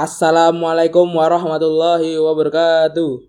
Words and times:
Assalamualaikum 0.00 1.12
warahmatullahi 1.12 2.16
wabarakatuh. 2.16 3.20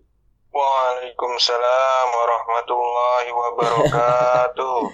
Waalaikumsalam 0.56 2.07
warahmatullahi 2.15 3.29
wabarakatuh. 3.35 4.79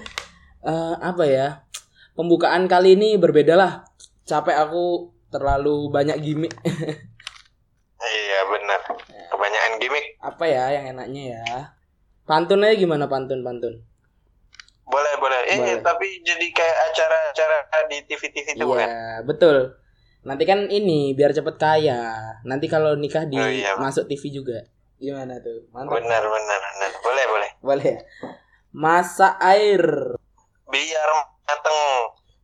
Eh, 0.68 0.96
apa 1.00 1.24
ya? 1.30 1.70
Pembukaan 2.18 2.66
kali 2.66 2.98
ini 2.98 3.14
berbeda 3.22 3.54
lah. 3.54 3.86
Capek 4.26 4.58
aku 4.58 5.14
terlalu 5.30 5.94
banyak 5.94 6.18
gimmick. 6.18 6.50
iya 8.26 8.42
benar. 8.50 8.82
Kebanyakan 9.30 9.74
gimmick. 9.78 10.18
apa 10.18 10.44
ya 10.50 10.74
yang 10.74 10.98
enaknya 10.98 11.24
ya? 11.38 11.46
Pantun 12.26 12.66
aja 12.66 12.74
gimana 12.74 13.06
pantun 13.06 13.46
pantun? 13.46 13.86
Boleh 14.90 15.14
boleh. 15.22 15.46
Eh 15.46 15.62
Boleh. 15.62 15.86
tapi 15.86 16.26
jadi 16.26 16.48
kayak 16.52 16.78
acara-acara 16.90 17.58
di 17.94 17.98
TV-TV 18.10 18.58
itu 18.58 18.66
kan? 18.66 18.90
Iya 18.90 19.22
betul. 19.30 19.78
Nanti 20.28 20.44
kan 20.44 20.68
ini 20.68 21.16
biar 21.16 21.32
cepet 21.32 21.56
kaya. 21.56 22.20
Nanti 22.44 22.68
kalau 22.68 23.00
nikah 23.00 23.24
di 23.24 23.40
Oh, 23.40 23.48
iya. 23.48 23.80
masuk 23.80 24.12
TV 24.12 24.28
juga. 24.30 24.60
Gimana 25.00 25.40
tuh? 25.40 25.64
Mantap. 25.72 26.04
Benar 26.04 26.20
benar 26.20 26.60
benar. 26.60 26.92
Boleh 27.00 27.26
boleh. 27.26 27.50
Boleh. 27.64 27.86
ya? 27.88 28.00
Masa 28.76 29.40
air. 29.40 29.84
Biar 30.68 31.10
mateng. 31.48 31.80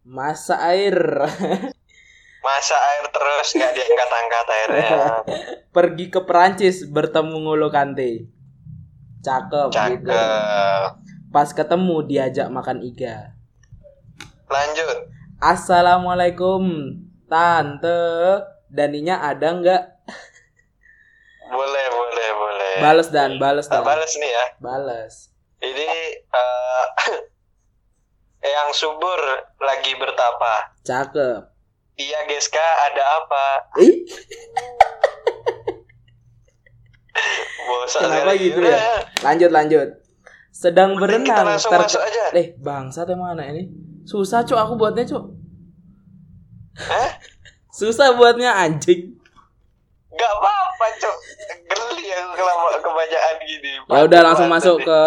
Masa 0.01 0.55
air. 0.63 0.95
Masa 2.45 2.75
air 2.75 3.05
terus 3.07 3.47
nggak 3.51 3.71
diangkat-angkat 3.73 4.45
airnya. 4.47 4.91
Pergi 5.75 6.05
ke 6.07 6.23
Perancis 6.23 6.87
bertemu 6.87 7.35
Ngolo 7.35 7.67
Kante. 7.67 8.31
Cakep. 9.19 9.71
gitu. 9.71 10.07
Cakep. 10.07 10.87
Pas 11.31 11.49
ketemu 11.51 11.95
diajak 12.03 12.47
makan 12.47 12.79
iga. 12.79 13.35
Lanjut. 14.47 15.07
Assalamualaikum 15.39 16.63
tante. 17.33 18.01
Daninya 18.69 19.21
ada 19.23 19.47
nggak? 19.51 19.83
Boleh 21.47 21.85
boleh 21.89 22.29
boleh. 22.33 22.73
Bales 22.79 23.09
dan 23.09 23.37
bales 23.37 23.65
Tak 23.65 23.81
dan. 23.81 23.85
balas 23.87 24.13
nih 24.13 24.29
ya. 24.29 24.45
Bales. 24.59 25.13
Ini 25.59 25.89
eh, 26.19 26.85
yang 28.53 28.69
subur 28.71 29.17
lagi 29.57 29.93
bertapa. 29.95 30.77
Cakep. 30.81 31.41
Iya 31.93 32.25
Geska 32.25 32.67
ada 32.87 33.03
apa? 33.19 33.45
Ih, 33.77 34.01
Bosan 37.63 38.01
Kenapa 38.03 38.33
sekali. 38.33 38.43
gitu 38.43 38.59
ya? 38.59 38.81
lanjut 39.21 39.51
lanjut. 39.51 39.87
Sedang 40.49 40.93
Mending 40.93 41.21
kita 41.23 41.33
berenang 41.37 41.45
langsung 41.47 41.71
ter- 41.71 41.81
masuk 41.83 42.01
aja. 42.01 42.23
Eh, 42.33 42.47
bangsat 42.55 43.05
emang 43.07 43.33
anak 43.33 43.53
ini. 43.53 43.63
Susah, 44.03 44.41
Cuk, 44.41 44.53
aku 44.55 44.73
buatnya, 44.75 45.01
Cuk. 45.03 45.23
Hah? 46.75 47.09
Susah 47.83 48.15
buatnya 48.15 48.55
anjing. 48.55 49.11
Gak 50.15 50.33
apa-apa, 50.39 50.85
Cok. 51.03 51.15
Geli 51.67 52.05
aku 52.15 52.31
kelama 52.31 52.79
kebanyakan 52.79 53.35
gini. 53.43 53.71
Ya 53.83 54.01
udah 54.07 54.21
langsung 54.23 54.47
masuk 54.47 54.77
ke 54.79 54.99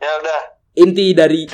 Ya 0.00 0.10
udah. 0.16 0.40
inti 0.72 1.12
dari 1.12 1.44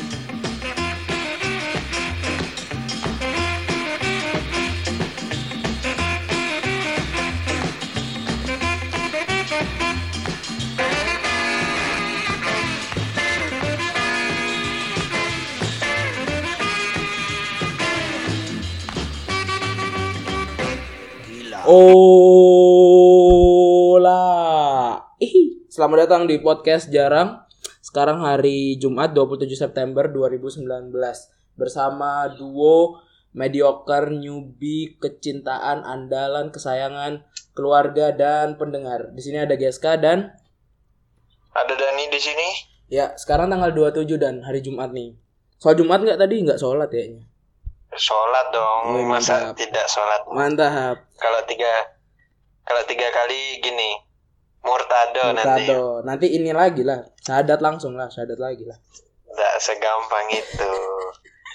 Ola. 21.66 21.82
Ih, 25.18 25.66
selamat 25.66 26.06
datang 26.06 26.30
di 26.30 26.38
podcast 26.38 26.86
Jarang. 26.94 27.42
Sekarang 27.82 28.22
hari 28.22 28.78
Jumat 28.78 29.10
27 29.10 29.50
September 29.58 30.06
2019 30.06 30.62
bersama 31.58 32.30
duo 32.30 33.02
mediocre 33.34 34.14
newbie 34.14 34.94
kecintaan 35.02 35.82
andalan 35.82 36.54
kesayangan 36.54 37.26
keluarga 37.58 38.14
dan 38.14 38.54
pendengar. 38.54 39.10
Di 39.10 39.26
sini 39.26 39.42
ada 39.42 39.58
Geska 39.58 39.98
dan 39.98 40.38
Ada 41.50 41.74
Dani 41.74 42.06
di 42.14 42.20
sini. 42.22 42.78
ya 42.86 43.18
sekarang 43.18 43.50
tanggal 43.50 43.74
27 43.74 44.14
dan 44.22 44.46
hari 44.46 44.62
Jumat 44.62 44.94
nih. 44.94 45.18
Soal 45.58 45.74
Jumat 45.74 45.98
nggak 45.98 46.22
tadi 46.22 46.46
nggak 46.46 46.62
sholat 46.62 46.86
kayaknya. 46.86 47.26
Sholat 47.94 48.46
dong. 48.50 48.98
Wih, 48.98 49.06
Masa 49.06 49.54
tidak 49.54 49.86
sholat? 49.86 50.26
Mantap. 50.26 51.06
Kalau 51.22 51.40
tiga 51.46 51.94
kalau 52.66 52.82
tiga 52.90 53.06
kali 53.14 53.62
gini 53.62 54.02
murtado, 54.66 55.30
nanti. 55.30 55.70
Murtado. 55.70 56.02
Nanti 56.02 56.26
ini 56.34 56.50
lagi 56.50 56.82
lah. 56.82 57.06
Syahadat 57.22 57.62
langsung 57.62 57.94
lah, 57.94 58.10
syahadat 58.10 58.42
lagi 58.42 58.66
lah. 58.66 58.74
Tidak 59.30 59.54
segampang 59.62 60.26
itu. 60.34 60.72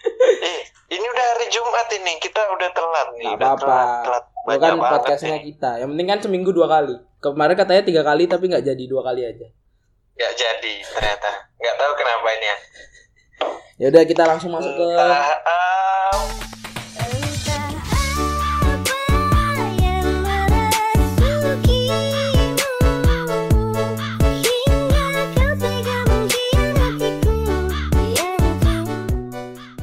eh, 0.47 0.61
ini 0.95 1.05
udah 1.05 1.25
hari 1.35 1.47
Jumat 1.51 1.87
ini. 1.99 2.13
Kita 2.23 2.39
udah 2.55 2.69
telat 2.71 3.07
nih. 3.19 3.31
Udah 3.35 3.47
apa-apa. 3.53 3.75
telat, 4.07 4.25
telat. 4.47 4.59
Kan 4.63 4.75
podcastnya 4.79 5.37
nih. 5.37 5.45
kita. 5.51 5.71
Yang 5.83 5.89
penting 5.93 6.07
kan 6.07 6.19
seminggu 6.23 6.51
dua 6.55 6.67
kali. 6.71 6.95
Kemarin 7.21 7.55
katanya 7.59 7.83
tiga 7.83 8.01
kali 8.01 8.23
tapi 8.25 8.47
nggak 8.47 8.65
jadi 8.65 8.83
dua 8.87 9.01
kali 9.03 9.21
aja. 9.27 9.47
Nggak 10.15 10.33
jadi 10.39 10.73
ternyata. 10.95 11.31
Nggak 11.59 11.75
tahu 11.75 11.91
kenapa 11.99 12.27
ini 12.39 12.47
ya. 12.47 12.57
Ya 13.81 13.89
udah 13.89 14.03
kita 14.05 14.23
langsung 14.29 14.53
masuk 14.53 14.77
ke 14.77 14.87
Ah, 14.93 15.33
ah, 15.41 15.81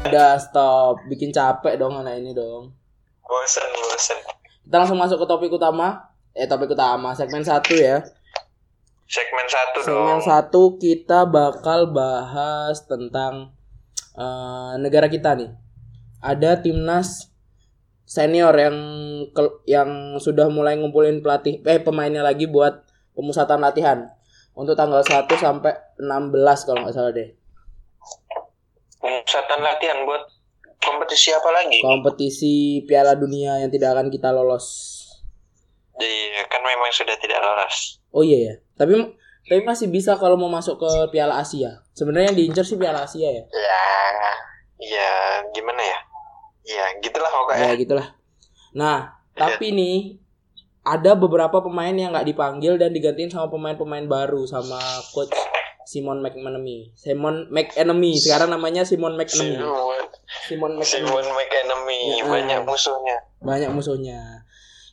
udah 0.08 0.34
stop. 0.40 0.94
Bikin 1.06 1.30
capek 1.30 1.78
dong 1.78 1.94
anak 2.00 2.19
ini 2.19 2.34
dong. 2.34 2.75
bosen 3.28 3.66
bosen. 3.76 4.19
Kita 4.64 4.76
langsung 4.80 4.98
masuk 4.98 5.22
ke 5.22 5.26
topik 5.28 5.52
utama. 5.52 6.10
Eh 6.32 6.48
topik 6.48 6.72
utama 6.72 7.12
segmen 7.14 7.44
satu 7.44 7.76
ya. 7.76 8.02
Segmen 9.08 9.46
satu 9.48 9.78
Segmen 9.80 10.20
dong. 10.20 10.20
satu 10.20 10.62
kita 10.76 11.24
bakal 11.24 11.88
bahas 11.88 12.84
tentang 12.84 13.56
eh, 14.12 14.72
negara 14.76 15.08
kita 15.08 15.32
nih. 15.32 15.48
Ada 16.20 16.60
timnas 16.60 17.32
senior 18.04 18.52
yang 18.52 18.76
yang 19.64 19.91
sudah 20.20 20.52
mulai 20.52 20.76
ngumpulin 20.76 21.24
pelatih 21.24 21.64
eh 21.64 21.80
pemainnya 21.80 22.20
lagi 22.20 22.44
buat 22.44 22.84
pemusatan 23.16 23.64
latihan 23.64 24.08
untuk 24.52 24.76
tanggal 24.76 25.00
1 25.00 25.25
sampai 25.28 25.72
16 25.96 26.66
kalau 26.69 26.84
nggak 26.84 26.96
salah 26.96 27.12
deh. 27.16 27.32
Pemusatan 29.00 29.60
latihan 29.64 30.04
buat 30.04 30.20
kompetisi 30.84 31.32
apa 31.32 31.48
lagi? 31.48 31.78
Kompetisi 31.80 32.84
Piala 32.84 33.16
Dunia 33.16 33.56
yang 33.62 33.72
tidak 33.72 33.96
akan 33.96 34.12
kita 34.12 34.36
lolos. 34.36 34.96
Iya, 35.98 36.46
kan 36.46 36.62
memang 36.62 36.92
sudah 36.92 37.16
tidak 37.16 37.40
lolos. 37.40 37.98
Oh 38.12 38.22
iya 38.22 38.38
ya. 38.52 38.54
Tapi 38.78 38.94
tapi 39.48 39.60
masih 39.64 39.88
bisa 39.88 40.14
kalau 40.14 40.36
mau 40.36 40.48
masuk 40.48 40.78
ke 40.78 40.90
Piala 41.10 41.40
Asia. 41.40 41.82
Sebenarnya 41.92 42.30
yang 42.30 42.38
diincar 42.38 42.64
sih 42.64 42.76
Piala 42.76 43.04
Asia 43.04 43.26
ya. 43.26 43.44
Ya, 43.48 43.84
ya 44.78 45.10
gimana 45.50 45.80
ya? 45.82 45.98
Ya, 46.68 46.84
gitulah 47.00 47.26
Ya 47.26 47.36
pokoknya. 47.40 47.72
gitulah. 47.74 48.06
Nah, 48.76 49.16
tapi 49.32 49.72
nih 49.72 50.20
ada 50.84 51.16
beberapa 51.16 51.60
pemain 51.60 51.92
yang 51.92 52.12
nggak 52.12 52.28
dipanggil 52.28 52.76
dan 52.76 52.92
digantiin 52.92 53.28
sama 53.28 53.48
pemain-pemain 53.48 54.04
baru 54.04 54.44
sama 54.44 54.76
coach 55.12 55.32
Simon 55.88 56.20
McManamy. 56.20 56.92
Simon 56.92 57.48
McEnemy 57.48 58.20
sekarang 58.20 58.52
namanya 58.52 58.84
Simon 58.84 59.16
McEnemy. 59.16 59.56
Simon, 59.56 59.72
Simon 60.44 60.72
McEnemy. 60.76 61.08
Simon 61.08 61.26
McEnemy 61.32 62.00
Ya. 62.20 62.24
banyak 62.28 62.60
musuhnya. 62.68 63.16
Banyak 63.40 63.70
musuhnya. 63.72 64.20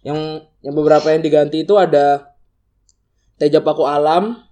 Yang 0.07 0.47
yang 0.63 0.73
beberapa 0.75 1.11
yang 1.11 1.19
diganti 1.19 1.67
itu 1.67 1.75
ada 1.75 2.34
Teja 3.35 3.59
Paku 3.59 3.83
Alam, 3.83 4.47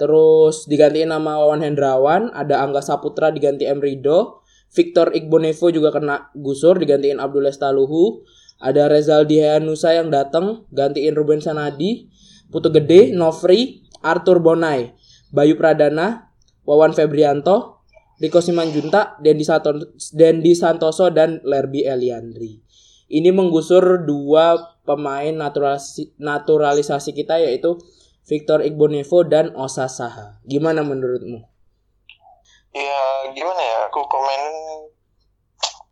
terus 0.00 0.64
digantiin 0.64 1.12
nama 1.12 1.36
Wawan 1.36 1.60
Hendrawan, 1.60 2.32
ada 2.32 2.64
Angga 2.64 2.80
Saputra 2.80 3.28
diganti 3.28 3.68
M. 3.68 3.76
Rido, 3.76 4.40
Victor 4.72 5.12
Igbonevo 5.12 5.68
juga 5.68 5.92
kena 5.92 6.32
gusur 6.32 6.80
digantiin 6.80 7.20
Abdul 7.20 7.44
Estaluhu, 7.48 8.24
ada 8.56 8.88
Rezaldi 8.88 9.44
Heanusa 9.44 9.92
yang 9.92 10.08
datang 10.08 10.64
gantiin 10.72 11.12
Ruben 11.12 11.44
Sanadi, 11.44 12.08
Putu 12.48 12.72
Gede, 12.72 13.12
Novri, 13.12 13.84
Arthur 14.00 14.40
Bonai, 14.40 14.96
Bayu 15.28 15.60
Pradana, 15.60 16.32
Wawan 16.64 16.96
Febrianto, 16.96 17.84
Riko 18.16 18.40
Simanjunta, 18.40 19.20
Dendi 19.20 20.52
Santoso 20.56 21.12
dan 21.12 21.44
Lerby 21.44 21.84
Eliandri. 21.84 22.64
Ini 23.12 23.28
menggusur 23.28 24.08
dua 24.08 24.56
pemain 24.82 25.30
naturalisasi, 25.30 26.16
naturalisasi 26.16 27.12
kita 27.12 27.38
yaitu 27.38 27.76
Victor 28.26 28.58
Igbonevo 28.60 29.22
dan 29.22 29.54
Osa 29.54 29.86
Saha. 29.86 30.42
Gimana 30.42 30.82
menurutmu? 30.82 31.46
Ya 32.74 33.00
gimana 33.32 33.62
ya? 33.62 33.78
Aku 33.88 34.02
komen 34.04 34.40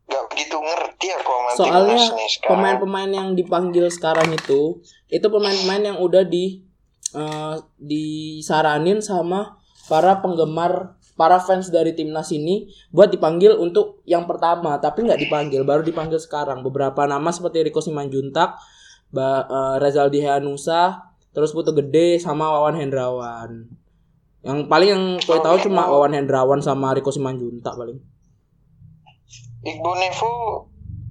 nggak 0.05 0.25
begitu 0.29 0.57
ngerti 0.61 1.07
aku 1.17 1.31
sama 1.33 1.51
Soalnya 1.57 2.05
pemain-pemain 2.45 3.09
yang 3.09 3.29
dipanggil 3.33 3.89
sekarang 3.89 4.37
itu 4.37 4.85
itu 5.09 5.27
pemain-pemain 5.33 5.95
yang 5.95 5.99
udah 6.03 6.29
di 6.29 6.61
eh, 7.17 7.57
disaranin 7.81 9.01
sama 9.01 9.57
para 9.89 10.21
penggemar 10.21 11.01
para 11.17 11.41
fans 11.41 11.73
dari 11.73 11.97
timnas 11.97 12.35
ini 12.35 12.69
buat 12.93 13.09
dipanggil 13.09 13.57
untuk 13.57 14.03
yang 14.05 14.29
pertama 14.29 14.77
tapi 14.77 15.07
nggak 15.09 15.25
dipanggil 15.25 15.65
baru 15.65 15.81
dipanggil 15.81 16.21
sekarang 16.21 16.61
beberapa 16.61 17.07
nama 17.09 17.31
seperti 17.33 17.71
Riko 17.71 17.81
Simanjuntak 17.81 18.61
Ba- 19.09 19.47
eh, 19.49 19.77
Rezaldi 19.81 20.21
Heanusa 20.21 21.14
terus 21.35 21.51
Putu 21.51 21.75
Gede 21.75 22.23
sama 22.23 22.47
Wawan 22.55 22.79
Hendrawan. 22.79 23.67
Yang 24.47 24.59
paling 24.71 24.89
yang 24.89 25.05
gue 25.19 25.39
tahu 25.43 25.57
cuma 25.67 25.91
Wawan 25.91 26.15
Hendrawan 26.15 26.63
sama 26.63 26.95
Riko 26.95 27.11
Simanjuntak 27.11 27.75
paling. 27.75 27.99
Igbo 29.65 29.97
Nevo 29.99 30.33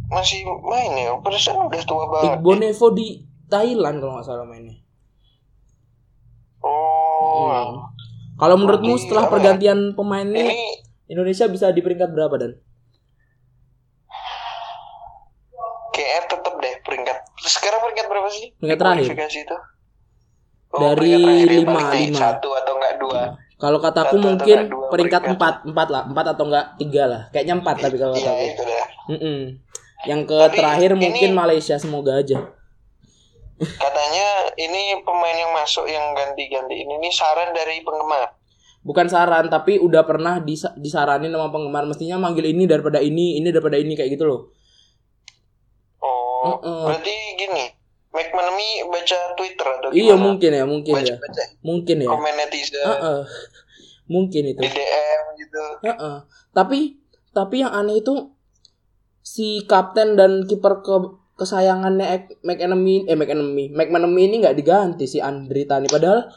masih 0.07 0.45
main 0.63 0.93
ya? 0.95 1.11
Perasaan 1.19 1.67
udah 1.67 1.83
tua 1.83 2.05
banget 2.07 2.39
Igbo 2.39 2.51
Nevo 2.55 2.87
di 2.95 3.25
Thailand 3.51 3.99
kalau 3.99 4.13
nggak 4.15 4.25
salah 4.25 4.47
mainnya. 4.47 4.79
Oh 6.63 7.49
Hmm. 7.51 7.91
Kalau 8.39 8.55
menurutmu 8.57 8.97
setelah 8.97 9.27
ya? 9.27 9.31
pergantian 9.31 9.79
pemain 9.93 10.25
ini 10.25 10.81
Indonesia 11.05 11.45
bisa 11.51 11.69
di 11.69 11.81
peringkat 11.83 12.09
berapa 12.15 12.35
dan? 12.39 12.51
KR 15.93 16.23
tetap 16.25 16.53
deh 16.57 16.75
peringkat. 16.81 17.17
Sekarang 17.45 17.85
peringkat 17.85 18.05
berapa 18.09 18.29
sih? 18.33 18.57
Peringkat 18.57 18.79
terakhir. 18.81 19.05
itu 19.13 19.57
Oh, 20.73 20.81
Dari 20.89 21.13
lima, 21.45 21.93
lima. 21.93 22.17
satu 22.17 22.49
atau 22.51 22.73
enggak 22.73 22.97
dua 22.97 23.21
Kalau 23.55 23.77
kataku 23.77 24.09
Satu 24.09 24.17
atau 24.17 24.25
mungkin 24.27 24.57
dua 24.67 24.87
peringkat 24.89 25.21
empat, 25.29 25.55
empat 25.63 25.87
lah, 25.87 26.03
empat 26.03 26.25
atau 26.33 26.43
enggak 26.43 26.65
tiga 26.75 27.03
lah. 27.05 27.21
Kayaknya 27.29 27.53
empat 27.55 27.75
tapi 27.77 27.95
kalau 27.95 28.13
iya 28.13 28.25
kataku. 28.25 28.43
itu 28.43 28.61
dah 28.63 28.85
Mm-mm. 29.05 29.39
Yang 30.03 30.21
ke 30.25 30.37
Tapi 30.41 30.55
terakhir 30.57 30.89
ini- 30.91 30.99
mungkin 30.99 31.29
Malaysia 31.31 31.75
semoga 31.77 32.13
aja. 32.17 32.39
katanya 33.53 34.27
ini 34.55 34.81
pemain 34.99 35.37
yang 35.37 35.53
masuk 35.53 35.85
yang 35.85 36.11
ganti-ganti 36.11 36.75
ini 36.75 36.93
nih 36.97 37.13
saran 37.13 37.53
dari 37.53 37.79
penggemar 37.79 38.33
Bukan 38.81 39.07
saran 39.07 39.47
tapi 39.47 39.79
udah 39.79 40.03
pernah 40.03 40.41
disa- 40.41 40.75
disaranin 40.75 41.31
sama 41.31 41.47
penggemar 41.47 41.85
mestinya 41.85 42.19
manggil 42.19 42.43
ini 42.43 42.65
daripada 42.65 42.99
ini, 42.99 43.37
ini 43.37 43.47
daripada 43.47 43.77
ini 43.77 43.93
kayak 43.93 44.11
gitu 44.11 44.25
loh. 44.25 44.41
oh 46.01 46.59
Mm-mm. 46.59 46.83
berarti 46.89 47.15
gini 47.37 47.65
McManamy 48.13 48.67
baca 48.87 49.19
Twitter 49.33 49.67
atau 49.67 49.89
gimana 49.89 50.05
Iya 50.05 50.15
mungkin 50.15 50.51
ya, 50.53 50.63
mungkin 50.63 50.93
baca 50.93 51.09
ya. 51.09 51.17
baca 51.17 51.43
Mungkin 51.59 51.95
ya. 51.99 52.07
komen 52.07 52.33
netizen 52.37 52.85
Heeh. 52.85 53.21
Mungkin 54.05 54.43
itu. 54.53 54.61
di 54.61 54.69
DM 54.69 55.23
gitu 55.41 55.63
Heeh. 55.81 56.15
Tapi 56.53 56.79
tapi 57.33 57.55
yang 57.59 57.73
aneh 57.73 57.99
itu 57.99 58.29
si 59.19 59.65
kapten 59.65 60.13
dan 60.13 60.45
kiper 60.45 60.79
ke 60.79 60.95
kesayangannya 61.33 62.29
McEnemy 62.45 63.09
eh 63.09 63.17
McEnemy 63.17 63.73
McManamy 63.73 64.21
ini 64.23 64.35
nggak 64.45 64.53
diganti 64.53 65.09
si 65.09 65.17
Andri 65.17 65.65
Tani 65.65 65.89
padahal 65.89 66.29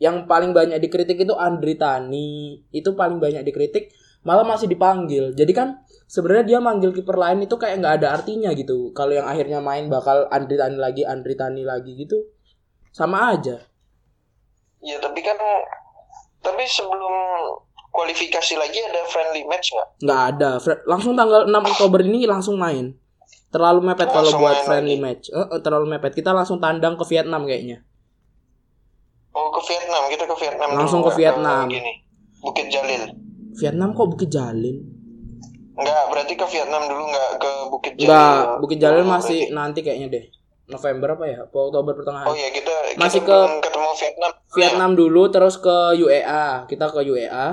yang 0.00 0.26
paling 0.26 0.50
banyak 0.50 0.80
dikritik 0.80 1.20
itu 1.20 1.36
Andri 1.36 1.76
Tani 1.76 2.58
itu 2.68 2.90
paling 2.92 3.22
banyak 3.22 3.46
dikritik 3.46 3.94
malah 4.20 4.44
masih 4.44 4.68
dipanggil. 4.68 5.32
Jadi 5.32 5.52
kan 5.52 5.80
sebenarnya 6.04 6.44
dia 6.44 6.58
manggil 6.60 6.92
kiper 6.92 7.16
lain 7.16 7.44
itu 7.44 7.56
kayak 7.56 7.80
nggak 7.80 7.94
ada 8.02 8.08
artinya 8.20 8.50
gitu. 8.52 8.92
Kalau 8.92 9.16
yang 9.16 9.24
akhirnya 9.24 9.64
main 9.64 9.88
bakal 9.88 10.28
Andri 10.28 10.60
Tani 10.60 10.76
lagi 10.76 11.02
Andri 11.04 11.34
Tani 11.34 11.62
lagi 11.64 11.96
gitu 11.96 12.28
sama 12.92 13.32
aja. 13.32 13.64
Ya 14.80 14.96
tapi 15.00 15.20
kan 15.20 15.36
tapi 16.40 16.64
sebelum 16.64 17.14
kualifikasi 17.90 18.54
lagi 18.56 18.78
ada 18.80 19.02
friendly 19.08 19.44
match 19.44 19.72
nggak? 19.72 19.88
Nggak 20.04 20.22
ada. 20.36 20.50
Langsung 20.84 21.12
tanggal 21.16 21.48
6 21.48 21.72
Oktober 21.76 22.00
ini 22.04 22.24
langsung 22.28 22.56
main. 22.56 22.96
Terlalu 23.50 23.82
mepet 23.82 24.06
kalau 24.14 24.30
Langsung 24.30 24.40
buat 24.40 24.58
friendly 24.62 24.94
lagi. 24.94 25.04
match. 25.04 25.24
Eh, 25.34 25.42
eh, 25.42 25.60
terlalu 25.60 25.86
mepet. 25.90 26.14
Kita 26.14 26.30
langsung 26.30 26.62
tandang 26.62 26.94
ke 26.94 27.02
Vietnam 27.02 27.42
kayaknya. 27.44 27.82
Oh 29.34 29.50
ke 29.50 29.60
Vietnam. 29.66 30.06
Kita 30.06 30.24
ke 30.26 30.36
Vietnam 30.38 30.68
Langsung 30.70 31.02
dulu, 31.02 31.10
ke 31.10 31.18
Vietnam. 31.18 31.66
gini. 31.66 31.92
Bukit 32.40 32.66
Jalil 32.70 33.29
Vietnam 33.52 33.92
kok 33.92 34.08
Bukit 34.08 34.28
Jalil 34.28 34.78
Enggak, 35.72 36.04
berarti 36.12 36.34
ke 36.36 36.44
Vietnam 36.46 36.82
dulu 36.84 37.04
nggak 37.08 37.30
ke 37.36 37.50
Bukit 37.68 37.92
Jalil. 37.94 38.04
Enggak 38.04 38.44
Bukit 38.60 38.78
Jalil 38.78 39.02
Dulu 39.02 39.10
masih 39.10 39.38
berarti. 39.42 39.56
nanti 39.56 39.78
kayaknya 39.80 40.08
deh 40.10 40.24
November 40.66 41.08
apa 41.10 41.24
ya 41.26 41.38
apa 41.42 41.56
Oktober 41.56 41.92
pertengahan 41.94 42.26
Oh 42.26 42.36
iya 42.36 42.48
kita 42.48 42.74
Masih 42.94 43.20
kita 43.20 43.26
ke 43.26 43.38
belum 43.40 43.58
ketemu 43.60 43.88
Vietnam. 43.92 44.30
Vietnam 44.50 44.90
dulu 44.94 45.22
terus 45.28 45.56
ke 45.56 45.76
UEA 45.96 46.46
kita 46.66 46.84
ke 46.86 47.00
UEA 47.02 47.46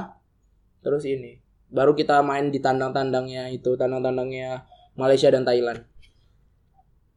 terus 0.80 1.04
ini 1.04 1.40
baru 1.68 1.92
kita 1.92 2.22
main 2.22 2.48
di 2.48 2.58
tandang-tandangnya 2.58 3.50
itu 3.50 3.74
tandang-tandangnya 3.74 4.64
Malaysia 4.94 5.28
dan 5.28 5.44
Thailand 5.44 5.84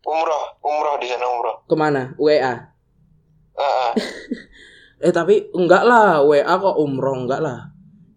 Umroh, 0.00 0.56
umroh 0.60 0.96
di 0.96 1.06
sana 1.06 1.28
umroh. 1.28 1.60
ke 1.62 1.74
mana 1.74 2.16
UEA 2.16 2.72
Ah, 3.52 3.62
ah. 3.62 3.92
Eh 5.00 5.12
tapi 5.12 5.48
enggak 5.50 5.80
lah, 5.82 6.20
WA 6.20 6.44
kok 6.44 6.76
umroh 6.76 7.16
enggak 7.18 7.40
lah. 7.40 7.69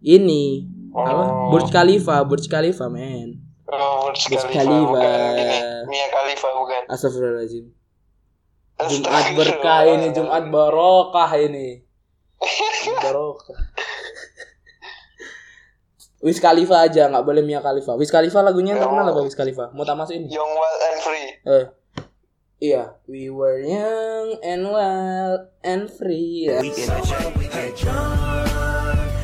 Ini 0.04 0.68
apa? 0.92 1.24
Oh. 1.24 1.50
Burj 1.56 1.72
Khalifa, 1.72 2.20
Burj 2.28 2.52
Khalifa 2.52 2.92
men. 2.92 3.40
Oh, 3.72 4.12
Burj 4.12 4.28
Burj 4.28 4.46
Khalifa, 4.52 4.60
Khalifa. 4.60 4.92
bukan 4.92 5.10
ini. 5.40 5.60
Mia 5.88 6.08
Khalifa 6.12 6.48
bukan. 6.54 6.82
Astagfirullahaladzim. 6.92 7.66
Jumat 8.84 9.26
berkah 9.40 9.88
ini, 9.88 10.12
Jumat 10.12 10.44
barokah 10.52 11.32
ini. 11.40 11.88
Barokah. 13.00 13.56
Wiz 16.24 16.40
Khalifa 16.40 16.84
aja, 16.84 17.08
nggak 17.08 17.24
boleh 17.24 17.44
Mia 17.44 17.64
Khalifa. 17.64 17.96
Wiz 17.96 18.12
Khalifa 18.12 18.44
lagunya 18.44 18.76
yang 18.76 18.84
terkenal 18.84 19.08
apa 19.08 19.24
Wiz 19.24 19.40
Khalifa? 19.40 19.72
Mau 19.72 19.88
tak 19.88 19.96
masukin? 19.96 20.28
Young 20.28 20.52
Wild 20.52 20.82
and 20.84 21.00
Free. 21.00 21.28
Eh. 21.48 21.66
Iya, 22.64 22.96
we 23.12 23.28
were 23.28 23.60
young 23.60 24.40
and 24.40 24.72
wild 24.72 25.52
and 25.68 25.92
free. 25.92 26.48
Ya. 26.48 26.64
We 26.64 26.72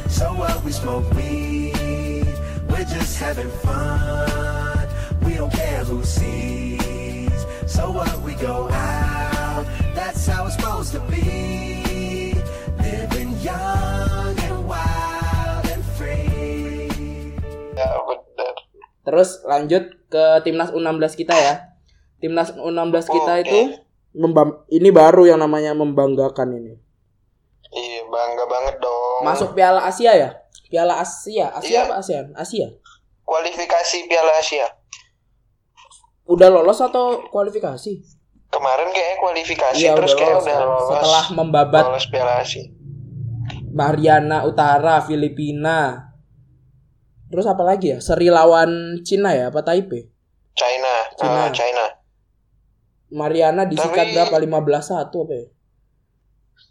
So 0.10 0.34
what? 0.36 0.58
We 0.66 0.72
smoke 0.72 1.06
weed. 1.14 2.28
We're 2.68 2.86
just 2.86 3.18
having 3.18 3.50
fun. 3.62 4.84
We 5.24 5.38
don't 5.38 5.54
care 5.54 5.86
who 5.86 6.02
sees. 6.04 7.32
So 7.66 7.94
what? 7.94 8.12
We 8.22 8.34
go 8.36 8.68
out. 8.70 9.64
That's 9.94 10.26
how 10.28 10.46
it's 10.46 10.58
supposed 10.58 10.92
to 10.98 11.02
be. 11.08 12.36
Living 12.80 13.38
young 13.40 14.34
and 14.36 14.58
wild 14.66 15.64
and 15.70 15.84
free. 15.96 16.90
Ya 17.78 17.90
benar. 18.04 18.54
Terus 19.06 19.30
lanjut 19.46 19.84
ke 20.10 20.24
timnas 20.44 20.74
U16 20.74 21.14
kita 21.16 21.36
ya. 21.38 21.54
Timnas 22.20 22.52
U16 22.52 23.08
kita 23.08 23.34
Oke. 23.40 23.44
itu 23.46 23.60
membam- 24.12 24.66
ini 24.68 24.90
baru 24.90 25.24
yang 25.24 25.40
namanya 25.40 25.72
membanggakan 25.72 26.58
ini. 26.58 26.74
Iya 27.70 28.01
bangga 28.10 28.46
banget 28.50 28.75
dong. 28.82 28.99
Masuk 29.22 29.50
Piala 29.52 29.82
Asia 29.84 30.12
ya? 30.12 30.30
Piala 30.68 30.98
Asia, 30.98 31.50
Asia 31.52 31.70
Iya. 31.72 31.82
apa 31.84 31.96
ASEAN? 31.98 32.26
Asia. 32.34 32.68
kualifikasi 33.22 33.98
Piala 34.06 34.34
Asia. 34.36 34.66
Udah 36.26 36.50
lolos 36.50 36.78
atau 36.78 37.26
kualifikasi? 37.28 38.02
Kemarin 38.50 38.90
kayaknya 38.90 39.18
kualifikasi 39.18 39.78
Iya 39.78 39.94
terus 39.94 40.14
udah 40.14 40.20
kayak 40.20 40.34
lolos. 40.34 40.46
udah 40.46 40.54
kan. 40.54 40.66
lolos. 40.66 40.90
Setelah 40.90 41.26
membabat 41.34 41.84
lolos 41.86 42.06
Piala 42.08 42.34
Asia. 42.40 42.66
Mariana 43.70 44.46
Utara, 44.46 45.02
Filipina. 45.02 46.10
Terus 47.30 47.46
apa 47.46 47.62
lagi 47.62 47.94
ya? 47.94 48.02
Seri 48.02 48.34
lawan 48.34 49.02
Cina 49.06 49.38
ya, 49.38 49.54
apa 49.54 49.62
Taipei? 49.62 50.10
China, 50.58 50.94
China. 51.14 51.42
Ah, 51.46 51.50
China. 51.54 51.86
Mariana 53.10 53.66
disikat 53.66 54.10
Tapi- 54.10 54.14
berapa? 54.18 54.36
15-1 54.42 55.22
apa 55.22 55.34
ya? 55.34 55.46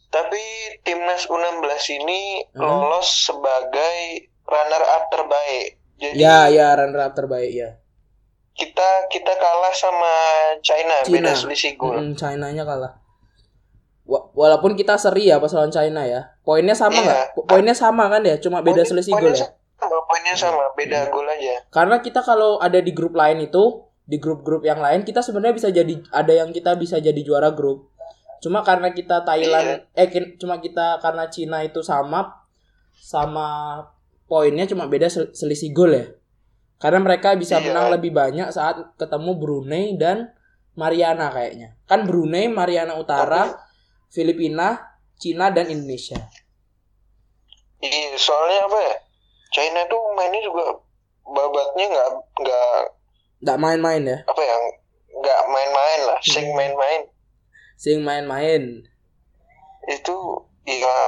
Tapi 0.09 0.41
timnas 0.81 1.27
U16 1.27 1.63
ini 1.95 2.21
Hmm. 2.51 2.63
lolos 2.63 3.29
sebagai 3.29 3.97
runner 4.43 4.83
up 4.91 5.05
terbaik. 5.09 5.77
Jadi 5.95 6.17
Ya, 6.17 6.49
ya 6.49 6.73
runner 6.75 7.03
up 7.03 7.13
terbaik 7.13 7.51
ya. 7.51 7.71
kita 8.55 9.07
kita 9.07 9.33
kalah 9.33 9.71
sama 9.71 10.13
China, 10.61 10.99
Cina. 11.03 11.15
beda 11.15 11.33
selisih 11.33 11.77
gol. 11.77 11.95
Mm, 11.95 12.15
China-nya 12.15 12.65
kalah. 12.65 12.99
Wa- 14.03 14.33
Walaupun 14.33 14.75
kita 14.75 14.97
seri 14.97 15.29
ya 15.29 15.37
pas 15.37 15.53
lawan 15.53 15.69
China 15.69 16.03
ya. 16.03 16.35
Poinnya 16.41 16.73
sama 16.73 16.97
Iya. 16.97 17.05
nggak? 17.05 17.25
Po- 17.35 17.45
Poinnya 17.45 17.71
sama 17.73 18.09
kan 18.09 18.25
ya? 18.25 18.35
Cuma 18.37 18.59
beda 18.59 18.81
Poin- 18.81 18.89
selisih 18.89 19.15
gol 19.15 19.31
ya. 19.31 19.47
Sama, 19.79 19.95
poinnya 20.03 20.35
sama, 20.35 20.65
beda 20.75 21.07
gol 21.07 21.23
aja. 21.25 21.63
Karena 21.69 22.01
kita 22.01 22.19
kalau 22.19 22.59
ada 22.59 22.81
di 22.81 22.91
grup 22.91 23.15
lain 23.15 23.39
itu, 23.41 23.85
di 24.03 24.17
grup-grup 24.17 24.65
yang 24.65 24.81
lain 24.81 25.05
kita 25.05 25.21
sebenarnya 25.21 25.55
bisa 25.55 25.69
jadi 25.69 25.95
ada 26.11 26.33
yang 26.33 26.51
kita 26.51 26.75
bisa 26.75 26.97
jadi 26.97 27.21
juara 27.21 27.53
grup. 27.53 27.93
Cuma 28.39 28.63
karena 28.63 28.91
kita 28.91 29.23
Thailand 29.23 29.83
eh 29.93 30.09
kin- 30.09 30.37
cuma 30.37 30.59
kita 30.59 30.99
karena 30.99 31.27
Cina 31.27 31.61
itu 31.61 31.81
sama 31.81 32.47
sama 32.95 33.81
poinnya 34.25 34.65
cuma 34.65 34.87
beda 34.87 35.07
sel- 35.07 35.33
selisih 35.33 35.71
gol 35.71 35.93
ya. 35.93 36.07
Karena 36.79 37.03
mereka 37.03 37.35
bisa 37.35 37.59
Iya. 37.59 37.71
menang 37.71 37.91
lebih 37.91 38.13
banyak 38.13 38.49
saat 38.49 38.79
ketemu 38.95 39.35
Brunei 39.35 39.99
dan 39.99 40.31
Mariana 40.73 41.27
kayaknya. 41.29 41.75
Kan 41.85 42.07
Brunei, 42.07 42.47
Mariana 42.47 42.95
Utara, 42.95 43.51
Filipina, 44.09 44.79
Cina 45.19 45.51
dan 45.51 45.67
Indonesia. 45.67 46.23
Iya, 47.79 48.15
soalnya 48.15 48.63
apa 48.65 48.79
ya? 48.81 48.95
China 49.49 49.81
tuh 49.87 49.99
mainnya 50.13 50.39
juga 50.39 50.77
babatnya 51.25 51.85
nggak 51.89 52.09
nggak 52.37 52.73
nggak 53.39 53.59
main-main 53.59 54.03
ya 54.03 54.19
apa 54.25 54.41
ya 54.41 54.57
nggak 55.15 55.41
main-main 55.47 56.01
lah 56.05 56.19
Hmm. 56.19 56.31
sing 56.31 56.47
main-main 56.53 57.01
sing 57.79 58.03
main-main. 58.03 58.83
Itu 59.87 60.17
ya 60.67 60.99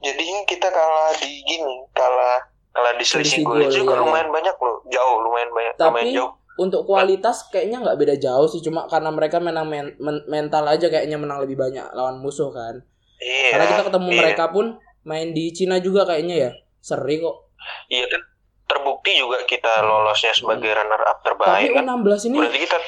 jadinya 0.00 0.40
kita 0.48 0.68
kalah 0.72 1.12
di 1.20 1.44
gini 1.44 1.84
kalah 1.92 2.40
kalah 2.72 2.92
di 2.96 3.04
Selisih 3.04 3.44
gol. 3.44 3.62
Juga 3.68 3.94
iya. 3.94 4.02
lumayan 4.02 4.28
banyak 4.32 4.56
loh 4.56 4.80
jauh 4.88 5.16
lumayan 5.22 5.50
banyak 5.52 5.74
lumayan 5.76 5.92
tapi 5.92 6.16
jauh. 6.16 6.32
untuk 6.56 6.88
kualitas 6.88 7.46
kayaknya 7.52 7.84
nggak 7.84 7.98
beda 8.00 8.16
jauh 8.16 8.48
sih. 8.48 8.64
Cuma 8.64 8.88
karena 8.88 9.12
mereka 9.12 9.36
menang 9.38 9.68
men- 9.68 9.94
men- 10.00 10.24
mental 10.26 10.64
aja 10.66 10.88
kayaknya 10.88 11.20
menang 11.20 11.44
lebih 11.44 11.54
banyak 11.54 11.84
lawan 11.92 12.18
musuh 12.18 12.48
kan. 12.50 12.80
Iya 13.20 13.52
karena 13.52 13.66
kita 13.76 13.82
ketemu 13.92 14.08
iya. 14.10 14.18
mereka 14.24 14.44
pun 14.50 14.66
main 15.06 15.30
di 15.30 15.52
Cina 15.52 15.78
juga 15.78 16.08
kayaknya 16.08 16.48
ya. 16.48 16.50
Seri 16.80 17.20
kok. 17.20 17.52
Iya 17.92 18.08
kan 18.08 18.22
terbukti 18.66 19.14
juga 19.14 19.38
kita 19.46 19.78
lolosnya 19.86 20.34
sebagai 20.34 20.66
runner 20.74 21.02
up 21.06 21.22
terbaik 21.22 21.70
Hmm. 21.70 21.76
tapi 21.76 21.86
kan. 21.86 22.02
U16 22.02 22.28
ini 22.32 22.36
berarti 22.42 22.60
kita 22.66 22.78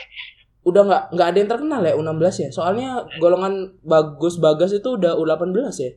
udah 0.69 0.83
nggak 0.85 1.03
nggak 1.17 1.29
ada 1.33 1.39
yang 1.41 1.51
terkenal 1.51 1.81
ya 1.81 1.93
U16 1.97 2.35
ya. 2.45 2.49
Soalnya 2.53 2.89
golongan 3.17 3.81
bagus 3.81 4.37
bagas 4.37 4.77
itu 4.77 5.01
udah 5.01 5.17
U18 5.17 5.49
ya? 5.81 5.93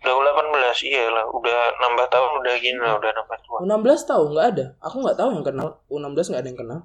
Udah 0.00 0.14
18 0.32 0.88
iya 0.88 1.12
lah 1.12 1.24
udah 1.28 1.76
nambah 1.76 2.06
tahun 2.08 2.30
udah 2.40 2.54
gini 2.60 2.80
lah 2.80 2.96
udah 3.00 3.10
nambah 3.16 3.38
tua. 3.44 3.58
U16 3.64 4.00
tahu? 4.04 4.22
Nggak 4.36 4.46
ada. 4.56 4.66
Aku 4.84 4.96
nggak 5.00 5.16
tahu 5.16 5.28
yang 5.32 5.44
kenal. 5.44 5.68
U16 5.88 6.20
nggak 6.32 6.42
ada 6.44 6.50
yang 6.52 6.60
kenal. 6.60 6.80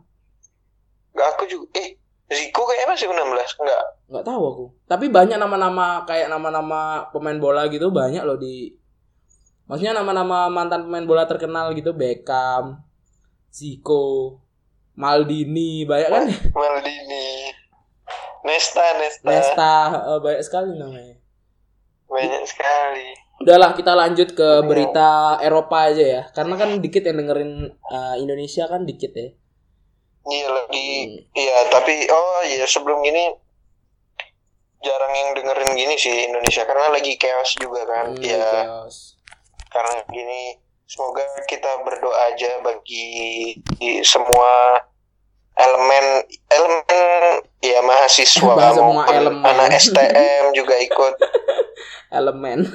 Gak 1.15 1.27
aku 1.35 1.43
juga 1.47 1.67
eh 1.79 1.95
Zico 2.25 2.65
kayaknya 2.65 2.87
masih 2.89 3.07
16 3.07 3.61
enggak 3.61 3.83
nggak 4.09 4.25
tahu 4.25 4.41
aku. 4.49 4.65
Tapi 4.89 5.05
banyak 5.13 5.37
nama-nama 5.37 6.03
kayak 6.03 6.27
nama-nama 6.27 7.07
pemain 7.13 7.37
bola 7.37 7.69
gitu 7.69 7.93
banyak 7.93 8.23
loh 8.25 8.35
di 8.35 8.73
maksudnya 9.69 9.97
nama-nama 9.97 10.49
mantan 10.49 10.89
pemain 10.89 11.05
bola 11.05 11.23
terkenal 11.29 11.71
gitu. 11.77 11.93
Beckham 11.95 12.81
Zico 13.53 14.44
Maldini 14.95 15.83
banyak 15.83 16.09
kan? 16.09 16.27
Maldini. 16.51 17.51
Nesta 18.45 18.85
Nesta, 19.01 19.25
Nesta 19.25 19.73
eh, 20.05 20.19
banyak 20.21 20.41
sekali 20.41 20.71
namanya. 20.77 21.15
Banyak 22.05 22.43
sekali. 22.45 23.07
Udahlah 23.41 23.75
kita 23.75 23.91
lanjut 23.91 24.31
ke 24.31 24.49
Iya. 24.61 24.63
berita 24.63 25.09
Eropa 25.41 25.91
aja 25.91 26.05
ya. 26.05 26.21
Karena 26.31 26.55
kan 26.55 26.79
dikit 26.79 27.03
yang 27.03 27.17
dengerin 27.19 27.51
eh, 27.73 28.15
Indonesia 28.21 28.69
kan 28.69 28.85
dikit 28.85 29.11
ya. 29.11 29.29
Iya 30.25 30.47
lagi. 30.49 30.89
Hmm. 31.05 31.37
iya 31.37 31.57
tapi 31.69 32.09
oh 32.09 32.41
iya 32.45 32.65
sebelum 32.65 32.97
ini 33.03 33.29
jarang 34.81 35.13
yang 35.13 35.29
dengerin 35.33 35.71
gini 35.73 35.95
sih 35.97 36.29
Indonesia. 36.29 36.63
Karena 36.63 36.93
lagi 36.93 37.17
chaos 37.17 37.51
juga 37.57 37.81
kan. 37.83 38.13
Hmm, 38.13 38.21
ya 38.21 38.45
chaos. 38.63 39.17
karena 39.67 39.99
gini 40.07 40.55
semoga 40.85 41.21
kita 41.49 41.81
berdoa 41.81 42.29
aja 42.29 42.61
bagi 42.61 43.07
di 43.77 44.05
semua 44.05 44.77
elemen 45.57 46.05
elemen 46.45 47.41
ya 47.57 47.79
mahasiswa 47.81 48.53
semua 48.75 49.03
elemen. 49.09 49.41
anak 49.41 49.73
STM 49.81 50.53
juga 50.53 50.75
ikut 50.77 51.13
elemen 52.21 52.69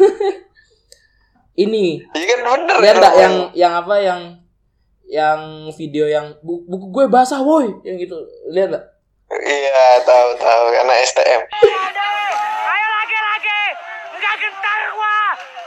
ini 1.65 2.03
iya 2.17 2.27
kan 2.35 2.41
bener 2.43 2.77
lihat 2.83 2.97
nggak 2.99 3.15
elemen. 3.15 3.23
yang 3.23 3.35
yang 3.55 3.73
apa 3.79 3.97
yang 4.01 4.21
yang 5.11 5.41
video 5.75 6.07
yang 6.07 6.35
bu- 6.41 6.67
buku 6.67 6.87
gue 6.91 7.05
basah 7.07 7.43
woi 7.43 7.71
yang 7.87 7.95
gitu 7.95 8.17
lihat 8.51 8.75
nggak 8.75 8.85
iya 9.47 10.03
tahu 10.03 10.35
tahu 10.35 10.65
anak 10.75 10.99
STM 11.07 11.43
Ayo 12.61 12.87
lagi-lagi. 12.87 13.63
Enggak 14.15 14.35
gentar 14.39 14.81
gua. 14.91 15.19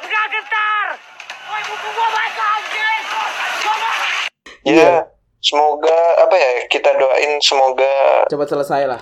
Enggak 0.04 0.26
gentar. 0.32 0.86
Iya. 4.64 4.80
ya 4.80 5.00
semoga 5.44 5.98
apa 6.24 6.36
ya 6.36 6.50
kita 6.72 6.96
doain 6.96 7.36
semoga 7.44 8.24
cepat 8.32 8.48
selesai 8.48 8.88
lah 8.88 9.02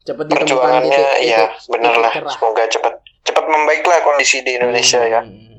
cepat 0.00 0.24
ditemukan 0.24 0.86
titik 0.86 1.06
ya 1.26 1.50
titik- 1.50 1.66
bener 1.66 1.90
titik 1.90 2.00
lah 2.00 2.12
cerah. 2.14 2.32
semoga 2.32 2.62
cepat 2.70 2.94
cepat 3.20 3.44
membaiklah 3.44 3.98
kondisi 4.00 4.40
di 4.40 4.54
Indonesia 4.54 5.02
ya 5.02 5.22
Hmm. 5.22 5.50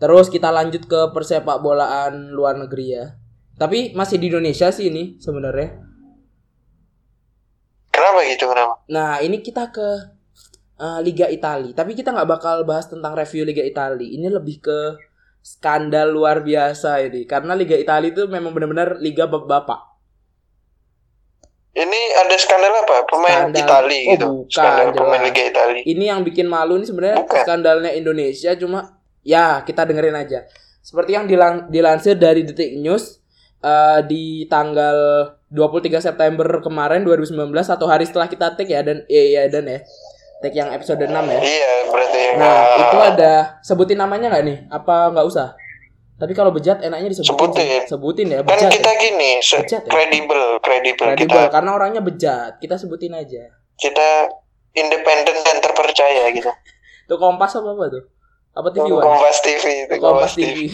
Terus 0.00 0.32
kita 0.32 0.48
lanjut 0.48 0.88
ke 0.88 1.12
persepak 1.12 1.60
bolaan 1.60 2.32
luar 2.32 2.56
negeri 2.56 2.86
ya. 2.88 3.20
Tapi 3.60 3.92
masih 3.92 4.16
di 4.16 4.32
Indonesia 4.32 4.72
sih 4.72 4.88
ini 4.88 5.20
sebenarnya. 5.20 5.76
kenapa 7.92 8.24
gitu 8.24 8.48
kenapa 8.48 8.80
Nah 8.88 9.20
ini 9.20 9.44
kita 9.44 9.68
ke 9.68 9.88
eh, 10.80 11.00
Liga 11.04 11.28
Italia. 11.28 11.76
Tapi 11.76 11.92
kita 11.92 12.10
nggak 12.10 12.28
bakal 12.28 12.64
bahas 12.64 12.88
tentang 12.88 13.12
review 13.12 13.44
Liga 13.44 13.60
Italia. 13.60 14.08
Ini 14.08 14.32
lebih 14.32 14.64
ke 14.64 14.78
skandal 15.40 16.08
luar 16.10 16.40
biasa 16.40 17.04
ini. 17.04 17.24
Karena 17.24 17.52
Liga 17.52 17.76
Italia 17.76 18.08
itu 18.08 18.24
memang 18.26 18.52
benar-benar 18.52 18.96
liga 18.98 19.28
bapak-bapak. 19.28 19.92
ini 21.70 22.00
ada 22.18 22.34
skandal 22.34 22.82
apa 22.82 23.06
pemain 23.06 23.46
Skandal. 23.46 23.62
Itali 23.62 24.00
Oh, 24.02 24.10
gitu 24.10 24.26
bukan, 24.42 24.50
skandal 24.50 24.88
pemain 24.90 25.22
jelas. 25.22 25.26
Liga 25.30 25.42
Italia 25.46 25.82
Ini 25.86 26.04
yang 26.10 26.20
bikin 26.26 26.46
malu 26.50 26.74
ini 26.74 26.82
sebenarnya 26.82 27.22
skandalnya 27.30 27.94
Indonesia 27.94 28.50
cuma 28.58 28.98
ya 29.22 29.62
kita 29.62 29.86
dengerin 29.86 30.18
aja. 30.18 30.50
Seperti 30.82 31.14
yang 31.14 31.30
dilan- 31.30 31.70
dilansir 31.70 32.18
dari 32.18 32.42
Detik 32.42 32.74
News 32.74 33.22
eh, 33.62 34.00
di 34.02 34.50
tanggal 34.50 34.96
23 35.46 36.02
September 36.02 36.58
kemarin 36.58 37.06
2019 37.06 37.38
satu 37.62 37.86
hari 37.86 38.02
setelah 38.02 38.26
kita 38.26 38.58
take 38.58 38.74
ya 38.74 38.82
dan 38.82 39.06
iya 39.06 39.22
iya 39.22 39.42
dan 39.46 39.70
ya. 39.70 39.78
Take 40.40 40.56
yang 40.56 40.72
episode 40.72 41.04
6 41.04 41.12
ya. 41.12 41.40
iya 41.44 41.72
berarti 41.92 42.20
Nah, 42.40 42.48
ah, 42.48 42.76
itu 42.88 42.98
ada 43.00 43.32
sebutin 43.60 44.00
namanya 44.00 44.32
nggak 44.32 44.44
nih? 44.48 44.58
Apa 44.72 45.12
nggak 45.12 45.26
usah? 45.28 45.52
Tapi 46.20 46.32
kalau 46.36 46.52
bejat 46.52 46.80
enaknya 46.84 47.12
disebutin. 47.12 47.32
Sebutin. 47.32 47.64
sih. 47.64 47.88
Sebutin 47.88 48.26
ya, 48.28 48.38
kan 48.40 48.56
bejat. 48.56 48.70
kita 48.72 48.90
ya. 48.92 49.00
gini 49.00 49.30
Bejat 49.40 49.82
ya? 49.84 49.90
kredibel 49.92 50.42
kredibel 50.60 51.06
Kredibel 51.12 51.28
kita 51.28 51.52
karena 51.52 51.70
orangnya 51.76 52.02
bejat. 52.04 52.56
Kita 52.60 52.76
sebutin 52.80 53.16
aja. 53.16 53.56
kita 53.80 54.28
independen 54.76 55.40
dan 55.40 55.56
terpercaya 55.64 56.28
gitu 56.36 56.52
Tuh 57.08 57.16
Kompas 57.16 57.56
apa 57.56 57.72
apa 57.72 57.84
tuh? 57.88 58.04
Apa 58.52 58.68
TV 58.70 58.92
One? 58.92 59.02
Kompas 59.02 59.38
TV 59.40 59.64
itu 59.88 59.94
Kompas 59.96 60.32
TV. 60.36 60.68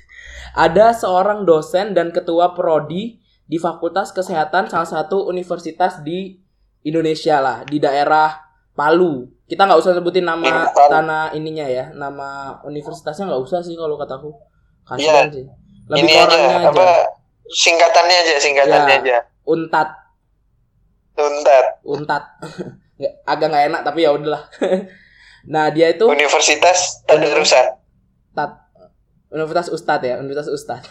Ada 0.66 0.96
seorang 0.96 1.44
dosen 1.44 1.92
dan 1.92 2.08
ketua 2.16 2.56
prodi 2.56 3.20
di 3.44 3.60
Fakultas 3.60 4.10
Kesehatan 4.10 4.72
salah 4.72 4.88
satu 4.88 5.28
universitas 5.28 6.00
di 6.00 6.40
Indonesia 6.80 7.38
lah, 7.44 7.62
di 7.68 7.76
daerah 7.76 8.45
Palu. 8.76 9.24
Kita 9.46 9.64
nggak 9.64 9.80
usah 9.80 9.92
sebutin 9.92 10.22
nama 10.22 10.44
Iya, 10.44 10.62
Palu. 10.68 10.90
tanah 10.90 11.24
ininya 11.32 11.64
ya, 11.64 11.88
nama 11.90 12.28
universitasnya 12.62 13.24
nggak 13.24 13.40
usah 13.40 13.58
sih 13.58 13.72
kalau 13.72 13.96
kataku. 13.96 14.30
Kasihan 14.84 15.26
Iya. 15.26 15.32
sih. 15.32 15.44
Lebih 15.86 16.02
ini 16.02 16.12
aja, 16.14 16.36
aja. 16.36 16.68
apa 16.68 16.86
singkatannya 17.46 18.16
aja 18.20 18.34
singkatannya 18.36 18.90
Ya. 18.92 19.00
aja 19.00 19.16
Untat, 19.44 19.88
tuntat 21.14 21.66
untat. 21.82 22.22
Nggak- 22.98 23.16
Agak 23.30 23.46
nggak 23.48 23.64
enak 23.66 23.80
tapi 23.82 24.02
ya 24.02 24.10
udahlah. 24.10 24.42
nah, 25.52 25.70
dia 25.70 25.88
itu 25.88 26.04
Universitas 26.04 27.00
Tadarusan 27.02 27.78
Tat. 28.32 28.66
Universitas 29.26 29.70
Ustad 29.70 30.00
ya, 30.00 30.18
Universitas 30.18 30.50
Ustad. 30.50 30.82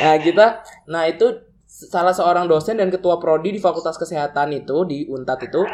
Nah, 0.00 0.16
kita 0.16 0.64
nah 0.86 1.04
itu 1.04 1.28
salah 1.88 2.12
seorang 2.12 2.44
dosen 2.44 2.76
dan 2.76 2.92
ketua 2.92 3.16
prodi 3.16 3.56
di 3.56 3.60
Fakultas 3.62 3.96
Kesehatan 3.96 4.52
itu 4.52 4.84
di 4.84 5.08
Untat 5.08 5.40
itu 5.48 5.64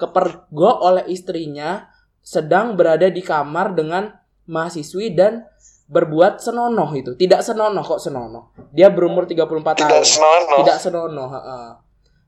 kepergok 0.00 0.76
oleh 0.80 1.04
istrinya 1.12 1.84
sedang 2.24 2.80
berada 2.80 3.12
di 3.12 3.20
kamar 3.20 3.76
dengan 3.76 4.08
mahasiswi 4.48 5.12
dan 5.12 5.44
berbuat 5.90 6.40
senonoh 6.40 6.88
itu. 6.96 7.12
Tidak 7.18 7.44
senonoh 7.44 7.84
kok 7.84 8.00
senonoh. 8.00 8.56
Dia 8.72 8.88
berumur 8.88 9.28
34 9.28 9.44
tahun. 9.44 9.90
tidak 9.90 10.04
senonoh 10.06 10.58
Tidak 10.64 10.78
senonoh. 10.80 11.28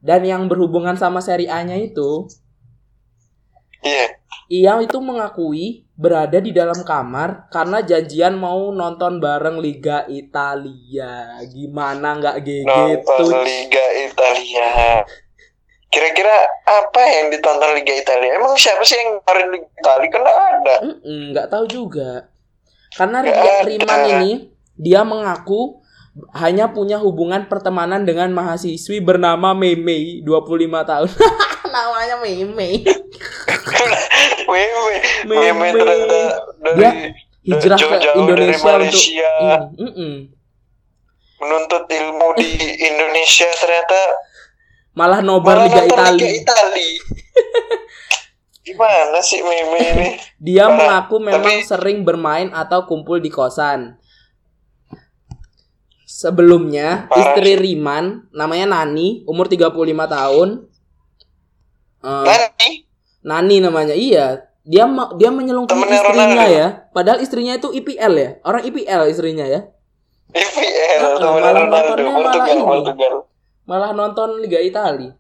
Dan 0.02 0.20
yang 0.26 0.50
berhubungan 0.50 0.98
sama 0.98 1.22
seri 1.22 1.46
A-nya 1.46 1.78
itu 1.78 2.26
iya 3.82 4.14
ia 4.50 4.72
itu 4.82 4.98
mengakui 5.02 5.86
berada 6.02 6.42
di 6.42 6.50
dalam 6.50 6.82
kamar 6.82 7.46
karena 7.54 7.78
janjian 7.86 8.34
mau 8.34 8.74
nonton 8.74 9.22
bareng 9.22 9.62
Liga 9.62 10.02
Italia. 10.10 11.38
Gimana 11.46 12.18
nggak 12.18 12.36
gitu? 12.42 12.66
nonton 13.06 13.46
Liga 13.46 13.86
Italia 14.02 15.06
kira-kira 15.92 16.32
apa 16.64 17.02
yang 17.04 17.28
ditonton 17.28 17.76
Liga 17.76 17.92
Italia 17.92 18.40
emang 18.40 18.56
siapa 18.56 18.80
sih 18.80 18.96
yang 18.96 19.20
ngeluarin 19.20 19.48
Liga 19.52 19.68
Italia 19.76 20.08
kan 20.08 20.24
ada 20.24 20.76
nggak 21.04 21.46
tahu 21.52 21.64
juga. 21.68 22.32
Karena 22.96 23.20
ada. 23.20 23.64
Riman 23.68 24.00
ini 24.08 24.32
dia 24.76 25.04
mengaku 25.04 25.84
hanya 26.36 26.72
punya 26.72 27.00
hubungan 27.00 27.48
pertemanan 27.48 28.04
dengan 28.04 28.32
mahasiswi 28.32 29.00
bernama 29.04 29.52
Meme 29.52 30.24
25 30.24 30.90
tahun. 30.90 31.10
Namanya 31.72 32.16
Meme. 32.20 32.68
Meme 34.44 34.94
Meme. 35.24 35.36
Meme 35.50 35.66
ternyata 35.72 36.20
dari 36.60 36.76
Dia 36.76 36.90
hijrah 37.42 37.74
ke 37.74 37.86
jauh-jauh 37.98 38.22
Indonesia 38.22 38.36
dari 38.38 38.54
untuk 38.54 38.66
Malaysia 38.68 39.30
ini. 39.34 39.82
Mm-mm. 39.82 40.14
menuntut 41.42 41.84
ilmu 41.90 42.28
di 42.38 42.50
Indonesia 42.88 43.48
ternyata 43.58 44.00
Malah 44.92 45.24
nobar 45.24 45.56
malah 45.58 45.66
Liga 45.66 45.82
Italia. 45.82 46.22
Liga 46.22 46.38
Italia 46.38 47.00
gimana 48.68 49.18
sih 49.18 49.42
Meme 49.42 49.78
ini 49.82 50.08
Dia 50.38 50.70
mengaku 50.70 51.18
memang 51.18 51.42
Tapi- 51.58 51.66
sering 51.66 52.06
bermain 52.06 52.52
atau 52.52 52.86
kumpul 52.86 53.18
di 53.18 53.26
kosan. 53.26 53.98
Sebelumnya 56.04 57.08
Parah 57.10 57.34
istri. 57.34 57.58
Riman 57.58 58.28
namanya 58.30 58.70
Nani, 58.70 59.26
umur 59.26 59.50
35 59.50 59.72
tahun. 60.06 60.48
Eh, 62.02 62.24
Nani 62.26 62.70
Nani 63.22 63.56
namanya. 63.62 63.94
Iya. 63.94 64.50
Dia 64.62 64.86
dia 65.18 65.30
menyelungkupi 65.30 65.74
Temennya 65.74 65.98
istrinya 66.02 66.26
Ronaldo. 66.38 66.54
ya. 66.54 66.66
Padahal 66.94 67.18
istrinya 67.22 67.54
itu 67.58 67.68
IPL 67.70 68.14
ya. 68.18 68.30
Orang 68.46 68.62
IPL 68.66 69.00
istrinya 69.10 69.46
ya. 69.46 69.60
IPL 70.34 71.00
Ah, 71.02 71.16
temen 71.18 71.40
malah 71.42 71.52
Ronaldo 71.54 71.90
nontonnya 71.94 72.10
malah 72.10 72.32
Portugal 72.62 73.14
ini. 73.16 73.30
Malah 73.62 73.90
nonton 73.94 74.28
Liga 74.42 74.58
Italia. 74.58 75.12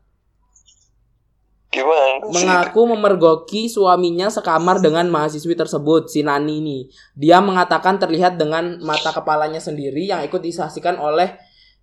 gimana 1.72 2.28
Mengaku 2.28 2.84
memergoki 2.84 3.64
suaminya 3.64 4.28
sekamar 4.28 4.84
dengan 4.84 5.08
mahasiswi 5.08 5.56
tersebut, 5.56 6.04
si 6.12 6.20
Nani 6.20 6.60
ini. 6.60 6.78
Dia 7.16 7.40
mengatakan 7.40 7.96
terlihat 7.96 8.36
dengan 8.36 8.76
mata 8.84 9.08
kepalanya 9.08 9.56
sendiri 9.56 10.04
yang 10.04 10.20
ikut 10.20 10.44
disaksikan 10.44 11.00
oleh 11.00 11.32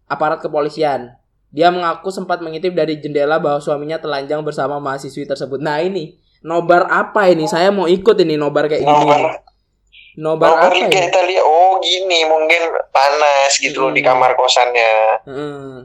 aparat 0.06 0.46
kepolisian. 0.46 1.18
Dia 1.50 1.70
mengaku 1.70 2.10
sempat 2.10 2.40
mengintip 2.40 2.72
dari 2.72 2.98
jendela 2.98 3.38
bahwa 3.38 3.58
suaminya 3.58 3.98
telanjang 3.98 4.42
bersama 4.42 4.78
mahasiswi 4.78 5.26
tersebut. 5.26 5.58
Nah 5.58 5.80
ini, 5.80 6.14
nobar 6.40 6.86
apa 6.86 7.26
ini? 7.26 7.46
Saya 7.46 7.70
mau 7.70 7.86
ikut 7.86 8.16
ini 8.18 8.36
nobar 8.36 8.66
kayak 8.66 8.82
gini. 8.82 9.06
Nobar- 9.08 9.42
Nobar 10.16 10.52
apa 10.60 10.76
Liga 10.76 10.92
ini? 10.92 11.08
Italia 11.08 11.42
oh 11.42 11.80
gini 11.80 12.20
mungkin 12.24 12.60
panas 12.90 13.56
gitu 13.56 13.80
loh 13.80 13.90
di 13.90 14.02
Hmm. 14.02 14.10
kamar 14.10 14.36
kosannya 14.36 14.92
Heeh. 15.24 15.76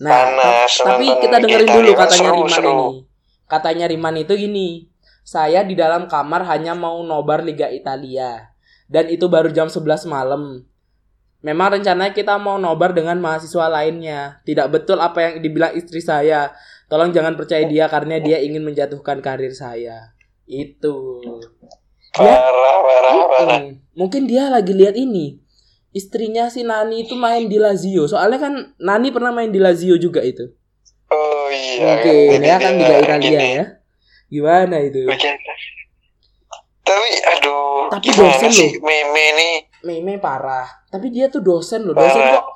Nah, 0.00 0.08
Panas, 0.10 0.72
ta- 0.72 0.84
tapi 0.88 1.06
kita 1.14 1.36
dengerin 1.38 1.62
Italia 1.62 1.76
dulu 1.76 1.90
kan 1.92 2.00
katanya 2.02 2.22
seru, 2.24 2.38
Riman 2.40 2.50
seru. 2.50 2.70
ini. 2.72 2.88
Katanya 3.44 3.86
Riman 3.86 4.16
itu 4.16 4.32
gini, 4.34 4.68
saya 5.22 5.62
di 5.62 5.76
dalam 5.76 6.08
kamar 6.08 6.42
hanya 6.44 6.72
mau 6.72 6.98
nobar 7.00 7.38
Liga 7.40 7.68
Italia. 7.68 8.50
Dan 8.88 9.06
itu 9.06 9.28
baru 9.28 9.48
jam 9.48 9.68
11 9.68 10.02
malam. 10.04 10.64
Memang 11.42 11.74
rencananya 11.74 12.10
kita 12.10 12.38
mau 12.38 12.54
nobar 12.54 12.90
dengan 12.90 13.18
mahasiswa 13.18 13.66
lainnya. 13.66 14.38
Tidak 14.42 14.66
betul 14.66 14.98
apa 14.98 15.18
yang 15.20 15.34
dibilang 15.38 15.74
istri 15.74 15.98
saya. 15.98 16.54
Tolong 16.86 17.10
jangan 17.10 17.34
percaya 17.34 17.66
dia 17.66 17.86
karena 17.86 18.18
dia 18.18 18.38
ingin 18.38 18.62
menjatuhkan 18.62 19.18
karir 19.18 19.50
saya. 19.50 20.14
Itu. 20.44 21.18
Dia 22.14 22.30
parah 22.36 22.76
parah 22.78 23.12
parah 23.26 23.58
Hmm, 23.58 23.82
Mungkin 23.92 24.24
dia 24.24 24.46
lagi 24.46 24.70
lihat 24.70 24.94
ini. 24.94 25.42
Istrinya 25.90 26.46
si 26.46 26.62
Nani 26.62 27.02
itu 27.02 27.12
main 27.12 27.44
di 27.44 27.58
Lazio. 27.58 28.06
Soalnya 28.06 28.38
kan 28.38 28.54
Nani 28.78 29.10
pernah 29.10 29.28
main 29.28 29.48
di 29.48 29.58
Lazio 29.58 29.96
juga 29.96 30.22
itu. 30.22 30.46
oh 31.08 31.46
iya 31.48 31.84
Mungkin 31.98 32.38
jadi 32.38 32.48
ya 32.48 32.56
kan 32.56 32.72
Liga 32.72 32.96
Italia 32.98 33.18
gini. 33.20 33.48
ya. 33.52 33.64
Gimana 34.28 34.76
itu? 34.80 35.00
Tapi 36.82 37.08
aduh 37.26 37.88
Tapi 37.88 38.06
gimana 38.06 38.30
dosen 38.32 38.50
loh. 38.50 38.70
meme 38.80 39.26
nih 39.32 39.54
Meme 39.82 40.18
parah. 40.18 40.66
Tapi 40.86 41.10
dia 41.10 41.26
tuh 41.26 41.40
dosen 41.40 41.82
loh. 41.82 41.92
Dosen 41.92 42.18
Parah. 42.18 42.38
kok 42.38 42.46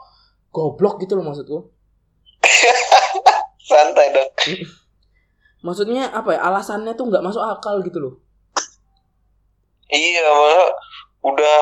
goblok 0.50 1.02
gitu 1.02 1.14
loh 1.14 1.26
maksudku. 1.26 1.59
santai 3.68 4.14
dong 4.14 4.30
Maksudnya 5.61 6.06
apa 6.09 6.33
ya? 6.33 6.40
Alasannya 6.47 6.95
tuh 6.95 7.11
nggak 7.11 7.25
masuk 7.25 7.42
akal 7.42 7.83
gitu 7.83 7.99
loh. 7.99 8.14
iya 9.87 10.23
malah 10.26 10.71
udah 11.23 11.59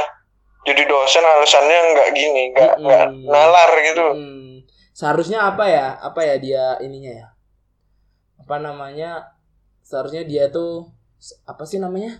jadi 0.65 0.89
dosen 0.89 1.21
alasannya 1.21 1.79
nggak 1.93 2.09
gini 2.13 2.43
nggak 2.57 2.73
nggak 2.81 3.05
nalar 3.25 3.71
gitu 3.85 4.05
Hmm. 4.13 4.65
Seharusnya 4.95 5.43
apa 5.45 5.67
ya? 5.67 5.99
Apa 5.99 6.23
ya 6.23 6.35
dia 6.39 6.65
ininya 6.79 7.11
ya? 7.11 7.27
Apa 8.39 8.63
namanya? 8.63 9.35
Seharusnya 9.83 10.23
dia 10.23 10.47
tuh 10.49 10.89
apa 11.45 11.67
sih 11.67 11.83
namanya? 11.83 12.15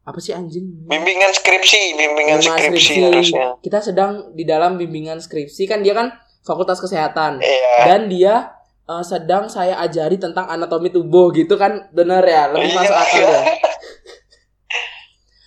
Apa 0.00 0.18
sih 0.18 0.32
anjing? 0.32 0.88
bimbingan 0.88 1.30
skripsi 1.30 1.94
bimbingan 1.94 2.40
Bimbingan 2.40 2.72
skripsi, 2.72 2.94
harusnya. 3.04 3.46
Kita 3.60 3.78
sedang 3.84 4.32
di 4.32 4.48
dalam 4.48 4.80
bimbingan 4.80 5.20
skripsi. 5.20 5.68
Kan 5.68 5.84
dia 5.84 5.92
kan 5.92 6.10
fakultas 6.42 6.80
kesehatan. 6.80 7.38
Iya. 7.38 7.74
Dan 7.84 8.00
dia 8.08 8.48
eh, 8.88 9.04
sedang 9.04 9.46
saya 9.52 9.76
ajari 9.78 10.16
tentang 10.16 10.48
anatomi 10.48 10.88
tubuh 10.88 11.30
gitu 11.36 11.60
kan. 11.60 11.92
Bener 11.92 12.24
ya? 12.24 12.48
Lebih 12.48 12.72
Iya, 12.72 12.78
masuk 12.80 12.96
akal 12.96 13.20
iya. 13.20 13.28
ya. 13.28 13.42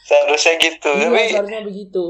seharusnya 0.08 0.54
gitu. 0.62 0.92
Iya 0.94 1.08
tapi 1.10 1.30
seharusnya 1.34 1.62
begitu. 1.66 2.06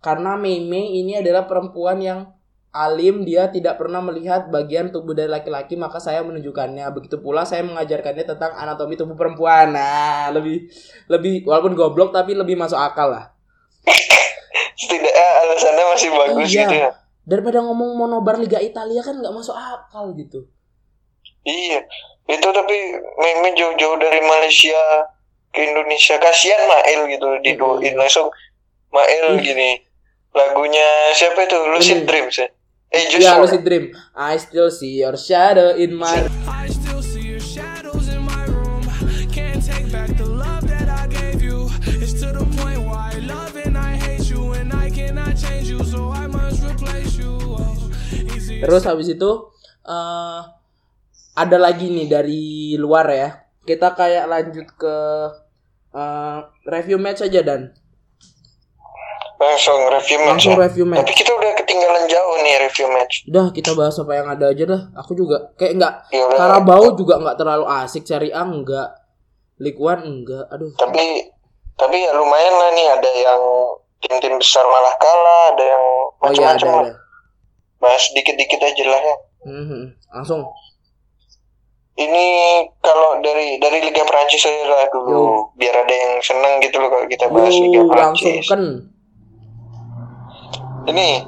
Karena 0.00 0.32
Meme 0.38 0.80
ini 0.80 1.18
adalah 1.18 1.44
perempuan 1.44 2.00
yang 2.00 2.32
alim 2.70 3.26
dia 3.26 3.50
tidak 3.50 3.82
pernah 3.82 3.98
melihat 3.98 4.46
bagian 4.46 4.94
tubuh 4.94 5.10
dari 5.10 5.26
laki-laki 5.26 5.74
maka 5.74 5.98
saya 5.98 6.22
menunjukkannya. 6.22 6.86
Begitu 6.94 7.18
pula 7.18 7.42
saya 7.42 7.66
mengajarkannya 7.66 8.22
tentang 8.22 8.54
anatomi 8.54 8.94
tubuh 8.94 9.18
perempuan. 9.18 9.74
Nah 9.74 10.30
lebih 10.30 10.70
lebih 11.10 11.42
walaupun 11.46 11.74
goblok 11.74 12.14
tapi 12.14 12.38
lebih 12.38 12.54
masuk 12.54 12.78
akal 12.78 13.10
lah. 13.10 13.34
Setidaknya 14.78 15.26
alasannya 15.44 15.84
masih 15.92 16.08
bagus 16.14 16.46
Iya. 16.46 16.62
gitu 16.66 16.74
ya. 16.78 16.90
Daripada 17.26 17.58
ngomong 17.62 17.98
mau 17.98 18.06
nobar 18.06 18.38
Liga 18.38 18.62
Italia 18.62 19.02
kan 19.02 19.18
nggak 19.18 19.34
masuk 19.34 19.54
akal 19.58 20.14
gitu. 20.14 20.46
Iya. 21.42 21.82
Itu 22.30 22.48
tapi 22.54 22.76
meme 23.18 23.50
jauh-jauh 23.58 23.98
dari 23.98 24.22
Malaysia 24.22 24.78
ke 25.50 25.66
Indonesia. 25.66 26.22
Kasihan 26.22 26.70
Mael 26.70 27.10
gitu 27.10 27.28
didoain 27.42 27.98
langsung 27.98 28.30
Mael 28.94 29.42
gini 29.42 29.82
lagunya 30.30 31.10
siapa 31.18 31.42
itu? 31.42 31.58
Lucid 31.74 31.98
Ini. 32.02 32.06
Dreams 32.06 32.38
ya 32.38 32.46
eh 32.90 33.22
ya 33.22 33.38
justru 33.38 33.42
lucid 33.46 33.62
dream 33.62 33.84
I 34.18 34.34
still 34.34 34.70
see 34.74 34.98
your 34.98 35.14
shadow 35.14 35.78
in 35.78 35.94
my 35.94 36.26
I 36.50 36.66
still 36.66 36.98
see 36.98 37.22
your 37.22 37.38
shadows 37.38 38.10
in 38.10 38.26
my 38.26 38.42
room. 38.50 38.82
Can't 39.30 39.62
take 39.62 39.86
back 39.94 40.10
the 40.18 40.26
love 40.26 40.66
that 40.66 40.90
I 40.90 41.06
gave 41.06 41.38
you. 41.38 41.70
It's 42.02 42.18
to 42.18 42.34
the 42.34 42.42
point 42.58 42.82
where 42.82 42.98
I 42.98 43.22
love 43.22 43.54
and 43.54 43.78
I 43.78 43.94
hate 43.94 44.26
you, 44.26 44.58
and 44.58 44.74
I 44.74 44.90
cannot 44.90 45.38
change 45.38 45.70
you, 45.70 45.86
so 45.86 46.10
I 46.10 46.26
must 46.26 46.66
replace 46.66 47.14
you. 47.14 47.38
Oh. 47.38 47.78
Terus 48.42 48.82
habis 48.82 49.06
itu 49.06 49.30
eh 49.86 50.42
ada 51.38 51.56
lagi 51.62 51.94
nih 51.94 52.10
dari 52.10 52.74
luar 52.74 53.06
ya. 53.14 53.46
Kita 53.62 53.94
kayak 53.94 54.26
lanjut 54.26 54.66
ke 54.74 54.96
eh, 55.94 56.38
review 56.66 56.98
match 56.98 57.22
aja 57.22 57.38
dan 57.46 57.70
langsung 59.40 59.80
review 59.88 60.18
match 60.18 60.28
langsung 60.30 60.52
ya. 60.52 60.60
review 60.62 60.84
tapi 60.84 61.00
match. 61.00 61.16
kita 61.16 61.32
udah 61.32 61.50
ketinggalan 61.56 62.04
jauh 62.06 62.34
nih 62.38 62.54
review 62.60 62.86
match 62.88 63.14
Udah 63.24 63.46
kita 63.48 63.70
bahas 63.72 63.96
apa 63.96 64.12
yang 64.12 64.28
ada 64.28 64.46
aja 64.46 64.64
dah. 64.64 64.82
Aku 64.94 65.12
juga 65.12 65.50
kayak 65.54 65.72
nggak 65.74 65.94
ya 66.10 66.24
Karabau 66.30 66.92
juga 66.92 67.16
nggak 67.16 67.36
terlalu 67.36 67.64
asik 67.78 68.04
cari 68.04 68.28
A 68.28 68.42
enggak. 68.42 68.88
League 69.56 69.76
One 69.78 70.02
enggak. 70.02 70.44
Aduh. 70.46 70.72
tapi 70.74 71.24
tapi 71.74 71.96
ya 71.98 72.12
lumayan 72.12 72.52
lah 72.54 72.70
nih 72.70 72.86
ada 72.90 73.10
yang 73.14 73.42
tim-tim 73.98 74.36
besar 74.36 74.60
malah 74.62 74.92
kalah 74.94 75.44
ada 75.50 75.64
yang 75.66 75.84
Oh 76.14 76.28
iya 76.30 76.46
ada 76.46 76.60
macam-macam 76.60 76.68
ada. 76.82 76.92
bahas 77.78 78.04
dikit-dikit 78.10 78.60
aja 78.60 78.84
lah 78.86 79.00
ya 79.02 79.16
Mhm. 79.40 79.82
Langsung. 80.10 80.44
ini 81.96 82.26
kalau 82.78 83.20
dari 83.20 83.56
dari 83.56 83.80
Liga 83.82 84.04
Prancis 84.04 84.40
aja 84.42 84.64
lah 84.66 84.84
dulu 84.86 85.08
Yo. 85.10 85.24
biar 85.54 85.74
ada 85.78 85.94
yang 85.94 86.12
seneng 86.18 86.60
gitu 86.60 86.76
loh 86.76 86.88
kalau 86.88 87.06
kita 87.06 87.24
bahas 87.26 87.52
Liga 87.54 87.72
Yuh, 87.74 87.88
langsung 87.88 88.28
Prancis 88.30 88.44
kan. 88.46 88.62
Ini 90.88 91.24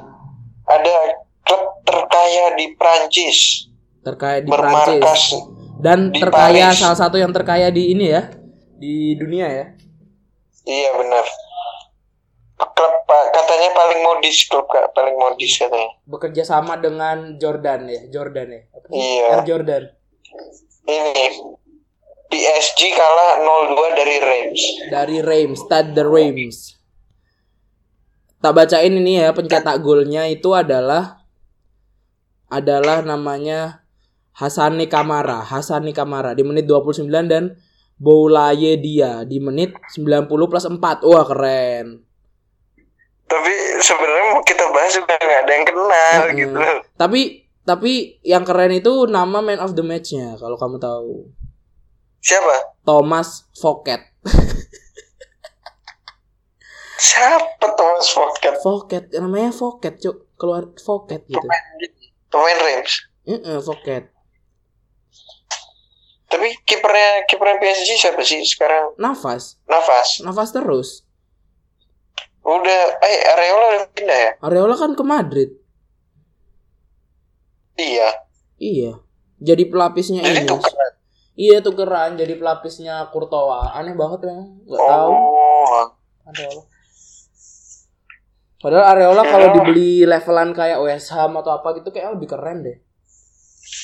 ada 0.65 0.95
klub 1.43 1.63
terkaya 1.83 2.55
di 2.57 2.73
Prancis 2.79 3.69
Terkaya 4.03 4.43
di 4.43 4.49
Prancis 4.51 5.37
dan 5.83 6.11
di 6.11 6.19
terkaya 6.19 6.71
Paris. 6.71 6.79
salah 6.79 6.97
satu 6.97 7.19
yang 7.19 7.31
terkaya 7.35 7.67
di 7.67 7.91
ini 7.91 8.07
ya 8.11 8.31
di 8.79 9.15
dunia 9.15 9.47
ya. 9.47 9.65
iya 10.63 10.89
benar 10.95 11.25
klub 12.55 12.95
katanya 13.07 13.69
paling 13.75 13.99
modis 14.03 14.47
klub 14.47 14.67
paling 14.71 15.15
modis 15.19 15.59
katanya 15.59 15.91
bekerja 16.07 16.43
sama 16.47 16.79
dengan 16.79 17.35
Jordan 17.39 17.87
ya, 17.87 18.01
Jordan 18.11 18.47
ya. 18.47 18.61
Apa? 18.71 18.87
Iya. 18.91 19.25
Air 19.39 19.43
Jordan. 19.47 19.83
ini 20.83 21.25
PSG 22.27 22.79
kalah 22.97 23.39
0-2 23.71 23.99
dari 23.99 24.17
Reims 24.19 24.61
Dari 24.89 25.17
Reims, 25.21 25.61
Stade 25.63 25.93
de 25.93 26.03
Reims. 26.03 26.82
Tak 28.43 28.51
bacain 28.51 28.91
ini 28.91 29.23
ya, 29.23 29.31
pencetak 29.31 29.79
golnya 29.79 30.27
itu 30.27 30.51
adalah 30.51 31.23
adalah 32.51 32.99
namanya 32.99 33.87
Hasani 34.35 34.91
Kamara, 34.91 35.39
Hasani 35.39 35.95
Kamara 35.95 36.35
di 36.35 36.43
menit 36.43 36.67
29 36.67 37.07
dan 37.31 37.55
Boulaye 37.95 38.75
dia 38.83 39.23
di 39.23 39.39
menit 39.39 39.71
90 39.95 40.27
plus 40.27 40.65
4. 40.67 40.75
Wah, 41.07 41.23
keren. 41.23 42.03
tapi 43.23 43.49
sebenarnya 43.81 44.25
mau 44.29 44.43
kita 44.45 44.65
bahas 44.69 44.93
juga 44.93 45.15
nggak 45.17 45.41
ada 45.41 45.51
yang 45.55 45.65
kenal 45.65 46.19
Mm-mm. 46.21 46.37
gitu 46.37 46.57
Tapi 46.93 47.21
tapi 47.63 47.91
yang 48.21 48.43
keren 48.45 48.75
itu 48.75 49.07
nama 49.09 49.39
man 49.39 49.57
of 49.57 49.73
the 49.73 49.81
match-nya 49.81 50.35
kalau 50.37 50.59
kamu 50.59 50.77
tahu. 50.77 51.31
siapa 52.19 52.75
Thomas 52.83 53.47
Fouquet. 53.57 54.03
siapa 57.03 57.67
Thomas 57.75 58.07
Fouquet 58.07 58.55
Fouquet, 58.59 59.03
namanya 59.19 59.51
Fouquet, 59.51 59.99
Cuk. 59.99 60.31
Keluar 60.33 60.71
Fouquet 60.77 61.23
gitu. 61.23 61.47
pemain 62.27 62.59
Reims 62.59 62.93
Heeh, 63.23 63.59
Fouquet. 63.59 64.07
tapi 66.25 66.49
kipernya 66.63 67.27
kipernya 67.27 67.59
PSG 67.59 67.89
siapa 67.99 68.23
sih 68.23 68.41
sekarang 68.41 68.95
Nafas, 68.97 69.61
Nafas 69.63 70.17
nafas 70.19 70.49
terus. 70.49 70.89
udah 72.41 72.81
eh 72.99 73.19
Areola 73.29 73.65
udah 73.69 73.83
pindah 73.91 74.19
ya 74.19 74.31
Areola 74.41 74.75
kan 74.75 74.91
ke 74.91 75.03
Madrid. 75.03 75.49
Iya. 77.73 78.09
Iya. 78.57 78.91
Jadi 79.39 79.63
pelapisnya 79.65 80.21
Jadi 80.21 80.45
tukeran. 80.45 80.91
Iya 81.33 81.57
tukeran 81.59 82.11
jadi 82.13 82.37
pelapisnya 82.37 83.09
Kurtoa. 83.09 83.73
Aneh 83.73 83.97
banget 83.97 84.29
memang. 84.29 84.61
Gak 84.67 84.77
tahu. 84.77 85.11
Oh. 85.11 85.85
Padahal 88.63 88.95
Areola 88.95 89.27
kalau 89.27 89.47
dibeli 89.59 90.07
levelan 90.07 90.55
kayak 90.55 90.79
West 90.79 91.11
Ham 91.11 91.35
atau 91.35 91.51
apa 91.51 91.75
gitu 91.75 91.91
kayak 91.91 92.15
lebih 92.15 92.31
keren 92.31 92.63
deh. 92.63 92.79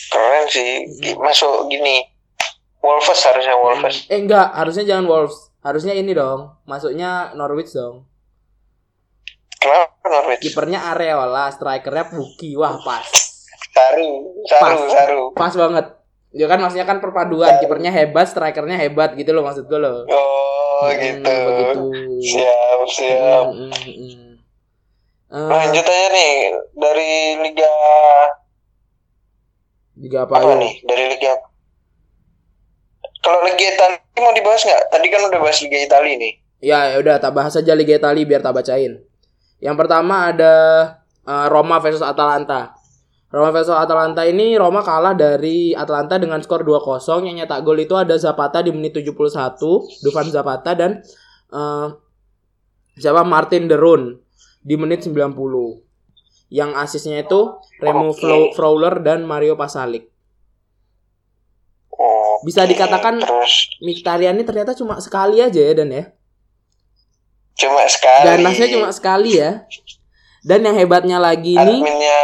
Keren 0.08 0.44
sih. 0.48 0.88
Masuk 1.20 1.68
gini. 1.68 2.08
Wolves 2.80 3.20
harusnya 3.28 3.60
Wolves. 3.60 4.08
Eh 4.08 4.24
enggak, 4.24 4.56
harusnya 4.56 4.88
jangan 4.88 5.06
Wolves. 5.12 5.52
Harusnya 5.60 5.92
ini 5.92 6.15
dong. 6.15 6.56
Masuknya 6.63 7.36
Norwich 7.36 7.76
dong. 7.76 8.08
Kenapa 9.60 10.08
Norwich? 10.08 10.39
Kipernya 10.48 10.96
Areola, 10.96 11.52
strikernya 11.52 12.08
Puki. 12.15 12.56
Wah, 12.56 12.80
pas. 12.80 13.04
Saru, 13.76 14.32
saru, 14.48 14.63
Pas. 14.63 14.80
saru. 14.96 15.24
Pas 15.36 15.54
banget. 15.60 15.86
Ya 16.32 16.48
kan 16.48 16.63
maksudnya 16.63 16.88
kan 16.88 17.04
perpaduan, 17.04 17.60
kipernya 17.60 17.92
hebat, 17.92 18.32
strikernya 18.32 18.80
hebat 18.80 19.18
gitu 19.20 19.36
loh 19.36 19.44
maksud 19.44 19.68
gue 19.68 19.80
loh. 19.82 20.08
Oh, 20.08 20.88
Hmm, 20.88 20.96
gitu. 20.96 21.28
Begitu. 21.28 21.84
Siap, 22.24 22.80
siap. 22.88 23.46
Hmm, 23.52 23.68
hmm, 23.68 23.96
hmm. 24.00 24.29
Eh, 25.30 25.46
Lanjut 25.46 25.86
aja 25.86 26.08
nih 26.10 26.34
dari 26.74 27.12
Liga 27.46 27.74
juga 30.00 30.26
apa 30.26 30.34
apa 30.42 30.52
ya? 30.58 30.58
nih? 30.58 30.74
Dari 30.89 31.04
Liga 31.13 31.34
Kalau 33.22 33.46
Liga 33.46 33.65
Italia 33.78 34.00
mau 34.18 34.34
dibahas 34.34 34.62
nggak? 34.65 34.84
Tadi 34.89 35.06
kan 35.12 35.22
udah 35.30 35.39
bahas 35.44 35.60
Liga 35.62 35.78
Italia 35.86 36.15
nih. 36.18 36.34
Ya, 36.65 36.80
ya 36.89 36.96
udah 36.98 37.22
tak 37.22 37.38
bahas 37.38 37.54
aja 37.54 37.78
Liga 37.78 37.94
Italia 38.02 38.26
biar 38.26 38.42
tak 38.42 38.58
bacain. 38.58 39.06
Yang 39.62 39.76
pertama 39.78 40.34
ada 40.34 40.54
eh, 41.30 41.46
Roma 41.54 41.78
versus 41.78 42.02
Atalanta. 42.02 42.74
Roma 43.30 43.54
versus 43.54 43.78
Atalanta 43.78 44.26
ini 44.26 44.58
Roma 44.58 44.82
kalah 44.82 45.13
dari 45.13 45.78
Atalanta 45.78 46.18
dengan 46.18 46.42
skor 46.42 46.65
2-0. 46.65 47.30
Yang 47.30 47.46
nyetak 47.46 47.62
gol 47.62 47.78
itu 47.78 47.94
ada 47.94 48.18
Zapata 48.18 48.65
di 48.65 48.74
menit 48.74 48.98
71, 48.98 49.13
Dufan 50.02 50.26
Zapata 50.34 50.74
dan 50.74 51.06
eh, 51.54 51.88
siapa 52.98 53.22
Martin 53.22 53.70
Derun 53.70 54.18
di 54.60 54.76
menit 54.76 55.02
90. 55.02 55.36
Yang 56.50 56.72
asisnya 56.78 57.22
itu 57.22 57.39
Remo. 57.78 58.12
Flo- 58.12 58.52
Fowler 58.54 59.00
dan 59.00 59.24
Mario 59.24 59.54
Pasalic. 59.54 60.10
Oh, 61.91 62.39
Bisa 62.41 62.63
dikatakan- 62.63 63.19
terus 63.19 63.76
Mkhitaryan 63.80 64.34
ini 64.34 64.43
ternyata 64.43 64.72
cuma 64.72 64.98
sekali 64.98 65.39
aja 65.39 65.60
ya 65.60 65.74
dan 65.74 65.89
ya. 65.89 66.04
cuma 67.54 67.84
sekali. 67.86 68.24
Ganasnya 68.26 68.67
cuma 68.72 68.89
sekali 68.89 69.36
ya. 69.36 69.67
Dan 70.39 70.63
yang 70.63 70.80
hebatnya 70.80 71.19
lagi 71.19 71.52
ini 71.52 71.60
adminnya 71.76 72.19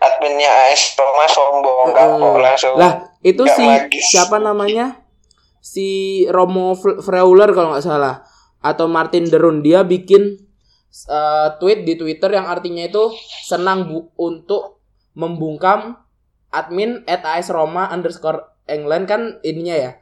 adminnya 0.00 0.48
AS 0.66 0.96
Roma 0.96 1.28
sombong 1.28 1.92
kok 1.92 2.40
langsung. 2.40 2.74
lah 2.74 3.12
itu 3.20 3.44
si 3.46 3.60
magis. 3.60 4.08
siapa 4.08 4.40
namanya? 4.40 5.04
Si 5.60 5.86
Romo 6.26 6.72
Freuler 6.74 7.52
kalau 7.52 7.76
nggak 7.76 7.84
salah 7.84 8.24
atau 8.58 8.88
Martin 8.88 9.28
Derun 9.28 9.60
dia 9.60 9.84
bikin 9.84 10.40
eh, 10.92 11.48
tweet 11.56 11.82
di 11.82 11.96
Twitter 11.96 12.30
yang 12.30 12.46
artinya 12.46 12.84
itu 12.84 13.10
senang 13.42 13.88
bu 13.88 14.12
untuk 14.14 14.80
membungkam 15.12 15.96
admin 16.48 17.00
at 17.04 17.24
AS 17.24 17.48
Roma 17.48 17.88
underscore 17.88 18.44
England 18.64 19.08
kan 19.08 19.20
ininya 19.40 19.74
ya 19.74 19.92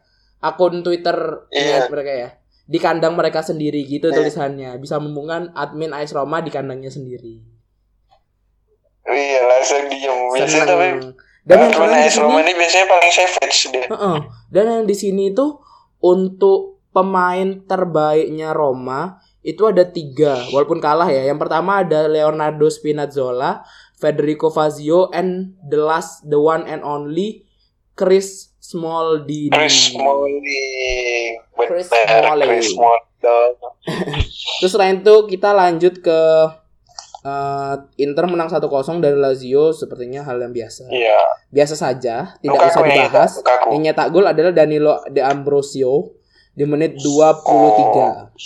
akun 0.40 0.82
Twitter 0.82 1.46
Iya. 1.50 1.86
mereka 1.86 2.12
ya 2.12 2.28
di 2.66 2.78
kandang 2.78 3.14
mereka 3.14 3.42
sendiri 3.42 3.82
gitu 3.82 4.10
Iya. 4.10 4.16
tulisannya 4.18 4.70
bisa 4.78 4.98
membungkam 4.98 5.50
admin 5.54 5.90
AS 5.90 6.10
Roma 6.10 6.42
di 6.42 6.50
kandangnya 6.50 6.90
sendiri 6.90 7.38
Iya 9.06 9.40
langsung 9.42 9.90
diem. 9.90 10.18
Biasanya 10.30 10.66
tapi 10.68 10.86
seneng 10.86 11.14
dan 11.40 11.56
yang 11.56 11.72
keren 11.72 11.98
di 12.04 12.12
sini 12.12 12.34
ini 12.36 12.52
biasanya 12.52 12.86
paling 12.86 13.10
savage 13.10 13.60
dia. 13.72 13.86
Heeh. 13.88 14.16
Dan 14.52 14.64
yang 14.68 14.84
di 14.84 14.94
sini 14.94 15.32
itu 15.32 15.56
untuk 15.98 16.84
pemain 16.92 17.64
terbaiknya 17.64 18.52
Roma 18.52 19.18
itu 19.40 19.64
ada 19.64 19.88
tiga, 19.88 20.44
walaupun 20.52 20.80
kalah 20.84 21.08
ya. 21.08 21.24
Yang 21.28 21.48
pertama 21.48 21.80
ada 21.80 22.04
Leonardo 22.04 22.68
Spinazzola, 22.68 23.64
Federico 23.96 24.52
Fazio, 24.52 25.08
and 25.16 25.56
the 25.64 25.80
last, 25.80 26.24
the 26.28 26.36
one 26.36 26.68
and 26.68 26.84
only 26.84 27.48
Chris 27.96 28.52
Smalling. 28.60 29.52
Chris 29.52 29.92
Smalling. 29.92 30.40
Chris 31.56 31.88
Smalling. 31.88 32.64
Terus 34.60 34.72
selain 34.72 35.00
itu 35.00 35.14
kita 35.28 35.52
lanjut 35.52 36.00
ke 36.00 36.20
eh, 37.24 37.74
Inter 38.00 38.24
menang 38.28 38.48
1-0 38.48 38.64
dari 39.04 39.16
Lazio 39.16 39.72
sepertinya 39.72 40.24
hal 40.24 40.40
yang 40.40 40.52
biasa. 40.52 40.88
Iya. 40.88 41.20
Biasa 41.52 41.74
saja, 41.76 42.36
tidak 42.40 42.56
Lukaku 42.60 42.72
usah 42.72 42.82
dibahas. 42.84 43.32
Lukaku. 43.40 43.66
Yang 43.76 43.82
nyetak 43.88 44.08
gol 44.12 44.26
adalah 44.28 44.52
Danilo 44.52 45.00
De 45.08 45.20
Ambrosio 45.24 46.20
di 46.52 46.64
menit 46.64 46.96
23. 47.00 48.36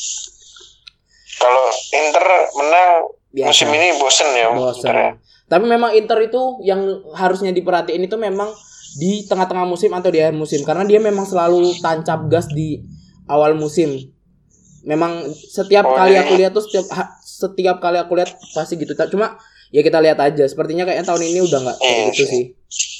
Kalau 1.36 1.64
Inter 1.92 2.24
menang 2.54 2.88
Biasa. 3.30 3.48
musim 3.50 3.68
ini 3.70 3.88
bosen 3.96 4.28
ya. 4.30 4.46
Bosen. 4.50 4.80
Inter 4.80 4.94
ya. 4.94 5.10
Tapi 5.44 5.64
memang 5.64 5.90
Inter 5.92 6.18
itu 6.20 6.42
yang 6.60 6.80
harusnya 7.12 7.50
diperhatiin 7.50 8.02
itu 8.02 8.16
memang 8.16 8.48
di 8.94 9.26
tengah-tengah 9.26 9.66
musim 9.66 9.90
atau 9.90 10.08
di 10.08 10.22
akhir 10.22 10.32
musim 10.32 10.62
karena 10.62 10.86
dia 10.86 10.98
memang 10.98 11.26
selalu 11.26 11.74
tancap 11.78 12.26
gas 12.28 12.46
di 12.46 12.78
awal 13.26 13.54
musim. 13.54 13.98
Memang 14.84 15.24
setiap 15.34 15.82
Oh, 15.82 15.96
kali 15.96 16.12
jadi- 16.12 16.22
aku 16.22 16.32
lihat 16.36 16.52
tuh 16.52 16.62
setiap 16.62 16.86
setiap 17.18 17.76
kali 17.78 17.98
aku 17.98 18.14
lihat 18.14 18.30
pasti 18.52 18.76
gitu. 18.76 18.92
Cuma 19.10 19.34
ya 19.74 19.82
kita 19.82 19.98
lihat 19.98 20.18
aja. 20.22 20.46
Sepertinya 20.46 20.86
kayaknya 20.86 21.02
tahun 21.02 21.22
ini 21.26 21.40
udah 21.42 21.58
nggak 21.58 21.76
kayak 21.76 21.90
Iya 21.90 22.06
gitu 22.06 22.24
sih. 22.24 22.30
sih. 22.30 22.44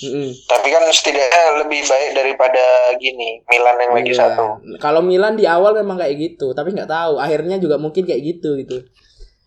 Mm-mm. 0.04 0.28
Tapi 0.44 0.68
kan 0.68 0.82
setidaknya 0.90 1.42
lebih 1.62 1.80
baik 1.86 2.10
daripada 2.12 2.64
gini 2.98 3.42
Milan 3.46 3.76
yang 3.78 3.92
lagi 3.94 4.10
Iya. 4.10 4.18
satu. 4.18 4.44
Kalau 4.76 5.00
Milan 5.00 5.38
di 5.38 5.46
awal 5.46 5.78
memang 5.78 5.96
kayak 5.96 6.14
gitu, 6.18 6.50
tapi 6.50 6.74
nggak 6.74 6.90
tahu 6.90 7.22
akhirnya 7.22 7.62
juga 7.62 7.78
mungkin 7.78 8.02
kayak 8.02 8.22
gitu 8.22 8.58
gitu. 8.58 8.82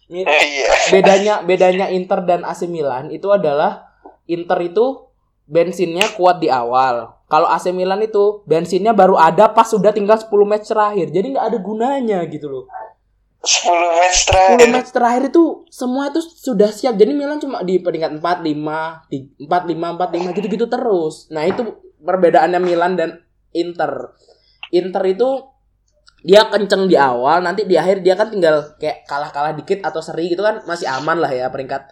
Ini 0.08 0.24
Iya. 0.24 0.72
bedanya 0.96 1.34
bedanya 1.44 1.86
Inter 1.92 2.24
dan 2.24 2.48
AC 2.48 2.64
Milan 2.66 3.12
itu 3.12 3.28
adalah 3.28 3.92
Inter 4.26 4.60
itu 4.64 5.04
bensinnya 5.48 6.08
kuat 6.16 6.40
di 6.40 6.48
awal. 6.48 7.12
Kalau 7.28 7.48
AC 7.48 7.76
Milan 7.76 8.00
itu 8.00 8.40
bensinnya 8.44 8.96
baru 8.96 9.20
ada 9.20 9.52
pas 9.52 9.68
sudah 9.68 9.92
tinggal 9.92 10.16
10 10.16 10.48
match 10.48 10.72
terakhir. 10.72 11.12
Jadi 11.12 11.36
nggak 11.36 11.46
ada 11.52 11.60
gunanya 11.60 12.20
gitu 12.24 12.48
loh. 12.48 12.64
10 13.46 13.70
match 14.02 14.20
10 14.26 14.34
terakhir. 14.34 14.68
match 14.74 14.92
terakhir 14.92 15.24
itu 15.30 15.44
semua 15.70 16.10
itu 16.10 16.20
sudah 16.22 16.74
siap. 16.74 16.98
Jadi 16.98 17.12
Milan 17.14 17.38
cuma 17.38 17.62
di 17.62 17.80
peringkat 17.80 18.18
4 18.18 18.44
5, 18.44 19.46
4 19.46 19.46
5 19.46 19.98
4 19.98 20.34
5 20.34 20.38
gitu-gitu 20.38 20.66
terus. 20.68 21.30
Nah, 21.30 21.46
itu 21.46 21.64
perbedaannya 22.02 22.60
Milan 22.60 22.98
dan 22.98 23.22
Inter. 23.54 24.14
Inter 24.74 25.04
itu 25.08 25.30
dia 26.26 26.50
kenceng 26.50 26.90
di 26.90 26.98
awal, 26.98 27.46
nanti 27.46 27.64
di 27.64 27.78
akhir 27.78 28.02
dia 28.04 28.18
kan 28.18 28.28
tinggal 28.28 28.76
kayak 28.82 29.06
kalah-kalah 29.06 29.54
dikit 29.54 29.86
atau 29.86 30.02
seri 30.02 30.28
gitu 30.34 30.42
kan 30.44 30.66
masih 30.66 30.90
aman 30.90 31.22
lah 31.22 31.30
ya 31.32 31.48
peringkat 31.48 31.88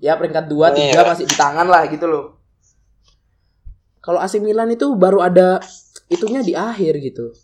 ya 0.00 0.16
peringkat 0.16 0.48
2 0.48 0.74
3 0.74 0.96
Iya. 0.96 1.02
masih 1.06 1.28
di 1.28 1.36
tangan 1.36 1.68
lah 1.68 1.84
gitu 1.86 2.08
loh. 2.08 2.40
Kalau 4.00 4.22
AC 4.22 4.38
Milan 4.38 4.70
itu 4.70 4.90
baru 4.96 5.22
ada 5.22 5.58
itunya 6.06 6.40
di 6.42 6.54
akhir 6.54 6.98
gitu. 7.02 7.34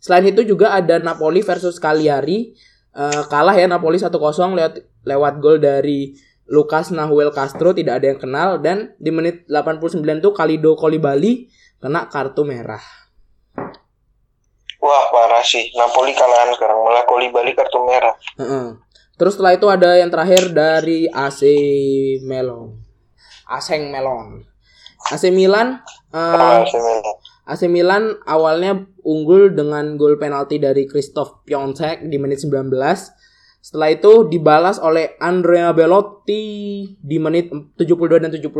Selain 0.00 0.24
itu 0.24 0.40
juga 0.44 0.72
ada 0.72 0.96
Napoli 1.00 1.40
versus 1.44 1.76
Cagliari. 1.76 2.56
Eh, 2.90 3.22
kalah 3.30 3.54
ya 3.54 3.70
Napoli 3.70 4.02
1-0 4.02 4.10
lewat 4.58 4.74
lewat 5.06 5.34
gol 5.38 5.62
dari 5.62 6.10
Lucas 6.50 6.90
Nahuel 6.90 7.30
Castro 7.30 7.70
tidak 7.70 8.02
ada 8.02 8.10
yang 8.10 8.18
kenal 8.18 8.58
dan 8.58 8.98
di 8.98 9.14
menit 9.14 9.46
89 9.46 10.02
tuh 10.18 10.34
Kalido 10.34 10.74
Kolibali 10.74 11.46
kena 11.78 12.10
kartu 12.10 12.42
merah. 12.42 12.82
Wah 14.82 15.04
parah 15.14 15.44
sih. 15.46 15.70
Napoli 15.78 16.10
kalahan 16.18 16.50
sekarang. 16.56 16.82
Malah 16.82 17.06
Kolibali 17.06 17.54
kartu 17.54 17.78
merah. 17.86 18.16
Heeh. 18.40 18.74
Terus 19.14 19.36
setelah 19.36 19.52
itu 19.54 19.68
ada 19.68 20.00
yang 20.00 20.10
terakhir 20.10 20.50
dari 20.50 21.06
AC 21.06 21.44
Melon. 22.26 22.74
Aseng 23.46 23.92
Melon. 23.92 24.50
AC 25.10 25.28
Milan 25.32 25.80
eh, 26.10 26.16
Parah 26.16 26.66
sih, 26.66 26.76
Milan. 26.76 27.16
AC 27.50 27.66
Milan 27.66 28.14
awalnya 28.30 28.86
unggul 29.02 29.50
dengan 29.50 29.98
gol 29.98 30.22
penalti 30.22 30.62
dari 30.62 30.86
Christoph 30.86 31.42
Piontek 31.42 32.06
di 32.06 32.14
menit 32.22 32.38
19. 32.46 32.70
Setelah 33.60 33.90
itu 33.90 34.30
dibalas 34.30 34.78
oleh 34.78 35.18
Andrea 35.18 35.74
Belotti 35.74 36.46
di 36.94 37.16
menit 37.18 37.50
72 37.50 38.22
dan 38.22 38.30
76. 38.30 38.54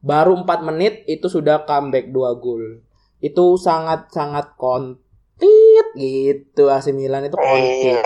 Baru 0.00 0.32
4 0.40 0.64
menit 0.64 1.04
itu 1.04 1.28
sudah 1.28 1.68
comeback 1.68 2.08
2 2.08 2.42
gol. 2.42 2.80
Itu 3.20 3.60
sangat-sangat 3.60 4.56
kontit 4.56 5.86
gitu 5.94 6.72
AC 6.72 6.96
Milan 6.96 7.28
itu 7.28 7.36
kontit. 7.36 8.00
Iya. 8.00 8.02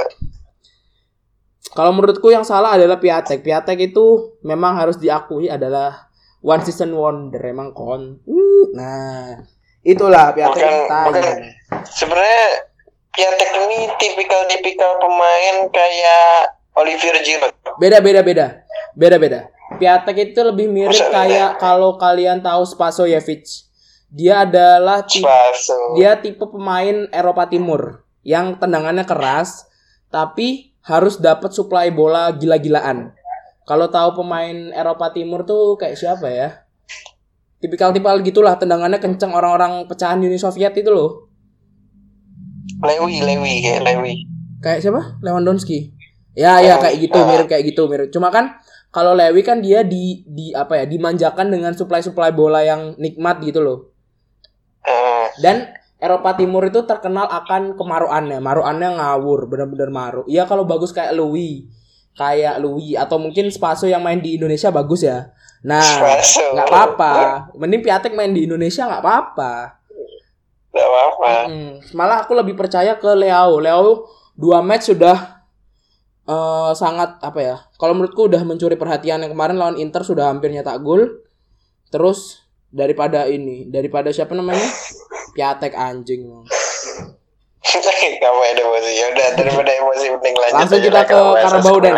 Kalau 1.73 1.97
menurutku 1.97 2.29
yang 2.29 2.45
salah 2.45 2.77
adalah 2.77 3.01
Piatek. 3.01 3.41
Piatek 3.41 3.95
itu 3.95 4.37
memang 4.45 4.77
harus 4.77 5.01
diakui 5.01 5.49
adalah 5.49 6.13
one 6.45 6.61
season 6.61 6.93
wonder. 6.93 7.41
Emang 7.41 7.73
kon. 7.73 8.21
Nah, 8.77 9.41
itulah 9.83 10.35
Piatek 10.35 10.63
Bukan. 10.89 11.25
Sebenarnya 11.87 12.47
Piatek 13.13 13.51
ini 13.69 13.79
tipikal-tipikal 14.01 14.97
pemain 14.97 15.69
kayak 15.69 16.57
Olivier 16.81 17.21
Giroud. 17.21 17.53
Beda 17.77 18.01
beda 18.01 18.25
beda. 18.25 18.47
Beda 18.97 19.17
beda. 19.21 19.41
Piatek 19.77 20.33
itu 20.33 20.41
lebih 20.41 20.69
mirip 20.73 20.97
Masa 20.97 21.13
kayak 21.13 21.51
kalau 21.61 22.01
kalian 22.01 22.41
tahu 22.41 22.65
Spasojevic. 22.65 23.45
Dia 24.13 24.45
adalah 24.45 25.09
tipe, 25.09 25.25
Spaso. 25.25 25.97
dia 25.97 26.21
tipe 26.21 26.45
pemain 26.45 27.09
Eropa 27.09 27.49
Timur 27.49 28.05
yang 28.21 28.61
tendangannya 28.61 29.09
keras 29.09 29.65
tapi 30.13 30.77
harus 30.85 31.17
dapat 31.17 31.57
suplai 31.57 31.89
bola 31.89 32.29
gila-gilaan. 32.37 33.17
Kalau 33.65 33.89
tahu 33.89 34.21
pemain 34.21 34.75
Eropa 34.77 35.09
Timur 35.15 35.49
tuh 35.49 35.81
kayak 35.81 35.97
siapa 35.97 36.29
ya? 36.29 36.67
Tipikal-tipikal 37.63 38.19
gitulah 38.27 38.59
tendangannya 38.59 38.99
kenceng 38.99 39.31
orang-orang 39.31 39.87
pecahan 39.87 40.19
Uni 40.19 40.35
Soviet 40.35 40.75
itu 40.75 40.91
loh. 40.91 41.31
Lewi, 42.83 43.23
Lewi, 43.23 43.63
kayak 43.63 43.81
Lewi. 43.87 44.27
Kayak 44.59 44.79
siapa? 44.83 45.23
Lewandowski. 45.23 45.95
Ya, 46.35 46.59
ya 46.59 46.81
kayak 46.83 46.99
gitu, 46.99 47.19
Ah. 47.23 47.27
mirip 47.29 47.47
kayak 47.47 47.65
gitu, 47.71 47.87
mirip. 47.87 48.09
Cuma 48.11 48.35
kan 48.35 48.59
kalau 48.91 49.15
Lewi 49.15 49.47
kan 49.47 49.63
dia 49.63 49.87
di 49.87 50.27
di 50.27 50.51
apa 50.51 50.83
ya, 50.83 50.85
dimanjakan 50.91 51.55
dengan 51.55 51.73
suplai-suplai 51.77 52.35
bola 52.35 52.67
yang 52.67 52.99
nikmat 52.99 53.39
gitu 53.47 53.63
loh. 53.63 53.79
Eh, 54.83 55.31
Dan 55.39 55.71
Eropa 56.03 56.35
Timur 56.35 56.67
itu 56.67 56.83
terkenal 56.83 57.31
akan 57.31 57.79
kemaruannya, 57.79 58.43
maruannya 58.43 58.99
ngawur, 58.99 59.47
bener-bener 59.47 59.87
maru. 59.95 60.27
Iya 60.27 60.51
kalau 60.51 60.67
bagus 60.67 60.91
kayak 60.91 61.15
Louis, 61.15 61.71
kayak 62.19 62.59
Louis 62.59 62.99
atau 62.99 63.23
mungkin 63.23 63.47
Spaso 63.55 63.87
yang 63.87 64.03
main 64.03 64.19
di 64.19 64.35
Indonesia 64.35 64.75
bagus 64.75 65.07
ya. 65.07 65.31
Nah, 65.63 66.19
nggak 66.59 66.67
apa-apa. 66.67 67.13
Mending 67.55 67.83
Piatek 67.87 68.19
main 68.19 68.35
di 68.35 68.51
Indonesia 68.51 68.87
nggak 68.87 69.03
apa-apa. 69.03 69.53
Gak 70.73 70.89
apa-apa. 70.89 71.33
Hmm, 71.53 71.73
malah 71.93 72.25
aku 72.25 72.33
lebih 72.33 72.57
percaya 72.57 72.97
ke 72.97 73.13
Leo. 73.13 73.61
Leo 73.61 74.09
dua 74.35 74.65
match 74.65 74.91
sudah 74.91 75.45
eh, 76.25 76.73
sangat 76.73 77.21
apa 77.21 77.41
ya? 77.45 77.57
Kalau 77.77 77.93
menurutku 77.93 78.27
udah 78.27 78.43
mencuri 78.43 78.75
perhatian 78.75 79.23
yang 79.23 79.37
kemarin 79.37 79.61
lawan 79.61 79.77
Inter 79.77 80.03
sudah 80.03 80.33
hampir 80.33 80.49
nyetak 80.49 80.81
gol. 80.81 81.23
Terus 81.93 82.41
daripada 82.73 83.29
ini, 83.29 83.69
daripada 83.69 84.09
siapa 84.11 84.33
namanya? 84.33 84.65
Piatek 85.37 85.77
anjing. 85.77 86.25
Kamu 88.23 88.41
ada 88.43 88.63
emosi. 88.65 88.91
Ya 88.97 89.07
udah 89.13 89.29
daripada 89.37 89.71
emosi 89.77 90.05
penting 90.19 90.35
lanjut. 90.41 90.57
Langsung 90.57 90.83
kita 90.83 91.01
ke 91.05 91.21
Karabau 91.21 91.77
dan. 91.85 91.95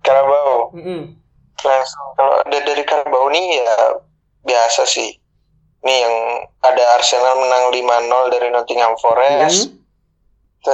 Karabau. 0.00 0.72
Mm-mm. 0.72 1.20
Langsung 1.58 2.06
kalau 2.14 2.38
ada 2.46 2.58
dari 2.62 2.82
Karabau 2.86 3.30
nih 3.30 3.46
ya 3.58 3.76
biasa 4.46 4.86
sih. 4.86 5.10
Nih 5.82 5.98
yang 6.02 6.16
ada 6.62 6.84
Arsenal 6.98 7.38
menang 7.38 7.64
5-0 7.74 8.34
dari 8.34 8.48
Nottingham 8.50 8.94
Forest. 8.98 9.70
Mm. 9.70 10.70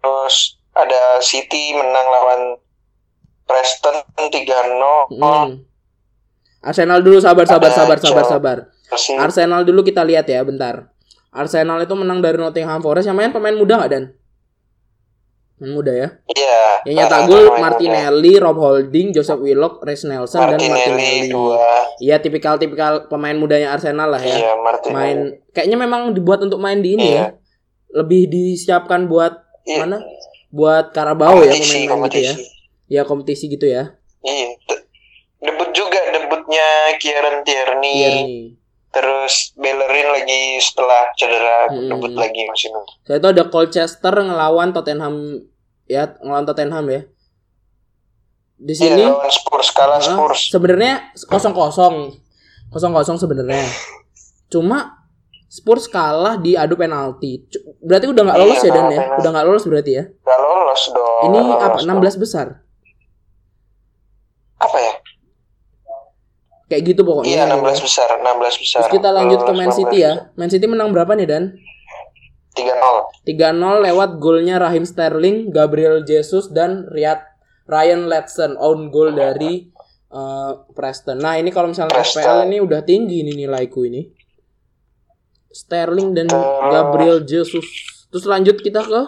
Terus 0.00 0.34
ada 0.76 1.20
City 1.20 1.76
menang 1.76 2.06
lawan 2.08 2.42
Preston 3.44 3.96
3-0. 4.16 5.12
Mm. 5.12 5.50
Arsenal 6.64 7.04
dulu 7.04 7.20
sabar 7.20 7.44
sabar 7.44 7.68
Ada 7.68 7.76
sabar 7.76 7.98
sabar 8.00 8.24
sabar. 8.24 8.58
Arsenal 9.20 9.68
dulu 9.68 9.84
kita 9.84 10.00
lihat 10.00 10.24
ya 10.24 10.40
bentar. 10.40 10.88
Arsenal 11.34 11.82
itu 11.82 11.92
menang 11.98 12.22
dari 12.24 12.38
Nottingham 12.40 12.80
Forest 12.80 13.10
yang 13.10 13.18
main 13.18 13.34
pemain 13.34 13.52
muda 13.52 13.82
nggak 13.82 13.90
dan? 13.90 14.04
Pemain 15.64 15.80
muda 15.80 15.92
ya. 15.94 16.08
Iya. 16.28 16.60
Yang 16.84 16.96
menang 17.00 17.24
gol 17.24 17.36
pemain 17.40 17.48
muda. 17.48 17.62
Martinelli, 17.64 18.32
Rob 18.36 18.58
Holding, 18.58 19.06
Joseph 19.10 19.40
Willock, 19.40 19.80
Reece 19.80 20.04
Nelson 20.04 20.40
dan 20.44 20.50
Martinelli 20.52 20.92
Martinelli. 20.92 21.28
dua. 21.28 21.64
Iya 21.96 22.16
tipikal-tipikal 22.20 22.92
pemain 23.08 23.32
mudanya 23.32 23.72
Arsenal 23.72 24.12
lah 24.12 24.20
ya. 24.20 24.36
Iya, 24.36 24.52
Martinelli. 24.56 24.92
Main 24.94 25.18
kayaknya 25.50 25.76
memang 25.78 26.12
dibuat 26.12 26.44
untuk 26.44 26.60
main 26.60 26.78
di 26.78 26.94
ini 26.94 27.08
Iya. 27.08 27.16
ya. 27.16 27.26
Lebih 27.94 28.28
disiapkan 28.28 29.08
buat 29.08 29.40
Iya. 29.64 29.80
mana? 29.80 30.04
Buat 30.50 30.92
Karabau 30.92 31.40
ya 31.40 31.50
kompetisi, 31.50 31.88
pemain-pemain 31.88 32.06
gitu 32.06 32.20
ya. 32.20 32.34
Ya 32.86 33.02
kompetisi 33.02 33.44
gitu 33.48 33.64
ya. 33.64 33.96
Iya. 34.20 34.60
De- 34.60 34.82
Debut 35.40 35.70
juga 35.72 36.00
debutnya 36.10 36.66
Kieran 36.96 37.40
Tierney. 37.42 37.94
Tierney. 37.94 38.36
Terus 38.90 39.50
Bellerin 39.54 40.08
lagi 40.08 40.42
setelah 40.56 41.10
cedera 41.12 41.66
Hmm. 41.66 41.90
debut 41.90 42.14
lagi 42.14 42.44
musim 42.44 42.70
ini. 42.70 42.92
Saya 43.02 43.18
itu 43.18 43.28
ada 43.28 43.44
Colchester 43.44 44.14
ngelawan 44.14 44.70
Tottenham 44.70 45.42
ya, 45.84 46.16
ngelawan 46.16 46.44
Tottenham 46.44 46.86
ya. 46.86 47.00
Di 48.54 48.70
Iya, 48.70 48.80
sini 48.86 49.04
lawan 49.04 49.28
Spurs 49.28 49.68
kalah 49.70 49.98
Spurs. 49.98 50.40
sebenarnya 50.48 50.92
kosong 51.24 51.50
kosong 51.50 51.94
kosong 52.68 52.92
kosong 52.92 53.16
sebenarnya 53.16 53.66
cuma 54.46 55.02
Spurs 55.46 55.86
kalah 55.86 56.34
di 56.36 56.54
adu 56.54 56.74
penalti 56.74 57.44
berarti 57.78 58.06
udah 58.06 58.22
nggak 58.24 58.38
lolos 58.38 58.58
Iya, 58.58 58.64
ya 58.64 58.72
dan 58.72 58.84
ya 58.84 58.90
penalti. 58.96 59.18
udah 59.20 59.30
nggak 59.30 59.46
lolos 59.46 59.64
berarti 59.64 59.92
ya 59.92 60.04
Gak 60.16 60.38
lolos 60.40 60.82
dong. 60.88 61.22
ini 61.24 61.38
nggak 61.40 61.58
apa 61.60 61.76
lolos 61.76 61.84
16 61.84 61.90
dong. 61.90 62.20
besar 62.20 62.46
Apa 64.56 64.78
ya? 64.78 64.92
kayak 66.64 66.82
gitu 66.88 67.00
pokoknya 67.02 67.28
Iya, 67.28 67.42
16 67.50 67.84
besar, 67.84 68.08
16 68.16 68.56
besar. 68.56 68.78
terus 68.80 68.92
kita 68.94 69.08
lanjut 69.10 69.40
ke 69.40 69.52
Man 69.52 69.68
16 69.68 69.76
City 69.76 69.98
ya 70.00 70.12
Man 70.32 70.48
City 70.48 70.64
menang 70.64 70.88
berapa 70.90 71.12
nih 71.12 71.28
dan 71.28 71.42
3-0. 72.54 73.26
3-0 73.26 73.34
lewat 73.82 74.10
golnya 74.16 74.56
Raheem 74.56 74.82
Sterling 74.82 75.50
Gabriel 75.50 76.02
Jesus 76.02 76.48
dan 76.48 76.86
Riyad 76.86 77.18
Ryan 77.64 78.06
Letson 78.06 78.54
own 78.56 78.88
goal 78.88 79.10
dari 79.10 79.66
eh, 80.06 80.52
Preston 80.70 81.18
nah 81.18 81.34
ini 81.34 81.48
kalau 81.48 81.66
misalnya 81.66 81.90
Preston. 81.92 82.20
FPL 82.20 82.40
ini 82.46 82.58
udah 82.58 82.80
tinggi 82.80 83.20
ini 83.20 83.34
nilaiku 83.34 83.82
ini 83.82 84.06
Sterling 85.48 86.12
dan 86.12 86.26
Terus- 86.26 86.68
Gabriel 86.68 87.18
Jesus 87.22 87.66
terus 88.08 88.24
lanjut 88.24 88.58
kita 88.58 88.80
ke 88.80 89.00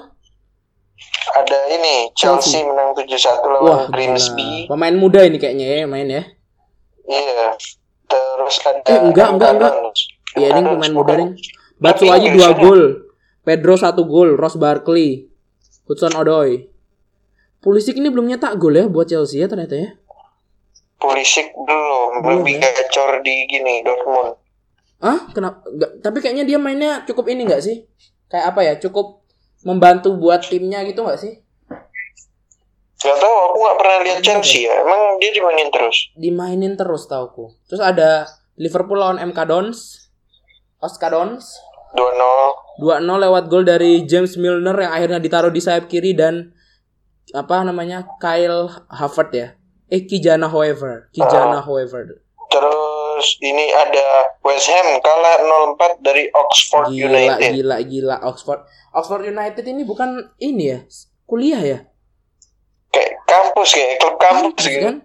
Ada 1.29 1.59
ini 1.71 2.11
Chelsea, 2.13 2.55
Chelsea. 2.55 2.65
menang 2.65 2.91
7-1 2.93 3.05
Wah, 3.05 3.51
lawan 3.53 3.93
Grimsby. 3.93 4.65
gila. 4.65 4.69
Pemain 4.69 4.97
muda 4.97 5.21
ini 5.21 5.37
kayaknya 5.37 5.67
ya 5.69 5.85
main 5.85 6.09
ya. 6.09 6.23
Iya. 7.05 7.53
Terus 8.03 8.57
ada 8.65 8.81
Eh, 8.83 9.01
enggak, 9.05 9.29
enggak, 9.31 9.51
enggak. 9.53 9.73
Iya, 10.33 10.49
ini 10.55 10.61
pemain 10.67 10.95
muda 10.95 11.13
nih. 11.13 11.29
Inggris 11.29 12.33
dua 12.33 12.49
ini. 12.49 12.59
gol. 12.59 12.83
Pedro 13.47 13.79
satu 13.79 14.03
gol, 14.11 14.35
Ross 14.35 14.59
Barkley, 14.59 15.31
Hudson 15.87 16.19
Odoi. 16.19 16.67
Pulisic 17.63 17.95
ini 17.95 18.11
belum 18.11 18.27
nyetak 18.27 18.59
gol 18.59 18.75
ya 18.75 18.91
buat 18.91 19.07
Chelsea 19.07 19.39
ya 19.39 19.47
ternyata 19.47 19.79
ya. 19.79 19.95
Pulisic 20.99 21.55
belum, 21.55 22.27
Belum, 22.27 22.43
lebih 22.43 22.59
ya? 22.59 22.67
gacor 22.75 23.23
di 23.23 23.47
gini 23.47 23.87
Dortmund. 23.87 24.35
Ah, 24.99 25.31
kenapa? 25.31 25.63
Enggak, 25.71 25.91
tapi 26.03 26.19
kayaknya 26.19 26.43
dia 26.43 26.59
mainnya 26.59 27.07
cukup 27.07 27.31
ini 27.31 27.47
enggak 27.47 27.63
sih? 27.63 27.87
Kayak 28.27 28.51
apa 28.51 28.61
ya? 28.67 28.75
Cukup 28.83 29.23
membantu 29.63 30.19
buat 30.19 30.43
timnya 30.43 30.83
gitu 30.83 31.07
enggak 31.07 31.23
sih? 31.23 31.39
Gak 32.99 33.17
tau, 33.23 33.35
aku 33.53 33.57
gak 33.63 33.79
pernah 33.79 33.99
lihat 34.03 34.19
Iya, 34.19 34.27
Chelsea 34.27 34.67
ya. 34.67 34.75
Emang 34.83 35.23
dia 35.23 35.31
dimainin 35.31 35.71
terus. 35.71 36.11
Dimainin 36.19 36.75
terus 36.75 37.07
tauku. 37.07 37.55
Terus 37.71 37.79
ada 37.79 38.27
Liverpool 38.59 38.99
lawan 38.99 39.23
MK 39.23 39.39
Dons. 39.47 40.11
Oscar 40.83 41.15
Dons 41.15 41.57
2-0. 41.95 42.83
2-0 42.83 43.25
lewat 43.25 43.45
gol 43.47 43.63
dari 43.63 44.03
James 44.05 44.35
Milner 44.37 44.75
yang 44.75 44.93
akhirnya 44.93 45.21
ditaruh 45.23 45.53
di 45.53 45.61
sayap 45.63 45.87
kiri 45.87 46.13
dan 46.13 46.51
apa 47.33 47.63
namanya 47.63 48.07
Kyle 48.19 48.71
Havertz 48.91 49.35
ya. 49.35 49.49
Eh 49.87 50.03
Kijana 50.03 50.51
However, 50.51 51.07
Kijana 51.15 51.63
However. 51.63 52.23
Terus 52.51 53.27
ini 53.43 53.71
ada 53.71 54.35
West 54.43 54.67
Ham 54.71 54.99
kalah 54.99 55.37
0-4 55.79 56.03
dari 56.03 56.27
Oxford 56.31 56.91
Gila, 56.91 57.07
United. 57.07 57.51
gila, 57.55 57.77
gila 57.83 58.17
Oxford. 58.27 58.61
Oxford 58.93 59.31
United 59.31 59.65
ini 59.67 59.83
bukan 59.87 60.31
ini 60.43 60.65
ya, 60.75 60.79
kuliah 61.25 61.63
ya. 61.63 61.79
Kayak 62.91 63.13
kampus 63.29 63.69
kayak 63.77 63.99
klub 64.01 64.17
kampus 64.17 64.43
Kampus, 64.57 64.65
gitu. 64.69 64.85
kan? 64.85 64.97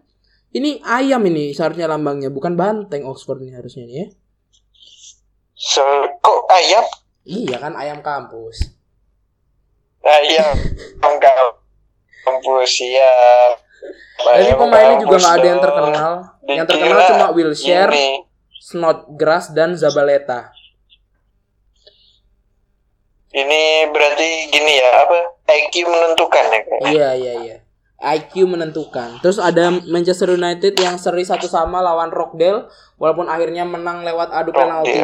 Ini 0.52 0.84
ayam 0.84 1.22
ini 1.28 1.56
seharusnya 1.56 1.88
lambangnya, 1.88 2.28
bukan 2.28 2.60
banteng 2.60 3.08
Oxford 3.08 3.39
ini 3.44 3.56
harusnya 3.56 3.88
nih 3.88 3.96
ya. 3.96 4.08
So, 5.62 5.86
kok 6.26 6.50
ayam? 6.50 6.86
Iya 7.21 7.62
kan 7.62 7.78
ayam 7.78 8.02
kampus. 8.02 8.74
Ayam 10.02 10.58
kampus 12.26 12.74
ya. 12.82 13.13
Ini 14.41 14.58
pemainnya 14.58 15.06
juga 15.06 15.21
nggak 15.21 15.36
ada 15.38 15.47
yang 15.47 15.62
terkenal. 15.62 16.13
Yang 16.50 16.65
terkenal 16.65 16.97
cuma 17.13 17.28
Wilshere, 17.38 18.26
Snodgrass 18.58 19.54
dan 19.54 19.78
Zabaleta. 19.78 20.50
ini 23.32 23.88
berarti 23.88 24.52
gini 24.52 24.74
ya 24.76 25.08
apa? 25.08 25.39
IQ 25.47 25.88
menentukan 25.88 26.45
ya. 26.52 26.62
Iya 26.91 27.10
iya 27.15 27.34
iya. 27.47 27.58
IQ 28.02 28.43
menentukan. 28.43 29.24
Terus 29.24 29.39
ada 29.39 29.71
Manchester 29.88 30.36
United 30.36 30.76
yang 30.76 31.00
seri 31.00 31.24
satu 31.24 31.47
sama 31.47 31.80
lawan 31.80 32.12
Rockdale 32.12 32.67
walaupun 33.00 33.32
akhirnya 33.32 33.63
menang 33.63 34.04
lewat 34.04 34.36
adu 34.36 34.52
penalti. 34.52 35.00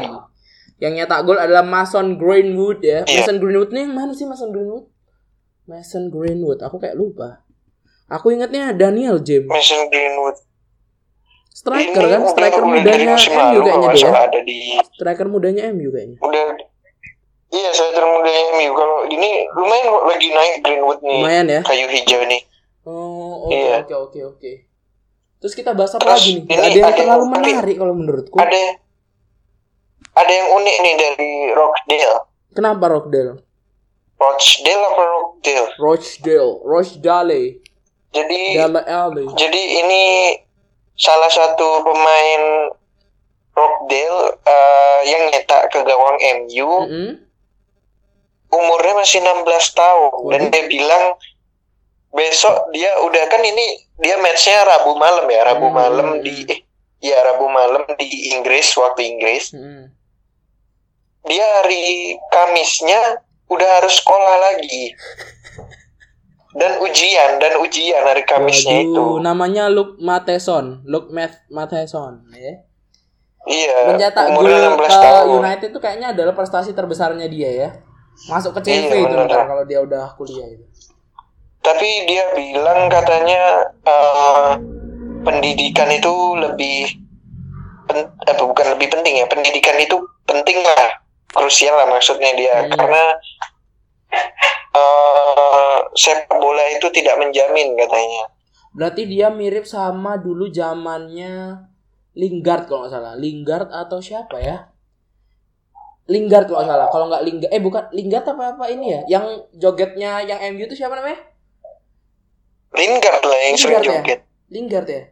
Yang 0.77 0.93
nyetak 0.95 1.21
gol 1.23 1.37
adalah 1.37 1.61
Mason 1.61 2.15
Greenwood 2.15 2.79
ya. 2.79 3.01
Iya. 3.03 3.25
Mason 3.25 3.37
Greenwood 3.37 3.69
nih 3.71 3.81
yang 3.83 3.93
mana 3.93 4.11
sih 4.13 4.25
Mason 4.25 4.49
Greenwood? 4.49 4.85
Mason 5.65 6.03
Greenwood. 6.07 6.59
Aku 6.61 6.77
kayak 6.77 6.93
lupa. 6.93 7.41
Aku 8.07 8.29
ingatnya 8.29 8.71
Daniel 8.71 9.17
James. 9.19 9.47
Mason 9.47 9.89
Greenwood. 9.89 10.37
Striker 11.49 11.97
Ini 11.99 12.13
kan? 12.13 12.21
Striker 12.29 12.63
mudanya 12.63 13.17
MU 13.17 13.59
kayaknya 13.59 13.89
dia. 13.91 14.05
ya. 14.05 14.11
ada 14.23 14.39
di 14.45 14.57
Striker 14.93 15.27
mudanya 15.27 15.63
MU 15.73 15.89
kayaknya. 15.89 16.17
udah 16.21 16.43
Iya, 17.47 17.71
saya 17.71 17.95
termudanya 17.95 18.41
MU. 18.53 18.71
Kalau 18.75 18.97
ini 19.07 19.29
lumayan 19.49 19.87
lagi 20.03 20.27
naik 20.29 20.55
Greenwood 20.61 20.99
nih. 21.01 21.17
Lumayan 21.17 21.45
ya. 21.47 21.61
Kayu 21.63 21.87
hijau 21.87 22.21
nih. 22.27 22.41
Oh, 22.83 23.47
oke 23.47 23.55
Iya. 23.55 23.75
oke 23.81 23.93
oke 23.97 24.19
oke. 24.35 24.51
Terus 25.37 25.53
kita 25.55 25.71
bahas 25.71 25.95
apa 25.95 26.03
Terus 26.05 26.13
lagi 26.19 26.31
nih? 26.35 26.43
ini 26.43 26.53
Gak 26.53 26.65
ada 26.67 26.77
yang 26.77 26.93
terlalu 26.93 27.25
menarik 27.25 27.75
kalau 27.75 27.93
menurutku. 27.95 28.35
Ada 28.37 28.61
ada 30.13 30.31
yang 30.31 30.49
unik 30.53 30.75
nih 30.79 30.95
dari 30.95 31.31
Rockdale. 31.51 32.17
Kenapa 32.51 32.85
Rockdale? 32.87 33.37
Rochdale 34.17 34.83
apa 34.83 35.03
Rockdale? 35.05 35.67
Rochdale, 35.77 36.51
Rochdale, 36.65 37.41
Jadi 38.07 38.39
Dale 38.57 39.23
jadi 39.37 39.61
ini 39.77 40.03
salah 40.97 41.29
satu 41.29 41.85
pemain 41.85 42.41
Rockdale 43.53 44.19
eh, 44.41 44.99
yang 45.05 45.29
nyetak 45.29 45.69
ke 45.69 45.85
gawang 45.85 46.17
MU 46.41 46.69
Mm-mm. 46.81 47.11
umurnya 48.49 48.93
masih 48.95 49.21
16 49.21 49.43
tahun 49.75 50.11
dan 50.31 50.41
Waduh. 50.41 50.49
dia 50.49 50.63
bilang 50.65 51.03
besok 52.09 52.55
dia 52.71 52.89
udah 53.03 53.23
kan 53.27 53.43
ini 53.43 53.65
dia 53.99 54.17
matchnya 54.17 54.65
Rabu 54.65 54.95
malam 54.95 55.27
ya 55.27 55.41
Rabu 55.45 55.67
Hmm. 55.67 55.77
malam 55.77 56.07
di 56.23 56.47
eh, 56.47 56.59
ya 56.99 57.17
Rabu 57.23 57.45
malam 57.47 57.85
di 57.95 58.07
Inggris 58.31 58.73
waktu 58.73 59.01
Inggris 59.07 59.51
Mm-mm. 59.51 59.93
dia 61.23 61.45
hari 61.59 62.15
Kamisnya 62.27 63.21
udah 63.47 63.69
harus 63.77 63.97
sekolah 63.97 64.35
lagi 64.43 64.91
dan 66.53 66.81
ujian 66.81 67.37
dan 67.37 67.59
ujian 67.59 68.01
hari 68.01 68.23
Kamisnya 68.23 68.81
itu 68.81 68.97
Waduh, 68.97 69.21
namanya 69.21 69.69
Luke 69.69 69.99
Matheson, 69.99 70.81
Luke 70.83 71.11
Math 71.11 71.37
Matheson, 71.47 72.25
ya. 72.33 72.53
iya 73.45 73.93
Mencetak 73.93 74.33
gol 74.33 74.41
umurnya 74.41 74.73
16 74.73 74.81
ke 74.81 74.97
tahun 74.97 75.27
United 75.37 75.67
itu 75.69 75.79
kayaknya 75.79 76.07
adalah 76.17 76.33
prestasi 76.33 76.73
terbesarnya 76.73 77.27
dia 77.27 77.49
ya. 77.51 77.69
Masuk 78.25 78.57
ke 78.57 78.65
CV 78.65 78.89
Iya, 78.89 79.05
itu 79.05 79.13
ntar 79.13 79.45
kalau 79.45 79.63
dia 79.63 79.79
udah 79.79 80.17
kuliah 80.17 80.49
itu. 80.49 80.65
tapi 81.61 82.07
dia 82.07 82.25
bilang 82.33 82.87
katanya 82.87 83.43
eh, 83.83 84.51
pendidikan 85.25 85.89
itu 85.93 86.13
lebih 86.37 86.79
pen, 87.87 87.99
eh, 88.27 88.35
bukan 88.37 88.67
lebih 88.77 88.87
penting 88.93 89.21
ya 89.21 89.25
pendidikan 89.29 89.77
itu 89.79 89.97
penting 90.27 90.59
lah 90.61 91.01
krusial 91.33 91.75
lah 91.77 91.87
maksudnya 91.89 92.31
dia 92.35 92.55
Hmm. 92.65 92.73
karena 92.75 93.03
eh, 94.77 95.77
sepak 95.97 96.37
bola 96.37 96.63
itu 96.75 96.87
tidak 96.93 97.15
menjamin 97.19 97.75
katanya 97.75 98.37
Berarti 98.77 99.09
dia 99.09 99.33
mirip 99.33 99.65
sama 99.65 100.21
dulu 100.21 100.53
zamannya 100.53 101.65
Lingard 102.13 102.69
kalau 102.69 102.85
nggak 102.85 102.93
salah. 102.93 103.13
Lingard 103.17 103.69
atau 103.73 103.97
siapa 103.97 104.37
ya? 104.37 104.69
Lingard 106.05 106.45
kalau 106.45 106.61
nggak 106.61 106.69
salah. 106.69 106.87
Kalau 106.93 107.05
nggak 107.09 107.23
Lingard, 107.25 107.51
eh 107.57 107.61
bukan 107.61 107.83
Lingard 107.89 108.25
apa 108.29 108.43
apa 108.53 108.65
ini 108.69 108.93
ya? 108.93 109.01
Yang 109.17 109.25
jogetnya 109.57 110.21
yang 110.29 110.39
MU 110.53 110.69
itu 110.69 110.77
siapa 110.77 110.93
namanya? 110.93 111.25
Lingard 112.77 113.23
lah 113.25 113.39
yang 113.49 113.57
sering 113.57 113.81
ya? 113.81 113.85
joget 113.85 114.19
Lingard 114.47 114.87
ya? 114.87 115.03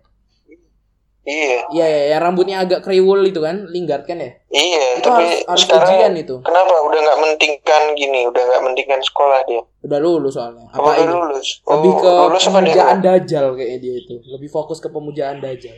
iya 1.26 1.66
Iya 1.68 1.86
ya, 1.88 2.02
yang 2.14 2.22
rambutnya 2.22 2.62
agak 2.62 2.80
kriwul 2.80 3.26
itu 3.26 3.42
kan, 3.42 3.66
Lingard 3.66 4.06
kan 4.06 4.18
ya? 4.18 4.32
iya 4.48 4.84
Itu 4.96 5.10
tapi 5.10 5.26
harus 5.26 5.42
harus 5.44 5.62
sekarang 5.66 5.90
ujian 5.90 6.14
itu. 6.16 6.36
kenapa 6.40 6.76
udah 6.80 7.00
nggak 7.02 7.20
mentingkan 7.20 7.84
gini 7.94 8.20
udah 8.26 8.44
nggak 8.46 8.64
mentingkan 8.64 9.02
sekolah 9.02 9.42
dia 9.44 9.62
Udah 9.82 10.00
lulus 10.00 10.34
soalnya. 10.34 10.66
apa 10.68 10.78
Apa 10.78 10.90
udah 10.92 11.02
ini? 11.02 11.12
lulus 11.12 11.48
Lebih 11.64 11.92
Oh, 11.92 12.00
ke 12.00 12.12
lulus 12.30 12.46
pemujaan 12.46 12.98
dajal 13.00 13.46
kayaknya 13.54 13.78
dia 13.80 13.94
itu. 13.98 14.16
Lebih 14.28 14.50
fokus 14.50 14.78
ke 14.78 14.88
pemujaan 14.88 15.38
dajal. 15.40 15.78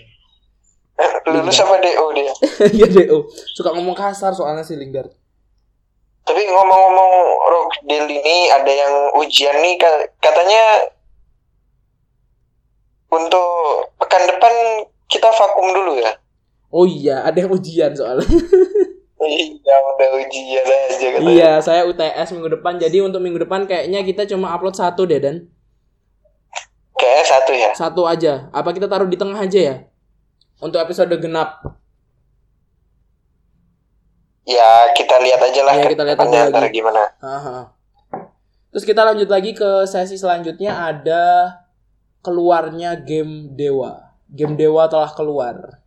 lulus 1.27 1.57
apa 1.57 1.75
DO 1.77 2.05
dia 2.11 2.33
Iya 2.77 2.87
DO. 2.89 3.17
Suka 3.53 3.71
ngomong 3.71 3.93
kasar 3.93 4.31
soalnya 4.31 4.61
si 4.61 4.75
Lingard. 4.75 5.11
Tapi 6.23 6.43
ngomong-ngomong 6.43 7.11
Rockdale 7.47 8.09
ini 8.09 8.37
ada 8.49 8.67
yang 8.67 8.93
ujian 9.15 9.55
nih 9.57 9.75
ka- 9.75 10.11
katanya 10.19 10.91
untuk 13.07 13.49
pekan 13.97 14.23
depan 14.27 14.53
kita 15.07 15.29
vakum 15.31 15.71
dulu 15.71 15.99
ya. 15.99 16.11
Oh 16.67 16.83
iya, 16.83 17.23
ada 17.23 17.37
yang 17.39 17.51
ujian 17.51 17.91
soalnya. 17.95 18.27
Iya 19.17 19.75
udah 19.97 20.09
ujian 20.23 20.61
aja 20.61 20.93
katanya. 20.93 21.25
iya, 21.25 21.51
saya 21.57 21.89
UTS 21.89 22.37
minggu 22.37 22.53
depan. 22.61 22.77
Jadi 22.77 23.01
untuk 23.01 23.17
minggu 23.17 23.41
depan 23.43 23.65
kayaknya 23.65 24.05
kita 24.05 24.29
cuma 24.29 24.53
upload 24.53 24.77
satu 24.77 25.09
deh 25.09 25.17
dan 25.17 25.49
Kayaknya 26.93 27.25
satu 27.25 27.51
ya. 27.51 27.71
satu 27.73 28.01
aja. 28.05 28.45
Apa 28.53 28.77
kita 28.77 28.85
taruh 28.85 29.09
di 29.09 29.17
tengah 29.17 29.41
aja 29.41 29.57
ya? 29.57 29.75
Untuk 30.61 30.77
episode 30.77 31.09
genap. 31.17 31.65
Ya 34.45 34.93
kita 34.95 35.17
lihat 35.19 35.41
aja 35.43 35.61
lah 35.65 35.73
ke 35.75 35.97
kita 35.97 36.03
lihat 36.07 36.19
aja 36.21 36.39
lagi. 36.47 36.69
gimana. 36.71 37.03
Aha. 37.19 37.73
Terus 38.69 38.85
kita 38.85 39.01
lanjut 39.01 39.27
lagi 39.27 39.51
ke 39.51 39.83
sesi 39.89 40.15
selanjutnya 40.15 40.71
ada 40.93 41.57
keluarnya 42.21 42.99
game 43.01 43.53
Dewa. 43.53 44.13
Game 44.27 44.59
Dewa 44.59 44.89
telah 44.91 45.11
keluar. 45.13 45.81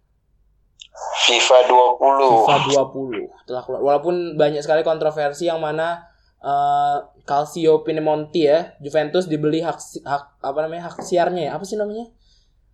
FIFA 1.27 1.59
20. 1.69 2.47
FIFA 2.49 2.57
20 2.91 3.49
telah 3.49 3.63
keluar. 3.65 3.81
Walaupun 3.81 4.37
banyak 4.37 4.61
sekali 4.65 4.83
kontroversi 4.83 5.47
yang 5.47 5.63
mana 5.63 6.09
eh, 6.43 6.97
Calcio 7.25 7.87
Piemonte 7.87 8.43
ya, 8.43 8.75
Juventus 8.83 9.31
dibeli 9.31 9.63
hak 9.63 9.79
hak 10.03 10.43
apa 10.43 10.59
namanya? 10.67 10.91
hak 10.91 11.05
siarnya 11.05 11.43
ya. 11.49 11.51
Apa 11.57 11.65
sih 11.65 11.79
namanya? 11.79 12.11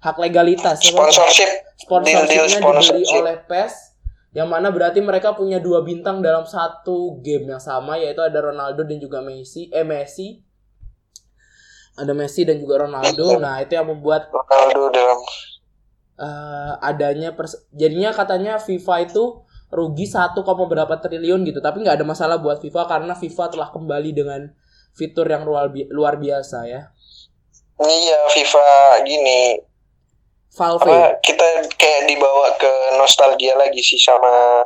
Hak 0.01 0.17
legalitas. 0.23 0.81
apa? 0.81 1.11
Sponsorship. 1.13 1.51
Deal-deal 1.77 2.47
Sponsorshipnya 2.47 2.61
dibeli 2.63 3.05
sponsorship. 3.05 3.21
oleh 3.21 3.37
PES 3.45 3.75
yang 4.37 4.53
mana 4.53 4.69
berarti 4.69 5.01
mereka 5.01 5.33
punya 5.33 5.65
dua 5.65 5.81
bintang 5.81 6.21
dalam 6.21 6.45
satu 6.45 7.25
game 7.25 7.57
yang 7.57 7.63
sama 7.63 7.97
yaitu 7.97 8.21
ada 8.21 8.37
Ronaldo 8.45 8.85
dan 8.85 9.01
juga 9.01 9.25
Messi 9.25 9.73
eh 9.73 9.81
Messi 9.81 10.45
ada 11.97 12.13
Messi 12.13 12.45
dan 12.45 12.61
juga 12.61 12.85
Ronaldo. 12.85 13.41
Nah 13.41 13.61
itu 13.61 13.73
yang 13.73 13.89
membuat 13.89 14.29
Ronaldo 14.29 14.93
dalam 14.93 15.19
eh, 16.17 16.73
adanya 16.81 17.33
pers- 17.33 17.65
jadinya 17.73 18.13
katanya 18.13 18.61
FIFA 18.61 19.09
itu 19.09 19.43
rugi 19.73 20.07
1, 20.07 20.37
berapa 20.69 20.95
triliun 21.01 21.43
gitu. 21.45 21.59
Tapi 21.59 21.83
nggak 21.83 22.01
ada 22.01 22.07
masalah 22.07 22.37
buat 22.39 22.61
FIFA 22.61 22.87
karena 22.87 23.13
FIFA 23.17 23.45
telah 23.51 23.69
kembali 23.73 24.11
dengan 24.15 24.41
fitur 24.95 25.27
yang 25.29 25.45
luar, 25.45 25.69
bi- 25.69 25.89
luar 25.91 26.17
biasa 26.17 26.59
ya. 26.69 26.93
Iya 27.77 28.21
FIFA 28.33 28.69
gini. 29.05 29.61
Valve. 30.57 30.89
Apa 30.89 31.21
kita 31.21 31.69
kayak 31.77 32.09
dibawa 32.09 32.49
ke 32.57 32.73
nostalgia 32.97 33.53
lagi 33.61 33.85
sih 33.85 34.01
sama 34.01 34.65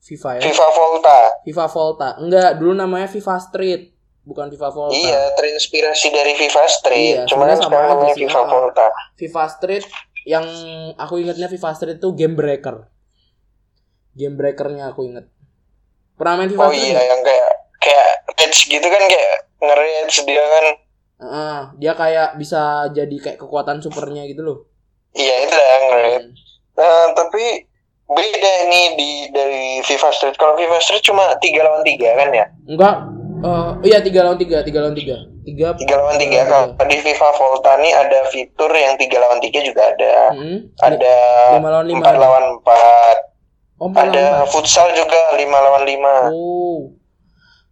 FIFA 0.00 0.40
ya? 0.40 0.42
FIFA 0.48 0.66
Volta. 0.72 1.18
FIFA 1.44 1.66
Volta. 1.68 2.08
Enggak 2.16 2.56
dulu 2.56 2.72
namanya 2.72 3.12
FIFA 3.12 3.36
Street 3.44 3.92
bukan 4.28 4.46
FIFA 4.48 4.68
Volta 4.68 4.92
Iya, 4.94 5.32
terinspirasi 5.32 6.12
dari 6.12 6.36
FIFA 6.36 6.64
Street. 6.68 7.16
Iya, 7.16 7.26
Cuman 7.26 7.48
sama 7.50 7.64
sekarang 7.64 7.88
namanya. 7.96 8.14
FIFA. 8.14 8.40
Volta. 8.44 8.86
FIFA 9.16 9.44
Street 9.48 9.84
yang 10.22 10.44
aku 10.94 11.14
ingatnya 11.16 11.48
FIFA 11.48 11.70
Street 11.72 11.96
itu 11.96 12.08
game 12.12 12.36
breaker. 12.36 12.84
Game 14.12 14.36
breakernya 14.36 14.92
aku 14.92 15.08
inget. 15.08 15.26
Pernah 16.14 16.34
main 16.36 16.50
FIFA 16.50 16.60
Oh 16.60 16.68
Street? 16.68 16.84
iya, 16.84 16.92
nggak? 16.92 17.06
yang 17.06 17.22
kayak 17.22 17.50
kayak 17.78 18.08
rage 18.36 18.60
gitu 18.66 18.86
kan 18.86 19.02
kayak 19.02 19.34
nge-rage 19.58 20.16
dia 20.22 20.44
kan. 20.44 20.66
Heeh, 21.18 21.58
dia 21.76 21.92
kayak 21.94 22.28
bisa 22.36 22.62
jadi 22.88 23.16
kayak 23.16 23.38
kekuatan 23.38 23.80
supernya 23.80 24.22
gitu 24.24 24.42
loh. 24.42 24.58
Iya, 25.12 25.34
itu 25.42 25.54
lah 25.54 25.66
yang 25.68 25.84
nge-rage. 25.84 26.18
Hmm. 26.20 26.32
Nah, 26.74 27.04
tapi 27.10 27.44
beda 28.06 28.52
ini 28.64 28.82
di 28.94 29.10
dari 29.28 29.64
FIFA 29.82 30.10
Street. 30.10 30.36
Kalau 30.36 30.54
FIFA 30.54 30.78
Street 30.78 31.04
cuma 31.04 31.34
tiga 31.38 31.62
lawan 31.62 31.82
tiga 31.82 32.14
kan 32.14 32.28
ya? 32.30 32.46
Enggak. 32.66 32.96
Eh 33.38 33.70
iya 33.86 33.98
tiga 34.02 34.26
lawan 34.26 34.38
tiga, 34.38 34.66
tiga 34.66 34.82
lawan 34.82 34.96
tiga, 34.98 35.16
tiga. 35.46 35.74
Tiga 35.78 35.94
lawan 35.94 36.18
tiga. 36.18 36.42
Kalau 36.46 36.86
di 36.90 36.98
FIFA 36.98 37.28
Volta 37.38 37.72
nih 37.78 37.92
ada 37.94 38.18
fitur 38.28 38.72
yang 38.74 38.98
tiga 38.98 39.22
lawan 39.22 39.38
tiga 39.38 39.62
juga 39.62 39.82
ada. 39.94 40.14
Hmm. 40.34 40.58
Ada 40.82 41.16
Lima 41.58 41.68
lawan 41.70 41.86
lima 41.86 41.98
empat 42.02 42.14
lawan 42.18 42.44
empat. 42.58 43.16
Oh, 43.78 43.88
lawan 43.94 44.10
Ada 44.10 44.26
empat. 44.42 44.50
futsal 44.50 44.90
juga 44.92 45.20
lima 45.38 45.58
lawan 45.62 45.82
lima. 45.86 46.14
Oh. 46.34 46.98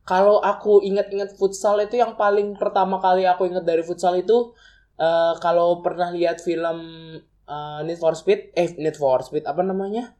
Kalau 0.06 0.38
aku 0.38 0.86
ingat-ingat 0.86 1.34
futsal 1.34 1.82
itu 1.82 1.98
yang 1.98 2.14
paling 2.14 2.54
pertama 2.54 3.02
kali 3.02 3.26
aku 3.26 3.50
ingat 3.50 3.66
dari 3.66 3.82
futsal 3.82 4.14
itu 4.14 4.54
eh 4.96 5.34
kalau 5.42 5.82
pernah 5.82 6.14
lihat 6.14 6.38
film 6.40 6.78
eh, 7.46 7.80
Need 7.82 7.98
for 7.98 8.14
Speed, 8.14 8.54
eh 8.54 8.70
Need 8.78 8.94
for 8.94 9.18
Speed 9.26 9.42
apa 9.50 9.66
namanya? 9.66 10.14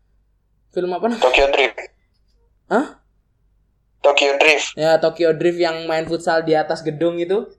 Film 0.75 0.91
apa 0.91 1.07
namanya? 1.07 1.23
Tokyo 1.23 1.47
Drift. 1.55 1.79
Hah? 2.67 3.06
Tokyo 4.07 4.33
Drift. 4.37 4.69
Ya 4.75 4.97
Tokyo 4.97 5.29
Drift 5.33 5.59
yang 5.59 5.83
main 5.85 6.07
futsal 6.07 6.41
di 6.41 6.55
atas 6.55 6.81
gedung 6.81 7.19
itu. 7.19 7.51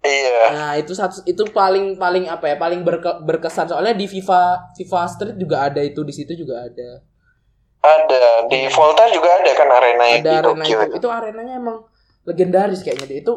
Iya. 0.00 0.44
Nah, 0.50 0.72
itu 0.74 0.90
satu 0.90 1.20
itu 1.22 1.44
paling 1.46 1.94
paling 1.94 2.24
apa 2.26 2.48
ya? 2.48 2.56
Paling 2.56 2.80
berke- 2.80 3.20
berkesan 3.20 3.68
soalnya 3.68 3.92
di 3.92 4.08
FIFA 4.08 4.72
FIFA 4.72 5.00
Street 5.06 5.36
juga 5.36 5.56
ada 5.62 5.80
itu 5.80 6.00
di 6.00 6.10
situ 6.10 6.32
juga 6.34 6.64
ada. 6.64 7.04
Ada 7.80 8.48
di 8.48 8.64
Volta 8.68 9.08
juga 9.08 9.28
ada 9.36 9.52
kan 9.52 9.68
arena 9.70 10.04
Ada 10.06 10.20
di 10.20 10.28
arena 10.30 10.64
Tokyo. 10.64 10.76
itu. 10.82 10.96
Itu 10.96 11.08
arenanya 11.08 11.54
emang 11.54 11.84
legendaris 12.24 12.80
kayaknya 12.80 13.06
deh. 13.06 13.18
Itu 13.20 13.32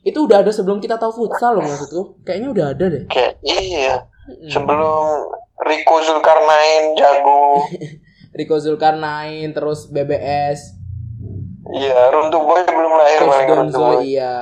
itu 0.00 0.16
udah 0.16 0.40
ada 0.40 0.50
sebelum 0.50 0.78
kita 0.78 0.94
tahu 0.94 1.10
futsal 1.12 1.58
loh 1.58 1.66
maksudku. 1.66 2.22
Kayaknya 2.22 2.48
udah 2.50 2.66
ada 2.70 2.84
deh. 2.86 3.02
Kayak 3.06 3.32
iya. 3.42 4.06
Sebelum 4.46 5.26
Rico 5.60 5.96
Zulkarnain 6.00 6.94
jago. 6.94 7.66
Rico 8.38 8.56
Zulkarnain 8.56 9.50
terus 9.50 9.90
BBS 9.90 10.78
Iya, 11.70 12.10
Runtuh 12.10 12.42
Boy 12.42 12.62
belum 12.66 12.92
lahir 12.98 13.18
Donzo 13.46 13.78
Boy. 13.78 14.16
iya 14.16 14.34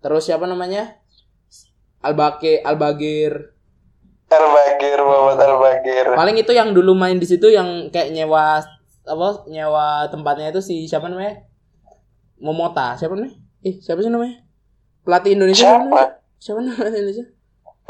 terus 0.00 0.24
siapa 0.24 0.48
namanya 0.48 0.96
Albake 2.00 2.64
Albagir 2.64 3.52
Al-Bagir, 4.30 4.98
Muhammad 5.02 5.42
Al-Bagir. 5.42 6.06
Paling 6.14 6.38
itu 6.38 6.54
yang 6.54 6.70
dulu 6.70 6.94
main 6.94 7.18
di 7.18 7.26
situ 7.26 7.50
yang 7.50 7.90
kayak 7.90 8.14
nyewa 8.14 8.62
apa 9.02 9.28
nyewa 9.50 10.06
tempatnya 10.06 10.54
itu 10.54 10.62
si 10.62 10.86
siapa 10.86 11.10
namanya? 11.10 11.42
Momota. 12.38 12.94
Siapa 12.94 13.18
namanya? 13.18 13.34
Eh, 13.66 13.82
siapa 13.82 13.98
sih 14.00 14.08
namanya? 14.08 14.38
Pelatih 15.02 15.34
Indonesia 15.34 15.66
Siapa? 15.66 15.82
namanya? 15.82 16.10
Siapa 16.38 16.60
namanya 16.62 16.94
Indonesia? 16.94 17.26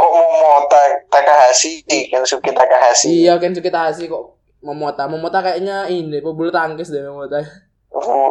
Kok 0.00 0.10
mau 0.16 0.64
Ta- 0.64 1.04
Takahashi, 1.12 1.84
Kensuke 2.08 2.56
Takahashi. 2.56 3.20
Iya, 3.20 3.36
Kensuke 3.36 3.68
Takahashi 3.68 4.08
kok 4.08 4.40
Momota. 4.64 5.04
Momota 5.12 5.44
kayaknya 5.44 5.92
ini 5.92 6.24
pebulu 6.24 6.48
tangkis 6.48 6.88
deh 6.88 7.04
Momota. 7.04 7.44
Uh, 7.90 8.30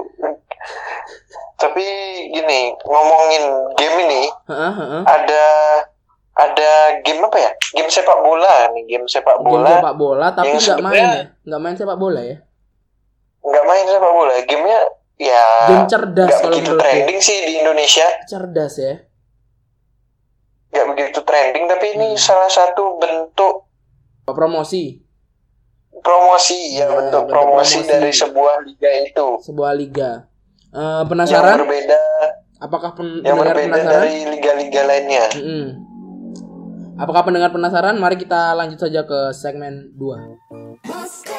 Tapi 1.55 1.84
gini, 2.30 2.62
ngomongin 2.82 3.43
game 3.76 3.97
ini, 4.01 4.24
Heeh, 4.47 4.74
heeh. 4.74 5.01
ada 5.03 5.45
ada 6.34 6.72
game 7.01 7.20
apa 7.22 7.38
ya? 7.38 7.51
Game 7.74 7.88
sepak 7.88 8.16
bola 8.18 8.72
nih, 8.72 8.84
game 8.88 9.05
sepak 9.05 9.36
Game 9.38 9.47
bola. 9.49 9.68
sepak 9.74 9.95
bola 9.95 10.28
tapi 10.32 10.55
nggak 10.55 10.80
main 10.80 11.03
ya. 11.03 11.24
Nggak 11.43 11.62
main 11.62 11.76
sepak 11.76 11.97
bola 11.97 12.22
ya. 12.22 12.38
Nggak 13.41 13.66
main 13.66 13.86
sepak 13.86 14.12
bola, 14.14 14.34
gamenya 14.41 14.80
ya 15.18 15.43
Game 15.68 15.86
cerdas 15.86 16.28
nggak 16.30 16.39
kalau 16.39 16.47
begitu 16.49 16.64
menurutku. 16.66 16.84
trending 16.86 17.20
sih 17.20 17.38
di 17.41 17.53
Indonesia. 17.60 18.07
Cerdas 18.26 18.74
ya. 18.78 18.93
Nggak 20.70 20.86
begitu 20.88 21.20
trending, 21.22 21.66
tapi 21.68 21.86
ini 21.93 22.07
Hmm. 22.10 22.20
salah 22.20 22.47
satu 22.47 22.95
bentuk 22.95 23.68
Promosi 24.26 25.01
promosi 25.99 26.59
ya, 26.73 26.83
Ya, 26.83 26.87
bentuk 26.89 27.23
bentuk 27.23 27.23
promosi, 27.29 27.79
promosi. 27.79 27.91
dari 27.91 28.11
sebuah 28.11 28.55
liga 28.61 28.89
itu 29.01 29.27
sebuah 29.41 29.71
liga. 29.73 30.11
Eh, 30.69 30.77
yang 30.77 31.07
penasaran? 31.07 31.57
berbeda 31.59 32.01
Apakah 32.59 32.91
pen- 32.91 33.21
yang 33.21 33.33
pendengar 33.33 33.55
berbeda 33.55 33.71
penasaran? 33.73 33.93
dari 33.95 34.13
liga-liga 34.29 34.81
lainnya. 34.83 35.25
Mm-mm. 35.31 35.65
Apakah 36.95 37.23
pendengar 37.23 37.49
penasaran? 37.49 37.95
Mari 37.95 38.15
kita 38.17 38.51
lanjut 38.53 38.75
saja 38.77 39.01
ke 39.01 39.31
segmen 39.31 39.95
2. 39.95 40.83
Kita 40.83 41.38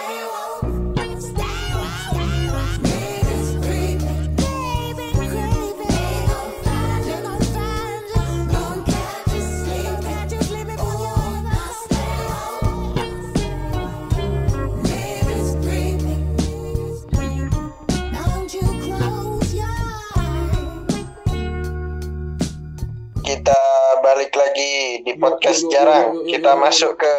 podcast 25.21 25.61
jarang. 25.69 26.25
Kita 26.25 26.57
masuk 26.57 26.97
ke 26.97 27.13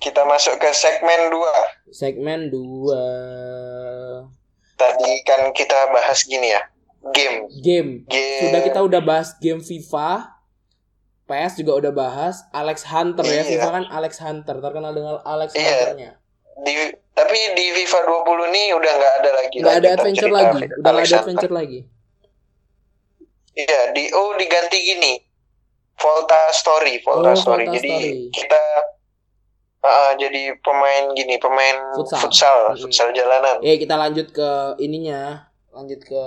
kita 0.00 0.24
masuk 0.24 0.56
ke 0.60 0.68
segmen 0.72 1.32
2. 1.32 1.92
Segmen 1.92 2.52
2. 2.52 4.28
Tadi 4.76 5.12
kan 5.24 5.52
kita 5.52 5.92
bahas 5.92 6.24
gini 6.24 6.52
ya. 6.52 6.62
Game. 7.16 7.48
Game. 7.64 7.90
Game. 8.08 8.40
Sudah 8.48 8.60
kita 8.64 8.80
udah 8.84 9.00
bahas 9.00 9.32
game 9.40 9.60
FIFA. 9.64 10.36
PS 11.30 11.62
juga 11.62 11.78
udah 11.78 11.92
bahas 11.94 12.42
Alex 12.50 12.82
Hunter 12.90 13.22
ya. 13.22 13.40
Iya. 13.40 13.44
FIFA 13.46 13.68
kan 13.70 13.84
Alex 13.86 14.18
Hunter, 14.18 14.56
terkenal 14.58 14.92
dengan 14.92 15.22
Alex 15.22 15.54
Iya. 15.54 15.62
Hunternya. 15.62 16.10
Di 16.66 16.74
tapi 17.14 17.36
di 17.54 17.70
FIFA 17.76 17.98
20 18.26 18.50
nih 18.50 18.66
udah 18.74 18.92
nggak 18.98 19.14
ada 19.22 19.30
lagi. 19.38 19.56
Nggak 19.62 19.76
ada 19.78 19.88
adventure 19.94 20.32
lagi, 20.32 20.60
udah 20.66 20.90
ada 20.90 21.16
adventure 21.20 21.54
lagi. 21.54 21.80
Iya, 23.54 23.80
di 23.92 24.08
oh 24.10 24.34
diganti 24.40 24.78
gini. 24.82 25.12
Volta 26.00 26.40
Story, 26.50 26.98
Volta 27.00 27.30
Oh, 27.30 27.36
Story. 27.36 27.64
Volta 27.64 27.76
jadi 27.76 27.92
Story. 27.92 28.12
kita 28.32 28.62
ah, 29.80 30.12
jadi 30.14 30.42
pemain 30.58 31.04
gini, 31.12 31.36
pemain 31.36 31.76
Futsal. 31.94 32.18
futsal, 32.18 32.58
Mm-mm. 32.68 32.80
futsal 32.80 33.08
jalanan. 33.10 33.60
Eh 33.60 33.76
kita 33.76 33.94
lanjut 33.94 34.28
ke 34.28 34.48
ininya, 34.78 35.44
lanjut 35.70 36.00
ke 36.00 36.22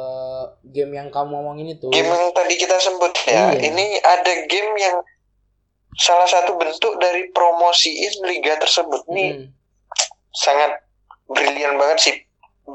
game 0.64 0.94
yang 0.94 1.10
kamu 1.10 1.30
ngomongin 1.32 1.68
itu. 1.72 1.90
Game 1.90 2.06
yang 2.06 2.30
tadi 2.32 2.54
kita 2.56 2.78
sebut 2.78 3.14
ya, 3.24 3.50
Iya. 3.52 3.62
ini 3.64 3.98
ada 4.00 4.32
game 4.46 4.74
yang 4.76 4.96
salah 5.96 6.26
satu 6.26 6.54
bentuk 6.54 6.98
dari 6.98 7.30
promosiin 7.30 8.14
liga 8.24 8.58
tersebut. 8.58 9.06
Ini 9.08 9.26
Mm. 9.32 9.46
sangat 10.34 10.82
brilian 11.26 11.78
banget 11.78 11.98
sih 12.00 12.16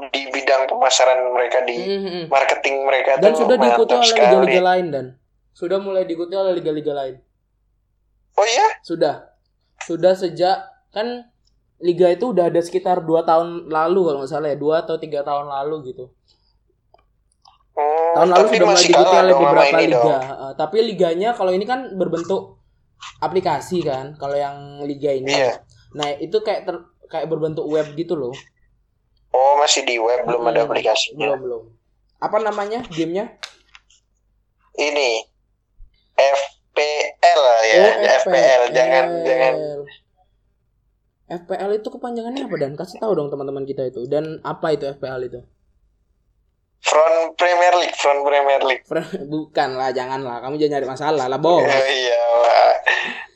di 0.09 0.21
bidang 0.29 0.63
pemasaran 0.65 1.27
mereka 1.29 1.59
di 1.61 1.75
Mm-mm. 1.75 2.23
marketing 2.27 2.83
mereka 2.83 3.19
Dan 3.19 3.35
sudah 3.35 3.57
diikuti 3.57 3.93
oleh 3.93 4.07
liga-liga 4.07 4.61
lain 4.63 4.87
dan 4.89 5.05
sudah 5.59 5.75
mulai 5.83 6.07
diikuti 6.07 6.39
oleh 6.39 6.55
liga-liga 6.55 6.95
lain. 6.95 7.19
Oh 8.39 8.47
iya? 8.47 8.79
Sudah. 8.79 9.27
Sudah 9.83 10.15
sejak 10.15 10.55
kan 10.95 11.27
liga 11.83 12.07
itu 12.07 12.31
udah 12.31 12.47
ada 12.47 12.63
sekitar 12.63 13.03
dua 13.03 13.27
tahun 13.27 13.67
lalu 13.67 13.99
kalau 14.07 14.17
nggak 14.23 14.31
salah 14.31 14.49
ya, 14.51 14.57
dua 14.59 14.87
atau 14.87 14.95
tiga 14.95 15.19
tahun 15.27 15.51
lalu 15.51 15.91
gitu. 15.91 16.07
Oh, 17.75 18.11
Tahun 18.15 18.27
lalu 18.31 18.45
sudah 18.55 18.67
mulai 18.71 18.83
diikuti 18.87 19.15
oleh 19.15 19.35
beberapa 19.35 19.77
liga. 19.83 20.15
Heeh, 20.23 20.51
tapi 20.55 20.77
liganya 20.83 21.29
kalau 21.35 21.51
ini 21.51 21.67
kan 21.67 21.91
berbentuk 21.95 22.59
aplikasi 23.19 23.83
kan, 23.83 24.15
kalau 24.15 24.35
yang 24.35 24.79
liga 24.87 25.11
ini. 25.11 25.31
Iya. 25.31 25.63
Nah, 25.95 26.07
itu 26.19 26.39
kayak 26.39 26.67
ter- 26.67 26.87
kayak 27.07 27.27
berbentuk 27.27 27.67
web 27.67 27.95
gitu 27.95 28.15
loh. 28.15 28.35
Oh, 29.31 29.53
masih 29.59 29.83
di 29.83 29.95
web 29.99 30.23
belum 30.23 30.43
ada 30.47 30.63
Hmm, 30.63 30.71
aplikasinya. 30.71 31.27
Belum, 31.31 31.39
belum. 31.43 31.63
Apa 32.19 32.37
namanya 32.43 32.83
gamenya? 32.91 33.39
Ini 34.75 35.23
FPL 36.19 37.41
ya, 37.65 37.79
Oh, 37.79 37.93
FPL. 38.19 38.61
Jangan 38.69 39.05
jangan 39.23 39.53
FPL 41.29 41.71
itu 41.75 41.87
kepanjangannya 41.87 42.43
apa 42.43 42.55
dan 42.57 42.73
kasih 42.73 42.97
tahu 42.97 43.13
dong 43.13 43.29
teman-teman 43.29 43.61
kita 43.61 43.85
itu 43.85 44.03
dan 44.05 44.41
apa 44.41 44.73
itu 44.73 44.89
FPL 44.89 45.21
itu 45.23 45.39
Front 46.79 47.35
Premier 47.35 47.75
League, 47.75 47.93
Front 47.93 48.23
Premier 48.23 48.61
League. 48.63 48.83
bukan 49.33 49.69
lah 49.75 49.91
jangan 49.91 50.19
lah 50.19 50.39
kamu 50.39 50.57
jangan 50.57 50.73
nyari 50.73 50.87
masalah 50.87 51.25
lah 51.27 51.37
Ya, 51.37 51.79
iya 52.01 52.19
lah. 52.39 52.71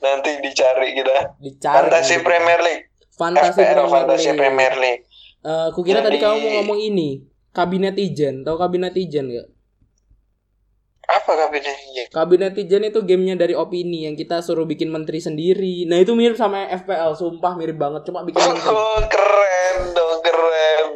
Nanti 0.01 0.31
dicari 0.39 0.95
kita. 0.95 1.37
dicari 1.37 1.75
Fantasi 1.85 2.17
nanti. 2.17 2.25
Premier 2.25 2.59
League. 2.59 2.83
Fantasi 3.13 3.51
FPL, 3.53 3.61
Premier 3.77 3.91
Fantasi 3.93 4.25
League. 4.25 4.39
Premier 4.39 4.73
League. 4.73 5.03
Eh, 5.43 5.67
kukira 5.71 5.99
tadi 5.99 6.17
Jadi- 6.17 6.23
kamu 6.23 6.37
mau 6.39 6.51
ngomong 6.57 6.79
ini 6.81 7.09
kabinet 7.51 7.93
ijen 7.93 8.41
tahu 8.41 8.57
kabinet 8.57 8.95
ijen 8.95 9.29
gak 9.29 9.47
Apa 11.03 11.31
kabinetnya? 11.35 12.07
kabinet 12.15 12.55
ijen 12.55 12.87
itu 12.87 13.03
gamenya 13.03 13.35
dari 13.35 13.51
opini 13.53 14.07
yang 14.07 14.15
kita 14.15 14.39
suruh 14.39 14.63
bikin 14.63 14.87
menteri 14.87 15.19
sendiri 15.19 15.83
nah 15.83 15.99
itu 15.99 16.15
mirip 16.15 16.39
sama 16.39 16.63
FPL 16.71 17.11
sumpah 17.19 17.59
mirip 17.59 17.75
banget 17.75 18.07
cuma 18.07 18.23
bikin 18.23 18.39
menteri 18.39 18.71
Oh, 18.71 18.99
keren 19.11 19.77
dong, 19.91 20.19
keren. 20.23 20.87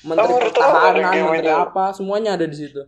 menteri 0.00 0.32
ada 0.32 0.44
pertahanan, 0.48 1.12
menteri 1.12 1.52
itu. 1.52 1.52
apa, 1.52 1.84
semuanya 1.92 2.40
ada 2.40 2.46
di 2.48 2.56
situ. 2.56 2.80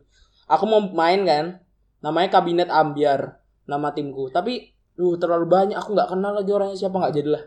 Aku 0.49 0.65
mau 0.65 0.81
main 0.81 1.21
kan, 1.29 1.61
namanya 2.01 2.41
kabinet 2.41 2.73
ambiar, 2.73 3.37
nama 3.69 3.93
timku. 3.93 4.33
Tapi, 4.33 4.73
duh 4.97 5.21
terlalu 5.21 5.45
banyak, 5.45 5.77
aku 5.77 5.93
nggak 5.93 6.09
kenal 6.09 6.33
lagi 6.33 6.51
orangnya 6.57 6.77
siapa 6.79 6.97
nggak 6.97 7.15
jadilah. 7.15 7.43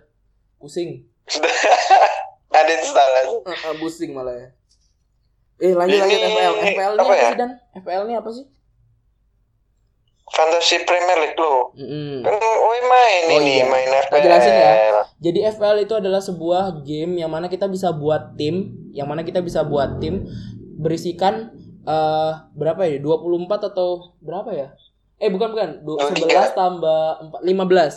Pusing, 0.61 1.01
ada 2.55 2.73
eh, 2.73 3.75
pusing 3.81 4.13
malah 4.13 4.33
ya. 4.37 4.47
Eh 5.55 5.71
lanjut 5.71 5.97
lanjut 6.03 6.19
FPL, 6.19 6.53
FPL 6.75 6.93
ini 6.93 7.01
apa, 7.01 7.13
ya? 7.15 7.23
sih 7.23 7.37
dan? 7.39 7.51
FPL 7.79 8.03
ini 8.05 8.13
apa 8.19 8.29
sih? 8.31 8.45
Fantasi 10.25 10.81
Premier 10.83 11.17
League 11.21 11.37
lo. 11.37 11.69
Mm-mm. 11.77 12.25
Kan 12.25 12.35
main 12.85 13.23
Oh, 13.29 13.39
ini, 13.39 13.61
iya. 13.61 13.65
main 13.65 13.89
FPL. 14.05 14.21
jelasin 14.21 14.53
ya. 14.53 14.71
Jadi 15.21 15.39
FPL 15.47 15.77
itu 15.81 15.93
adalah 15.93 16.21
sebuah 16.21 16.63
game 16.81 17.17
yang 17.17 17.29
mana 17.29 17.45
kita 17.45 17.65
bisa 17.65 17.89
buat 17.89 18.33
tim, 18.35 18.73
yang 18.91 19.05
mana 19.05 19.21
kita 19.21 19.41
bisa 19.41 19.61
buat 19.61 19.97
tim 19.97 20.25
berisikan 20.75 21.53
eh 21.85 22.31
berapa 22.51 22.81
ya? 22.83 22.97
24 22.97 23.69
atau 23.69 24.17
berapa 24.19 24.49
ya? 24.49 24.67
Eh 25.15 25.29
bukan 25.29 25.53
bukan, 25.53 25.69
Du- 25.85 25.97
23. 25.97 26.25
11 26.25 26.57
tambah 26.57 27.03
4 27.31 27.45
15. 27.45 27.95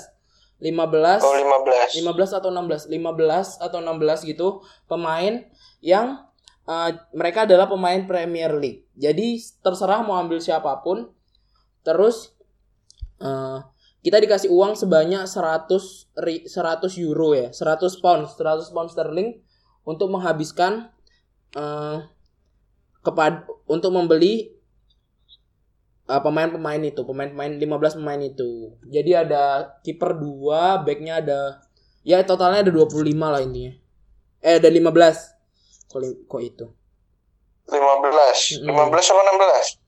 15 0.61 1.23
Oh, 1.23 1.33
15. 1.33 1.97
15 1.97 2.35
atau 2.35 2.51
16, 2.51 2.91
15 2.91 3.63
atau 3.63 3.79
16 3.79 4.27
gitu 4.27 4.49
pemain 4.85 5.47
yang 5.81 6.27
eh, 6.65 6.91
mereka 7.13 7.47
adalah 7.47 7.65
pemain 7.65 8.05
Premier 8.05 8.53
League. 8.53 8.85
Jadi 8.93 9.39
terserah 9.61 10.03
mau 10.03 10.19
ambil 10.19 10.37
siapa 10.39 10.69
pun. 10.83 11.09
Terus 11.89 12.37
eh, 13.25 13.59
kita 14.05 14.21
dikasih 14.21 14.53
uang 14.53 14.77
sebanyak 14.77 15.25
100 15.25 15.73
ri- 16.21 16.45
100 16.45 16.85
euro 17.01 17.33
ya, 17.33 17.49
100 17.49 18.05
pound, 18.05 18.29
100 18.29 18.69
pound 18.77 18.93
sterling 18.93 19.41
untuk 19.89 20.13
menghabiskan 20.13 20.93
eh 21.57 21.99
kepada 23.01 23.49
untuk 23.65 23.89
membeli 23.97 24.53
eh, 26.05 26.21
pemain-pemain 26.21 26.83
itu, 26.85 27.01
pemain-pemain 27.09 27.57
15 27.57 27.97
pemain 28.05 28.21
itu. 28.21 28.77
Jadi 28.85 29.17
ada 29.17 29.73
kiper 29.81 30.13
2, 30.21 30.85
backnya 30.85 31.25
ada 31.25 31.41
ya 32.05 32.21
totalnya 32.21 32.69
ada 32.69 32.73
25 32.73 33.17
lah 33.17 33.41
intinya. 33.41 33.73
Eh 34.45 34.61
ada 34.61 34.69
15. 34.69 35.89
Kok, 35.89 36.29
kok 36.29 36.43
itu? 36.45 36.67
15. 37.73 38.61
Mm-mm. 38.65 38.93
15 38.93 39.13
apa 39.13 39.21
16? 39.73 39.88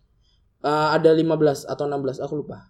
uh, 0.64 0.88
ada 0.96 1.10
15 1.12 1.68
atau 1.68 1.84
16 1.86 2.24
aku 2.24 2.34
lupa 2.40 2.68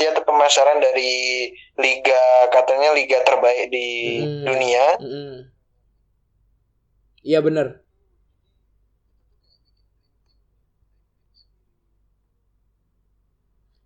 dia 0.00 0.16
pemasaran 0.16 0.80
dari 0.80 1.52
liga 1.76 2.22
katanya 2.48 2.96
liga 2.96 3.20
terbaik 3.20 3.68
di 3.68 3.88
hmm. 4.24 4.44
dunia 4.48 4.84
hmm. 4.96 5.36
iya 7.24 7.40
hmm. 7.40 7.48
benar 7.48 7.68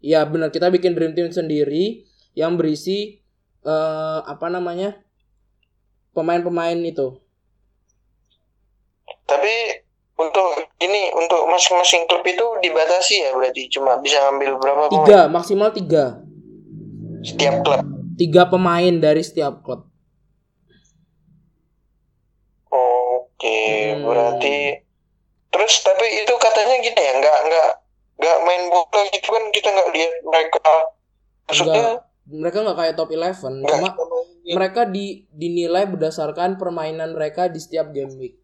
Iya 0.04 0.28
benar 0.28 0.52
kita 0.52 0.68
bikin 0.68 0.92
dream 0.92 1.16
team 1.16 1.32
sendiri 1.32 2.04
yang 2.36 2.60
berisi 2.60 3.24
uh, 3.64 4.20
apa 4.28 4.52
namanya 4.52 5.00
pemain-pemain 6.14 6.78
itu. 6.78 7.18
Tapi 9.24 9.54
untuk 10.14 10.46
ini 10.78 11.10
untuk 11.12 11.42
masing-masing 11.46 12.06
klub 12.06 12.22
itu 12.22 12.46
dibatasi 12.62 13.14
ya 13.18 13.30
berarti 13.32 13.66
cuma 13.68 13.98
bisa 13.98 14.22
ngambil 14.22 14.50
berapa 14.56 14.82
pemain 14.86 14.94
Tiga 15.02 15.20
maksimal 15.26 15.70
tiga. 15.70 16.04
setiap 17.20 17.54
klub. 17.60 17.80
Tiga 18.14 18.42
pemain 18.46 18.94
dari 18.94 19.20
setiap 19.20 19.58
klub. 19.60 19.88
Oke, 22.68 23.60
Hmm. 23.92 24.04
berarti 24.04 24.82
terus 25.48 25.74
tapi 25.80 26.06
itu 26.20 26.34
katanya 26.36 26.76
gini 26.78 27.00
ya, 27.00 27.12
nggak 27.16 27.38
nggak 27.44 27.68
nggak 28.14 28.38
main 28.42 28.62
bola 28.68 29.02
gitu 29.08 29.28
kan 29.28 29.44
kita 29.50 29.68
nggak 29.68 29.90
lihat 29.90 30.12
mereka. 30.22 30.70
Maksudnya 31.44 31.74
Enggak, 31.74 31.98
mereka 32.24 32.64
nggak 32.64 32.78
kayak 32.78 32.94
top 32.96 33.10
11 33.12 33.36
nggak 33.36 33.72
cuma 33.72 33.90
mereka 34.44 34.82
di 34.88 35.24
dinilai 35.32 35.88
berdasarkan 35.88 36.60
permainan 36.60 37.16
mereka 37.16 37.48
di 37.48 37.60
setiap 37.60 37.92
game 37.92 38.12
week. 38.20 38.36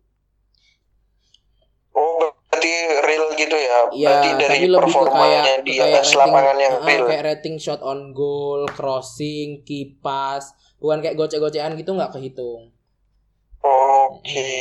Oh 1.93 2.33
berarti 2.61 2.73
real 3.05 3.27
gitu 3.37 3.57
ya? 3.57 3.79
Iya, 3.93 4.11
dari 4.37 4.45
tapi 4.45 4.67
lebih 4.69 4.93
ke 4.93 5.09
kayak 5.09 5.45
di 5.65 5.73
kayak 5.77 6.05
atas 6.05 6.13
lapangan 6.17 6.57
yang 6.61 6.75
real. 6.85 7.05
kayak 7.09 7.25
rating 7.25 7.57
shot 7.57 7.81
on 7.81 8.13
goal, 8.13 8.69
crossing, 8.73 9.65
kipas, 9.65 10.53
bukan 10.81 11.01
kayak 11.01 11.17
gocek-gocekan 11.17 11.77
gitu 11.81 11.97
nggak 11.97 12.13
kehitung. 12.13 12.73
Oke. 13.61 14.53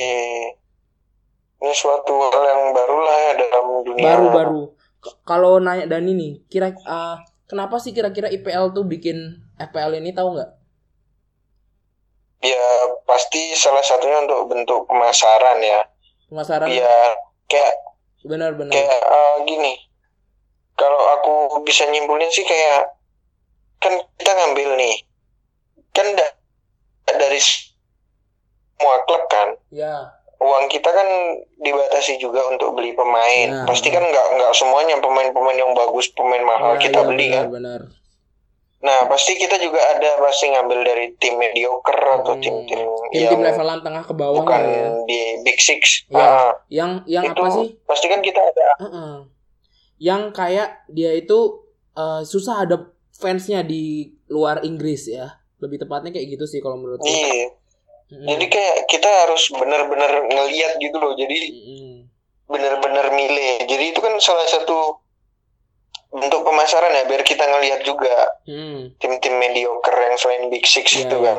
Ini 1.59 1.73
suatu 1.75 2.13
hal 2.15 2.43
yang 2.47 2.63
baru 2.71 2.97
lah 3.03 3.17
ya 3.19 3.31
dalam 3.35 3.65
dunia. 3.83 4.03
Baru-baru. 4.03 4.63
Kalau 5.23 5.59
nanya 5.59 5.87
Dani 5.87 6.11
nih, 6.15 6.33
kira 6.51 6.75
ah, 6.87 7.19
kenapa 7.49 7.81
sih 7.81 7.91
kira-kira 7.91 8.29
IPL 8.29 8.71
tuh 8.71 8.85
bikin 8.85 9.17
FPL 9.57 9.97
ini 9.97 10.13
tahu 10.13 10.37
nggak? 10.37 10.49
Ya 12.39 12.65
pasti 13.03 13.51
salah 13.51 13.83
satunya 13.83 14.23
untuk 14.23 14.47
bentuk 14.47 14.87
pemasaran 14.87 15.59
ya. 15.59 15.83
Pemasaran 16.29 16.69
Iya, 16.71 16.95
kayak 17.49 17.73
benar-benar. 18.23 18.71
kayak 18.71 18.99
eh, 19.01 19.35
gini. 19.43 19.73
Kalau 20.77 21.01
aku 21.19 21.33
bisa 21.67 21.83
nyimpulin 21.83 22.31
sih 22.31 22.47
kayak 22.47 22.95
kan 23.83 23.91
kita 24.15 24.31
ngambil 24.31 24.79
nih, 24.79 24.95
kan 25.91 26.07
da- 26.15 26.35
dari 27.09 27.39
semua 27.43 29.03
klub 29.03 29.27
kan. 29.27 29.59
Ya, 29.67 30.15
uang 30.39 30.65
kita 30.67 30.87
kan 30.87 31.07
dibatasi 31.57 32.15
juga 32.15 32.39
untuk 32.47 32.71
beli 32.73 32.91
pemain. 32.91 33.47
Nah. 33.53 33.65
Pasti 33.65 33.87
kan 33.87 34.01
nggak 34.01 34.25
nggak 34.33 34.51
semuanya 34.53 34.95
pemain-pemain 34.97 35.57
yang 35.57 35.71
bagus, 35.73 36.07
pemain 36.09 36.41
mahal 36.41 36.75
ya, 36.75 36.81
kita 36.81 36.99
ya, 36.99 37.05
beli 37.05 37.25
kan. 37.27 37.45
benar-benar. 37.47 37.81
Nah 38.79 38.99
pasti 39.05 39.35
kita 39.35 39.59
juga 39.59 39.75
ada 39.75 40.15
pasti 40.17 40.47
ngambil 40.47 40.79
dari 40.81 41.05
tim 41.15 41.35
mediocre 41.35 41.99
atau 41.99 42.31
Hmm. 42.31 42.39
tim-tim 42.39 42.79
Tim-tim 43.11 43.27
yang 43.35 43.43
levelan 43.43 43.79
tengah 43.81 44.03
ke 44.03 44.13
bawah 44.13 44.39
bukan 44.39 44.61
ya. 44.63 44.87
di 45.03 45.19
Big 45.43 45.59
Six. 45.59 46.07
Ya, 46.07 46.15
Ah, 46.17 46.51
yang 46.69 47.03
yang 47.05 47.27
itu 47.27 47.35
apa 47.37 47.51
sih? 47.53 47.75
pasti 47.83 48.07
kan 48.07 48.23
kita 48.23 48.39
ada. 48.39 48.67
Heeh. 48.79 49.13
Yang 49.99 50.21
kayak 50.31 50.69
dia 50.87 51.11
itu 51.11 51.67
eh, 51.91 52.23
susah 52.23 52.63
ada 52.63 52.87
fansnya 53.11 53.59
di 53.59 54.07
luar 54.25 54.63
Inggris 54.63 55.03
ya. 55.05 55.27
Lebih 55.59 55.83
tepatnya 55.83 56.15
kayak 56.15 56.31
gitu 56.31 56.47
sih 56.47 56.63
kalau 56.63 56.79
menurut. 56.79 57.03
Iya. 57.03 57.51
Mm-mm. 58.09 58.25
Jadi 58.25 58.45
kayak 58.49 58.77
kita 58.85 59.05
harus 59.05 59.53
benar-benar 59.53 60.11
ngeliat 60.25 60.77
gitu 60.77 60.97
loh. 60.97 61.13
Jadi 61.13 61.37
Mm-mm. 61.47 61.93
benar-benar 62.45 63.13
milih. 63.13 63.65
Jadi 63.65 63.83
itu 63.93 63.99
kan 63.99 64.17
salah 64.17 64.45
satu 64.45 64.97
bentuk 66.09 66.41
pemasaran 66.41 66.89
ya 66.89 67.05
biar 67.05 67.21
kita 67.21 67.45
ngelihat 67.45 67.85
juga 67.85 68.09
Mm. 68.49 68.97
tim-tim 68.97 69.37
mediocre 69.37 69.93
yang 69.93 70.17
selain 70.17 70.49
Big 70.49 70.65
Six 70.65 70.89
Iya, 70.91 71.05
itu 71.05 71.17
iya. 71.17 71.25
kan. 71.27 71.37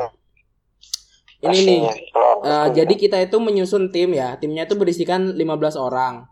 Ini 1.41 1.59
nih. 1.59 1.79
Kalau 2.07 2.39
aku- 2.39 2.71
jadi 2.71 2.93
kita 2.95 3.17
itu 3.19 3.35
menyusun 3.35 3.91
tim 3.91 4.15
ya. 4.15 4.39
Timnya 4.39 4.63
itu 4.63 4.79
berisikan 4.79 5.35
15 5.35 5.75
orang. 5.75 6.23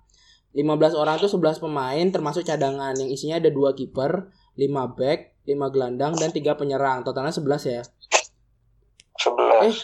15 0.50 0.96
orang 0.96 1.20
itu 1.20 1.28
11 1.28 1.60
pemain 1.60 2.06
termasuk 2.08 2.42
cadangan 2.42 2.96
yang 2.96 3.12
isinya 3.12 3.38
ada 3.38 3.52
dua 3.52 3.76
kiper, 3.76 4.32
5 4.56 4.88
back, 4.88 5.36
5 5.44 5.68
gelandang 5.68 6.16
dan 6.16 6.32
3 6.32 6.56
penyerang. 6.56 7.04
Totalnya 7.04 7.30
11 7.30 7.66
ya. 7.66 7.82
11. 9.18 9.66
Eh, 9.68 9.76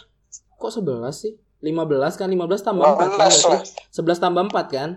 kok 0.66 0.74
11 0.76 1.16
sih? 1.16 1.34
15 1.62 2.14
kan 2.16 2.28
15 2.28 2.62
tambah 2.62 2.84
4 2.84 2.98
kan 2.98 3.10
15 3.12 3.18
lah. 3.18 3.62
berarti 3.62 3.70
11 3.90 4.20
tambah 4.20 4.44
4 4.46 4.66
kan? 4.68 4.90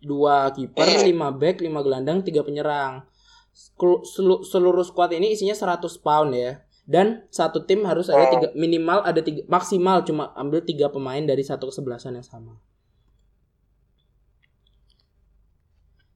Dua 0.00 0.48
kiper, 0.48 0.86
Iya. 0.86 1.04
5 1.04 1.28
back, 1.30 1.60
5 1.60 1.82
gelandang, 1.82 2.18
3 2.20 2.40
penyerang. 2.40 3.04
Selu- 3.52 4.40
Seluruh 4.42 4.80
squad 4.80 5.10
ini 5.10 5.30
isinya 5.30 5.52
100 5.52 5.98
pound 5.98 6.32
ya. 6.32 6.62
Dan 6.82 7.22
satu 7.28 7.62
tim 7.62 7.84
harus 7.84 8.08
ada 8.08 8.18
Oh. 8.20 8.32
tiga 8.32 8.48
minimal 8.52 9.04
ada 9.04 9.20
tiga 9.20 9.46
maksimal 9.46 10.02
cuma 10.02 10.34
ambil 10.34 10.58
tiga 10.60 10.88
pemain 10.88 11.22
dari 11.22 11.40
satu 11.40 11.68
kesebelasan 11.68 12.14
yang 12.14 12.24
sama. 12.24 12.58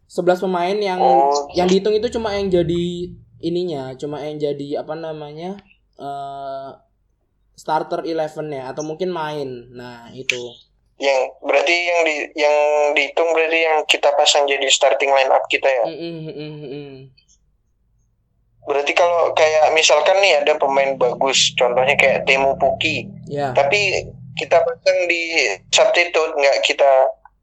11 0.06 0.38
pemain 0.40 0.74
yang 0.74 0.98
Oh. 0.98 1.50
yang 1.52 1.66
dihitung 1.66 1.92
itu 1.92 2.06
cuma 2.08 2.32
yang 2.32 2.46
jadi 2.48 3.10
ininya, 3.40 3.94
cuma 3.94 4.18
yang 4.18 4.38
jadi 4.38 4.80
apa 4.80 4.94
namanya? 4.94 5.58
eh 5.94 6.70
starter 7.54 8.02
11 8.02 8.50
ya 8.50 8.70
atau 8.74 8.82
mungkin 8.82 9.10
main. 9.14 9.70
Nah, 9.74 10.10
itu. 10.10 10.38
Yang 10.98 11.20
berarti 11.42 11.74
yang 11.74 12.00
di 12.06 12.14
yang 12.38 12.56
dihitung 12.94 13.30
berarti 13.34 13.58
yang 13.66 13.78
kita 13.86 14.14
pasang 14.14 14.46
jadi 14.46 14.66
starting 14.70 15.10
line 15.10 15.30
up 15.30 15.42
kita 15.50 15.66
ya. 15.66 15.84
Mm, 15.90 15.98
mm, 15.98 16.32
mm, 16.34 16.54
mm. 16.70 16.94
Berarti 18.64 18.92
kalau 18.96 19.34
kayak 19.36 19.76
misalkan 19.76 20.16
nih 20.24 20.40
ada 20.40 20.56
pemain 20.56 20.96
bagus, 20.96 21.52
contohnya 21.58 21.98
kayak 22.00 22.24
Temu 22.24 22.56
Puki, 22.56 23.04
Ya. 23.28 23.52
tapi 23.52 24.08
kita 24.40 24.56
pasang 24.56 24.98
di 25.04 25.52
substitute 25.68 26.32
nggak 26.32 26.64
kita 26.64 26.90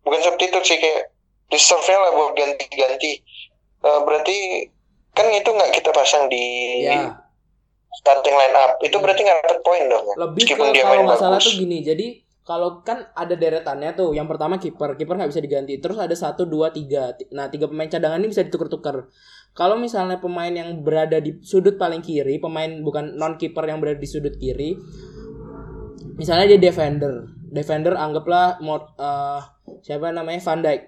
bukan 0.01 0.21
substitute 0.25 0.65
sih 0.65 0.81
kayak 0.81 1.13
reserve 1.53 1.85
lah 1.85 2.11
buat 2.17 2.33
ganti-ganti. 2.33 3.21
Eh, 3.85 3.99
berarti 4.01 4.37
kan 5.13 5.29
itu 5.29 5.49
nggak 5.51 5.71
kita 5.77 5.93
pasang 5.93 6.25
di 6.31 6.43
Ya. 6.89 7.20
Starting 7.99 8.35
line 8.35 8.55
up. 8.55 8.79
Itu 8.79 8.97
berarti 9.03 9.21
nggak 9.27 9.37
dapet 9.43 9.59
poin 9.61 9.83
dong 9.91 10.03
ya. 10.07 10.15
Lebih 10.27 10.43
ke 10.43 10.55
Meskipun 10.55 10.67
dia 10.71 10.83
kalau 10.87 10.93
main 10.95 11.03
nggak 11.07 11.19
salah 11.19 11.39
bagus. 11.39 11.47
tuh 11.51 11.53
gini. 11.59 11.77
Jadi 11.83 12.07
kalau 12.41 12.69
kan 12.81 13.11
ada 13.11 13.35
deretannya 13.35 13.91
tuh. 13.93 14.15
Yang 14.15 14.27
pertama 14.31 14.55
kiper, 14.57 14.95
kiper 14.95 15.15
nggak 15.19 15.31
bisa 15.31 15.43
diganti. 15.43 15.73
Terus 15.83 15.97
ada 15.99 16.15
satu, 16.15 16.47
dua, 16.47 16.71
tiga. 16.71 17.11
Nah 17.35 17.51
tiga 17.51 17.67
pemain 17.67 17.91
cadangan 17.91 18.19
ini 18.23 18.31
bisa 18.31 18.47
ditukar-tukar. 18.47 19.11
Kalau 19.51 19.75
misalnya 19.75 20.23
pemain 20.23 20.51
yang 20.51 20.79
berada 20.79 21.19
di 21.19 21.43
sudut 21.43 21.75
paling 21.75 21.99
kiri, 21.99 22.39
pemain 22.39 22.71
bukan 22.79 23.19
non 23.19 23.35
kiper 23.35 23.67
yang 23.67 23.83
berada 23.83 23.99
di 23.99 24.07
sudut 24.07 24.31
kiri, 24.39 24.79
misalnya 26.15 26.55
dia 26.55 26.71
defender, 26.71 27.27
defender 27.51 27.99
anggaplah 27.99 28.63
mau 28.63 28.79
eh, 28.79 29.41
siapa 29.83 30.15
namanya 30.15 30.39
Van 30.39 30.63
Dijk. 30.63 30.81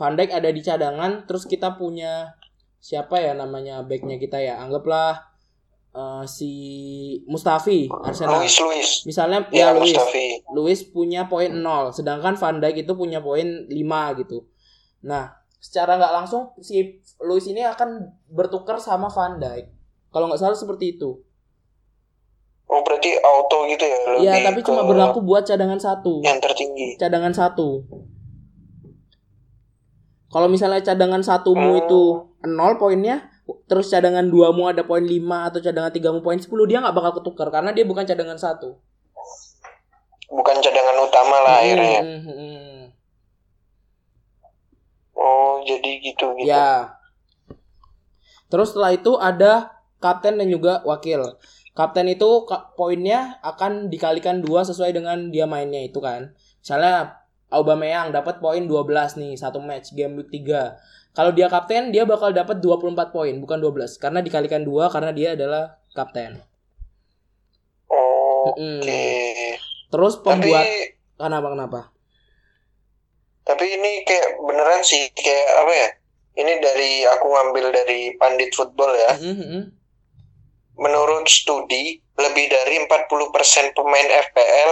Van 0.00 0.16
Dijk 0.16 0.32
ada 0.32 0.48
di 0.48 0.64
cadangan, 0.64 1.28
terus 1.28 1.44
kita 1.44 1.76
punya 1.76 2.32
siapa 2.80 3.20
ya 3.20 3.36
namanya 3.36 3.84
backnya 3.84 4.16
kita 4.16 4.40
ya, 4.40 4.64
anggaplah 4.64 5.35
eh, 5.96 6.24
si 6.28 6.50
Mustafi 7.24 7.88
Arsenal. 7.88 8.38
Luis 8.38 8.56
Luis. 8.60 8.88
Misalnya 9.04 9.48
Ya, 9.48 9.72
ya, 9.72 9.74
Luis. 9.74 9.96
Mustafi. 9.96 10.26
Luis 10.52 10.80
punya 10.84 11.24
poin 11.24 11.48
0, 11.48 11.64
sedangkan 11.90 12.36
Van 12.36 12.56
Dijk 12.58 12.84
itu 12.84 12.92
punya 12.92 13.18
poin 13.18 13.64
5 13.64 13.72
gitu. 14.20 14.44
Nah, 15.00 15.32
secara 15.56 15.96
nggak 15.96 16.12
langsung 16.14 16.52
si 16.60 17.00
Luis 17.18 17.46
ini 17.46 17.64
akan 17.64 18.04
bertukar 18.28 18.76
sama 18.76 19.08
Van 19.08 19.36
Dijk. 19.36 19.72
Kalau 20.08 20.28
nggak 20.28 20.38
salah 20.38 20.54
seperti 20.54 20.94
itu. 20.94 21.16
Oh 22.66 22.82
berarti 22.82 23.14
auto 23.16 23.62
gitu 23.66 23.84
ya? 23.84 23.98
Iya, 24.18 24.32
tapi 24.44 24.58
cuma 24.60 24.82
berlaku 24.82 25.22
buat 25.22 25.46
cadangan 25.46 25.78
satu. 25.78 26.18
yang 26.20 26.42
tertinggi. 26.42 26.98
Cadangan 26.98 27.30
satu. 27.30 27.86
Kalau 30.26 30.50
misalnya 30.50 30.82
cadangan 30.82 31.22
satumu 31.22 31.70
Oh. 31.72 31.80
itu 31.80 32.02
0 32.42 32.76
poinnya, 32.76 33.30
terus 33.70 33.86
cadangan 33.90 34.26
duamu 34.26 34.66
ada 34.66 34.82
poin 34.82 35.02
5 35.02 35.14
atau 35.22 35.60
cadangan 35.62 35.92
tigamu 35.94 36.18
poin 36.22 36.38
10, 36.38 36.50
dia 36.66 36.82
nggak 36.82 36.96
bakal 36.96 37.12
ketukar 37.22 37.48
karena 37.54 37.70
dia 37.70 37.86
bukan 37.86 38.02
cadangan 38.02 38.38
satu. 38.38 38.74
Bukan 40.26 40.56
cadangan 40.58 40.96
utama 41.06 41.36
lah 41.46 41.54
akhirnya. 41.62 42.00
Hmm, 42.02 42.20
hmm, 42.26 42.36
hmm. 42.36 42.80
Oh 45.14 45.62
jadi 45.62 45.90
gitu 46.02 46.26
gitu. 46.36 46.50
Ya. 46.50 46.98
Terus 48.50 48.74
setelah 48.74 48.92
itu 48.94 49.14
ada 49.18 49.74
kapten 50.02 50.38
dan 50.38 50.50
juga 50.50 50.82
wakil. 50.82 51.38
Kapten 51.76 52.08
itu 52.08 52.48
poinnya 52.74 53.38
akan 53.44 53.92
dikalikan 53.92 54.40
dua 54.40 54.64
sesuai 54.64 54.96
dengan 54.96 55.28
dia 55.30 55.44
mainnya 55.44 55.84
itu 55.84 56.00
kan. 56.02 56.34
Misalnya 56.62 57.26
Aubameyang 57.46 58.10
dapat 58.10 58.42
poin 58.42 58.66
12 58.66 59.22
nih 59.22 59.38
satu 59.38 59.62
match 59.62 59.94
game 59.94 60.18
week 60.18 60.34
3. 60.34 60.74
Kalau 61.16 61.32
dia 61.32 61.48
kapten, 61.48 61.96
dia 61.96 62.04
bakal 62.04 62.36
dapat 62.36 62.60
24 62.60 63.08
poin, 63.08 63.32
bukan 63.40 63.56
12. 63.56 63.96
Karena 63.96 64.20
dikalikan 64.20 64.60
2 64.60 64.92
karena 64.92 65.16
dia 65.16 65.32
adalah 65.32 65.80
kapten. 65.96 66.44
Oke. 67.88 68.60
Mm-mm. 68.60 69.56
Terus 69.88 70.20
Tapi 70.20 70.24
pembuat 70.28 70.66
kenapa 71.16 71.48
kenapa? 71.56 71.80
tapi 73.46 73.62
ini 73.62 74.02
kayak 74.02 74.42
beneran 74.42 74.82
sih 74.82 75.06
kayak 75.14 75.48
apa 75.62 75.72
ya? 75.72 75.88
Ini 76.36 76.52
dari 76.58 77.06
aku 77.06 77.26
ngambil 77.30 77.70
dari 77.70 78.10
pandit 78.18 78.50
football 78.52 78.90
ya. 78.90 79.14
Mm-mm. 79.22 79.70
Menurut 80.76 81.30
studi, 81.30 82.02
lebih 82.18 82.46
dari 82.50 82.84
40% 82.84 83.72
pemain 83.72 84.08
FPL 84.10 84.70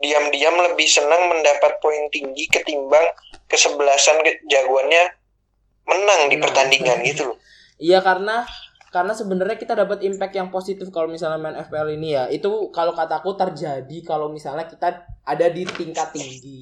diam-diam 0.00 0.56
lebih 0.70 0.86
senang 0.86 1.28
mendapat 1.28 1.82
poin 1.82 2.08
tinggi 2.14 2.46
ketimbang 2.48 3.04
kesebelasan 3.50 4.22
ke- 4.22 4.40
jagoannya 4.48 5.21
menang 5.86 6.30
di 6.30 6.36
Menang. 6.38 6.44
pertandingan 6.48 6.98
gitu 7.06 7.22
loh. 7.32 7.38
Iya 7.82 7.98
karena 7.98 8.46
karena 8.92 9.16
sebenarnya 9.16 9.56
kita 9.56 9.72
dapat 9.72 10.04
impact 10.04 10.36
yang 10.36 10.52
positif 10.52 10.92
kalau 10.92 11.08
misalnya 11.08 11.40
main 11.40 11.56
FPL 11.64 11.96
ini 11.96 12.08
ya. 12.12 12.28
Itu 12.28 12.68
kalau 12.70 12.92
kataku 12.92 13.32
terjadi 13.34 13.98
kalau 14.04 14.28
misalnya 14.28 14.68
kita 14.68 15.08
ada 15.24 15.46
di 15.48 15.64
tingkat 15.64 16.12
tinggi. 16.12 16.60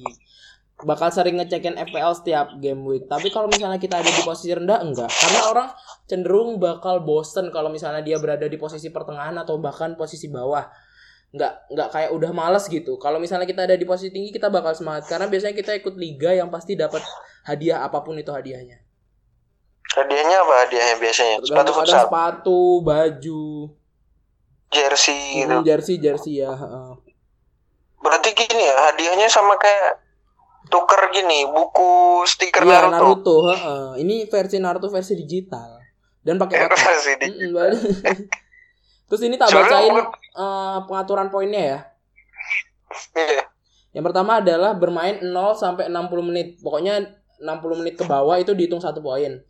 Bakal 0.81 1.13
sering 1.13 1.37
ngecekin 1.37 1.77
FPL 1.77 2.15
setiap 2.17 2.47
game 2.57 2.81
week. 2.87 3.05
Tapi 3.05 3.29
kalau 3.29 3.51
misalnya 3.51 3.77
kita 3.77 3.99
ada 3.99 4.07
di 4.07 4.23
posisi 4.23 4.55
rendah 4.55 4.79
enggak. 4.81 5.11
Karena 5.11 5.39
orang 5.51 5.67
cenderung 6.07 6.57
bakal 6.57 7.03
bosen 7.03 7.51
kalau 7.51 7.69
misalnya 7.69 8.01
dia 8.01 8.17
berada 8.17 8.47
di 8.47 8.57
posisi 8.57 8.89
pertengahan 8.89 9.35
atau 9.37 9.59
bahkan 9.59 9.93
posisi 9.99 10.31
bawah. 10.31 10.65
Enggak 11.35 11.67
enggak 11.67 11.89
kayak 11.91 12.09
udah 12.15 12.31
males 12.31 12.65
gitu. 12.71 12.95
Kalau 12.95 13.19
misalnya 13.19 13.45
kita 13.45 13.67
ada 13.67 13.75
di 13.75 13.83
posisi 13.83 14.09
tinggi 14.09 14.31
kita 14.31 14.47
bakal 14.47 14.71
semangat 14.71 15.05
karena 15.11 15.27
biasanya 15.27 15.53
kita 15.53 15.75
ikut 15.83 15.99
liga 15.99 16.31
yang 16.31 16.47
pasti 16.47 16.79
dapat 16.79 17.03
hadiah 17.43 17.83
apa 17.83 18.01
pun 18.01 18.15
itu 18.15 18.31
hadiahnya. 18.31 18.81
Hadiahnya 19.91 20.37
apa 20.39 20.53
hadiahnya 20.63 20.95
biasanya? 20.97 21.35
Sepatu 21.43 21.71
futsal, 21.73 22.07
sepatu, 22.07 22.61
baju, 22.79 23.67
jersey 24.69 25.43
gitu. 25.43 25.51
Hmm, 25.51 25.63
jersey 25.63 25.95
jersey 25.97 26.39
ya. 26.39 26.51
heeh. 26.51 26.91
Berarti 27.99 28.29
gini 28.31 28.63
ya, 28.63 28.75
hadiahnya 28.87 29.27
sama 29.27 29.53
kayak 29.55 29.99
tuker 30.67 31.11
gini, 31.11 31.43
buku 31.45 32.23
stiker 32.23 32.63
Iya 32.63 32.87
Naruto. 32.87 32.89
Naruto. 32.89 33.35
heeh. 33.51 33.85
Ini 33.99 34.15
versi 34.25 34.57
Naruto 34.57 34.87
versi 34.87 35.13
digital 35.13 35.83
dan 36.23 36.39
pakai 36.39 36.55
otak. 36.65 36.79
Versi 36.79 37.11
di- 37.19 37.27
Mm-mm, 37.29 37.51
baru. 37.51 37.77
Terus 39.11 39.21
ini 39.21 39.35
tak 39.35 39.51
bacain 39.51 39.91
eh, 39.91 40.77
pengaturan 40.87 41.27
poinnya 41.27 41.61
ya. 41.61 41.79
Iya. 43.11 43.43
Yang 43.91 44.03
pertama 44.07 44.39
adalah 44.39 44.71
bermain 44.71 45.19
0 45.19 45.35
sampai 45.53 45.91
60 45.91 45.99
menit. 46.23 46.47
Pokoknya 46.63 47.11
60 47.37 47.75
menit 47.75 47.99
ke 47.99 48.07
bawah 48.07 48.39
itu 48.39 48.55
dihitung 48.55 48.79
satu 48.79 49.03
poin. 49.03 49.43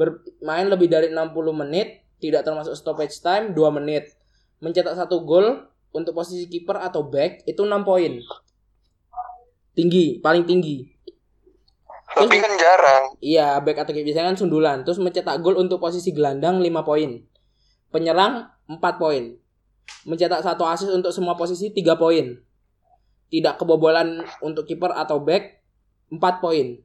Bermain 0.00 0.64
lebih 0.64 0.88
dari 0.88 1.12
60 1.12 1.28
menit 1.52 2.00
tidak 2.24 2.48
termasuk 2.48 2.72
stoppage 2.72 3.20
time 3.20 3.52
2 3.52 3.76
menit. 3.76 4.16
Mencetak 4.64 4.96
satu 4.96 5.28
gol 5.28 5.68
untuk 5.92 6.16
posisi 6.16 6.48
kiper 6.48 6.80
atau 6.80 7.04
back 7.04 7.44
itu 7.44 7.60
6 7.60 7.84
poin. 7.84 8.16
Tinggi, 9.76 10.16
paling 10.24 10.48
tinggi. 10.48 10.88
Tapi 12.16 12.36
kan 12.40 12.52
jarang. 12.56 13.04
Iya, 13.20 13.60
back 13.60 13.84
atau 13.84 13.92
kiper 13.92 14.08
biasanya 14.08 14.32
kan 14.32 14.38
sundulan. 14.40 14.76
Terus 14.88 14.96
mencetak 14.96 15.36
gol 15.44 15.60
untuk 15.60 15.76
posisi 15.84 16.16
gelandang 16.16 16.64
5 16.64 16.80
poin. 16.80 17.20
Penyerang 17.92 18.48
4 18.68 18.80
poin. 18.96 19.36
Mencetak 20.08 20.40
satu 20.40 20.64
assist 20.64 20.96
untuk 20.96 21.12
semua 21.12 21.36
posisi 21.36 21.68
3 21.72 22.00
poin. 22.00 22.40
Tidak 23.30 23.54
kebobolan 23.60 24.24
untuk 24.40 24.64
kiper 24.64 24.96
atau 24.96 25.20
back 25.20 25.60
4 26.08 26.40
poin. 26.40 26.80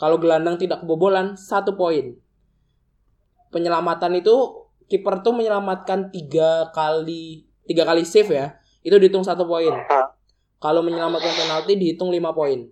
Kalau 0.00 0.16
gelandang 0.16 0.56
tidak 0.56 0.80
kebobolan 0.80 1.36
1 1.36 1.76
poin. 1.76 2.16
Penyelamatan 3.52 4.16
itu 4.16 4.64
kiper 4.88 5.20
tuh 5.20 5.36
menyelamatkan 5.36 6.08
3 6.08 6.72
kali 6.72 7.44
3 7.68 7.84
kali 7.84 8.02
save 8.08 8.32
ya. 8.32 8.46
Itu 8.80 8.96
dihitung 8.96 9.22
1 9.22 9.36
poin. 9.44 9.76
Kalau 10.56 10.80
menyelamatkan 10.80 11.36
penalti 11.36 11.76
dihitung 11.76 12.08
5 12.08 12.32
poin. 12.32 12.64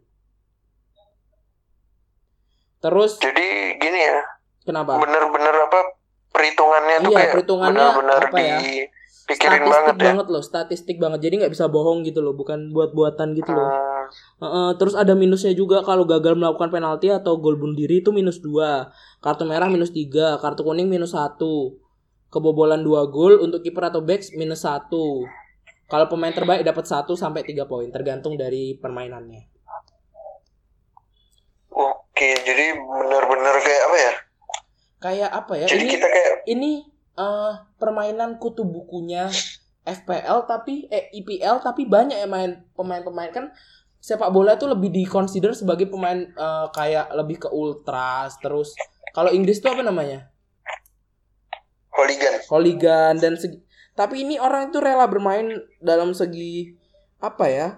Terus 2.78 3.18
Jadi 3.18 3.74
gini 3.76 3.98
ya, 3.98 4.22
kenapa? 4.62 5.02
bener-bener 5.02 5.50
apa 5.50 5.98
perhitungannya 6.30 6.96
tuh 7.02 7.10
Iya, 7.10 7.18
kayak 7.18 7.30
perhitungannya 7.34 7.74
bener-bener 7.90 8.22
apa 8.22 8.38
ya? 8.38 8.58
statistik 9.28 9.66
banget 9.66 9.96
banget, 9.98 10.26
ya. 10.26 10.32
loh, 10.32 10.42
statistik 10.46 10.96
banget. 11.02 11.20
Jadi 11.26 11.34
nggak 11.42 11.52
bisa 11.52 11.66
bohong 11.68 12.06
gitu 12.06 12.22
loh, 12.22 12.38
bukan 12.38 12.70
buat-buatan 12.70 13.34
gitu 13.34 13.50
loh. 13.50 13.66
Hmm, 13.66 13.97
Heeh, 14.40 14.70
terus 14.76 14.94
ada 14.94 15.12
minusnya 15.12 15.52
juga 15.52 15.80
kalau 15.82 16.08
gagal 16.08 16.34
melakukan 16.34 16.68
penalti 16.68 17.08
atau 17.12 17.36
gol 17.38 17.56
bunuh 17.56 17.74
diri 17.74 18.00
itu 18.00 18.10
minus 18.10 18.40
2. 18.40 18.90
Kartu 19.20 19.44
merah 19.44 19.66
minus 19.66 19.90
3, 19.90 20.38
kartu 20.40 20.62
kuning 20.62 20.86
minus 20.86 21.14
1. 21.16 21.38
Kebobolan 22.28 22.84
2 22.84 23.08
gol 23.08 23.40
untuk 23.40 23.64
kiper 23.64 23.88
atau 23.88 24.04
backs 24.04 24.36
minus 24.36 24.64
1. 24.64 24.90
Kalau 25.88 26.06
pemain 26.12 26.34
terbaik 26.34 26.60
dapat 26.64 26.84
1 26.84 27.16
sampai 27.16 27.44
3 27.44 27.64
poin 27.64 27.88
tergantung 27.88 28.36
dari 28.36 28.76
permainannya. 28.76 29.48
Oke, 31.72 32.34
jadi 32.44 32.74
bener-bener 32.76 33.54
kayak 33.62 33.82
apa 33.86 33.96
ya? 33.96 34.12
Kayak 34.98 35.30
apa 35.32 35.52
ya? 35.56 35.66
Jadi 35.70 35.84
ini 35.86 35.92
kita 35.94 36.06
kayak 36.10 36.32
ini 36.50 36.70
eh 37.18 37.54
permainan 37.82 38.38
kutu 38.38 38.62
bukunya 38.62 39.26
FPL 39.88 40.46
tapi 40.46 40.86
eh 40.92 41.10
IPL 41.16 41.64
tapi 41.64 41.88
banyak 41.88 42.14
yang 42.14 42.30
main 42.30 42.52
pemain-pemain 42.76 43.32
kan 43.32 43.50
sepak 43.98 44.30
bola 44.30 44.54
itu 44.54 44.64
lebih 44.64 44.88
dikonsider 44.88 45.52
sebagai 45.52 45.86
pemain 45.86 46.16
eh, 46.16 46.66
kayak 46.70 47.10
lebih 47.12 47.36
ke 47.40 47.48
ultras 47.48 48.38
terus 48.38 48.72
kalau 49.10 49.28
Inggris 49.28 49.58
itu 49.58 49.66
apa 49.66 49.80
namanya 49.80 50.30
hooligan. 51.90 52.34
hooligan 52.46 53.14
dan 53.16 53.34
segi 53.34 53.58
tapi 53.92 54.22
ini 54.22 54.38
orang 54.38 54.70
itu 54.70 54.78
rela 54.78 55.04
bermain 55.04 55.50
dalam 55.78 56.12
segi 56.12 56.78
apa 57.18 57.44
ya 57.46 57.68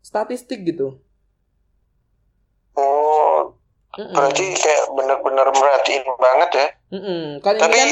statistik 0.00 0.62
gitu 0.62 1.00
Oh, 2.72 3.52
Mm-mm. 3.92 4.16
berarti 4.16 4.56
kayak 4.56 4.88
bener-bener 4.90 5.44
merhatiin 5.46 6.08
banget 6.16 6.50
ya. 6.54 6.66
Mm-mm. 6.90 7.22
kan 7.38 7.52
Tapi 7.54 7.76
kan 7.76 7.88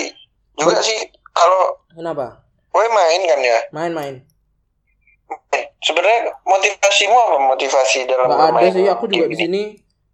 juga 0.57 0.73
ber- 0.73 0.81
sih 0.81 0.97
kalau 1.31 1.77
kenapa 1.91 2.41
gue 2.71 2.87
main 2.89 3.21
kan 3.23 3.41
ya. 3.41 3.59
main-main 3.71 4.15
Sebenarnya 5.81 6.37
motivasimu 6.45 7.17
apa 7.17 7.37
motivasi 7.57 8.05
dalam 8.05 8.29
Gak 8.29 8.53
ada 8.53 8.69
sih 8.69 8.85
aku 8.85 9.05
juga 9.09 9.27
di 9.33 9.37
ini? 9.37 9.41
sini 9.41 9.63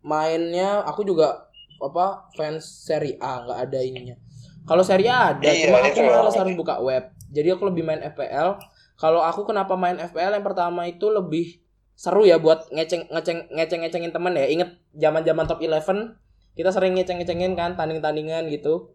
mainnya 0.06 0.86
aku 0.86 1.02
juga 1.02 1.50
apa 1.76 2.30
fans 2.38 2.62
Serie 2.86 3.18
A 3.18 3.42
nggak 3.42 3.58
ada 3.68 3.78
ininya. 3.82 4.16
Kalau 4.66 4.82
Serie 4.86 5.10
A 5.10 5.34
ada, 5.34 5.46
Iya, 5.46 5.70
cuma 5.70 5.82
aku 5.82 6.00
ya. 6.00 6.06
malas 6.06 6.34
harus 6.34 6.54
buka 6.54 6.78
web. 6.78 7.10
Jadi 7.30 7.48
aku 7.50 7.66
lebih 7.66 7.82
main 7.82 7.98
FPL. 8.00 8.58
Kalau 8.96 9.20
aku 9.20 9.44
kenapa 9.44 9.74
main 9.74 9.98
FPL 9.98 10.38
yang 10.38 10.46
pertama 10.46 10.86
itu 10.86 11.10
lebih 11.10 11.60
seru 11.92 12.24
ya 12.24 12.38
buat 12.38 12.70
ngeceng 12.70 13.10
ngeceng 13.10 13.50
ngeceng 13.52 13.80
ngecengin 13.82 14.12
temen 14.14 14.32
ya. 14.34 14.46
Ingat 14.46 14.70
zaman-zaman 14.94 15.44
top 15.44 15.60
11 15.60 16.16
kita 16.56 16.70
sering 16.72 16.96
ngeceng 16.96 17.20
ngecengin 17.20 17.52
kan 17.52 17.76
tanding-tandingan 17.76 18.48
gitu. 18.48 18.94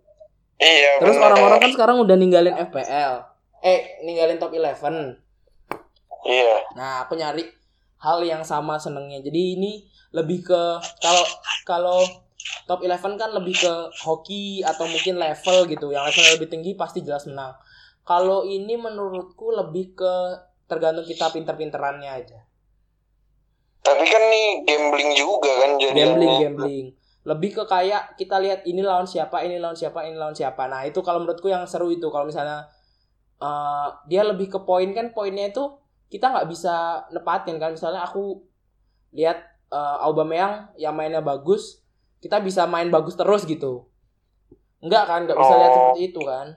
Iya. 0.58 1.04
Terus 1.04 1.18
orang-orang 1.20 1.60
kan 1.60 1.72
sekarang 1.72 1.98
udah 2.00 2.16
ninggalin 2.16 2.56
FPL. 2.58 3.14
Eh, 3.62 4.02
ninggalin 4.02 4.40
top 4.40 4.56
11. 4.56 5.22
Iya. 6.26 6.56
Nah, 6.78 7.06
aku 7.06 7.18
nyari 7.18 7.46
hal 8.02 8.20
yang 8.26 8.42
sama 8.42 8.78
senengnya. 8.82 9.22
Jadi 9.22 9.58
ini 9.58 9.72
lebih 10.12 10.46
ke 10.46 10.62
kalau 11.02 11.26
kalau 11.64 12.00
top 12.66 12.82
11 12.82 13.22
kan 13.22 13.32
lebih 13.32 13.56
ke 13.56 13.74
hoki 14.04 14.66
atau 14.66 14.86
mungkin 14.90 15.22
level 15.22 15.70
gitu. 15.70 15.94
Yang 15.94 16.04
level 16.14 16.26
lebih 16.38 16.48
tinggi 16.50 16.72
pasti 16.74 17.06
jelas 17.06 17.30
menang. 17.30 17.54
Kalau 18.02 18.44
ini 18.44 18.74
menurutku 18.76 19.54
lebih 19.54 19.94
ke 19.94 20.14
tergantung 20.66 21.06
kita 21.06 21.30
pinter-pinterannya 21.30 22.10
aja. 22.10 22.40
Tapi 23.82 24.06
kan 24.06 24.24
nih 24.30 24.48
gambling 24.66 25.12
juga 25.18 25.52
kan 25.62 25.72
jadi. 25.78 25.98
Gambling, 25.98 26.36
gambling. 26.42 26.88
Lebih 27.22 27.50
ke 27.62 27.64
kayak 27.70 28.18
kita 28.18 28.42
lihat 28.42 28.66
ini 28.66 28.82
lawan 28.82 29.06
siapa, 29.06 29.46
ini 29.46 29.62
lawan 29.62 29.78
siapa, 29.78 30.02
ini 30.10 30.18
lawan 30.18 30.34
siapa. 30.34 30.66
Nah, 30.66 30.82
itu 30.90 31.06
kalau 31.06 31.22
menurutku 31.22 31.50
yang 31.54 31.70
seru 31.70 31.94
itu 31.94 32.10
kalau 32.10 32.26
misalnya 32.26 32.66
eh, 33.38 33.88
dia 34.10 34.26
lebih 34.26 34.50
ke 34.50 34.60
poin 34.66 34.90
kan 34.94 35.14
poinnya 35.14 35.54
itu 35.54 35.82
kita 36.12 36.28
nggak 36.28 36.48
bisa 36.52 37.08
nepatin 37.10 37.56
kan 37.56 37.72
misalnya 37.72 38.04
aku 38.04 38.44
lihat 39.16 39.40
eh, 39.72 39.98
Aubameyang 40.04 40.76
yang 40.76 40.92
mainnya 40.92 41.24
bagus 41.24 41.80
kita 42.20 42.38
bisa 42.38 42.68
main 42.68 42.92
bagus 42.92 43.16
terus 43.16 43.48
gitu 43.48 43.88
enggak 44.78 45.08
kan 45.08 45.24
nggak 45.24 45.40
bisa 45.40 45.54
lihat 45.56 45.72
Oh. 45.72 45.76
seperti 45.78 46.02
itu 46.12 46.22
kan 46.22 46.48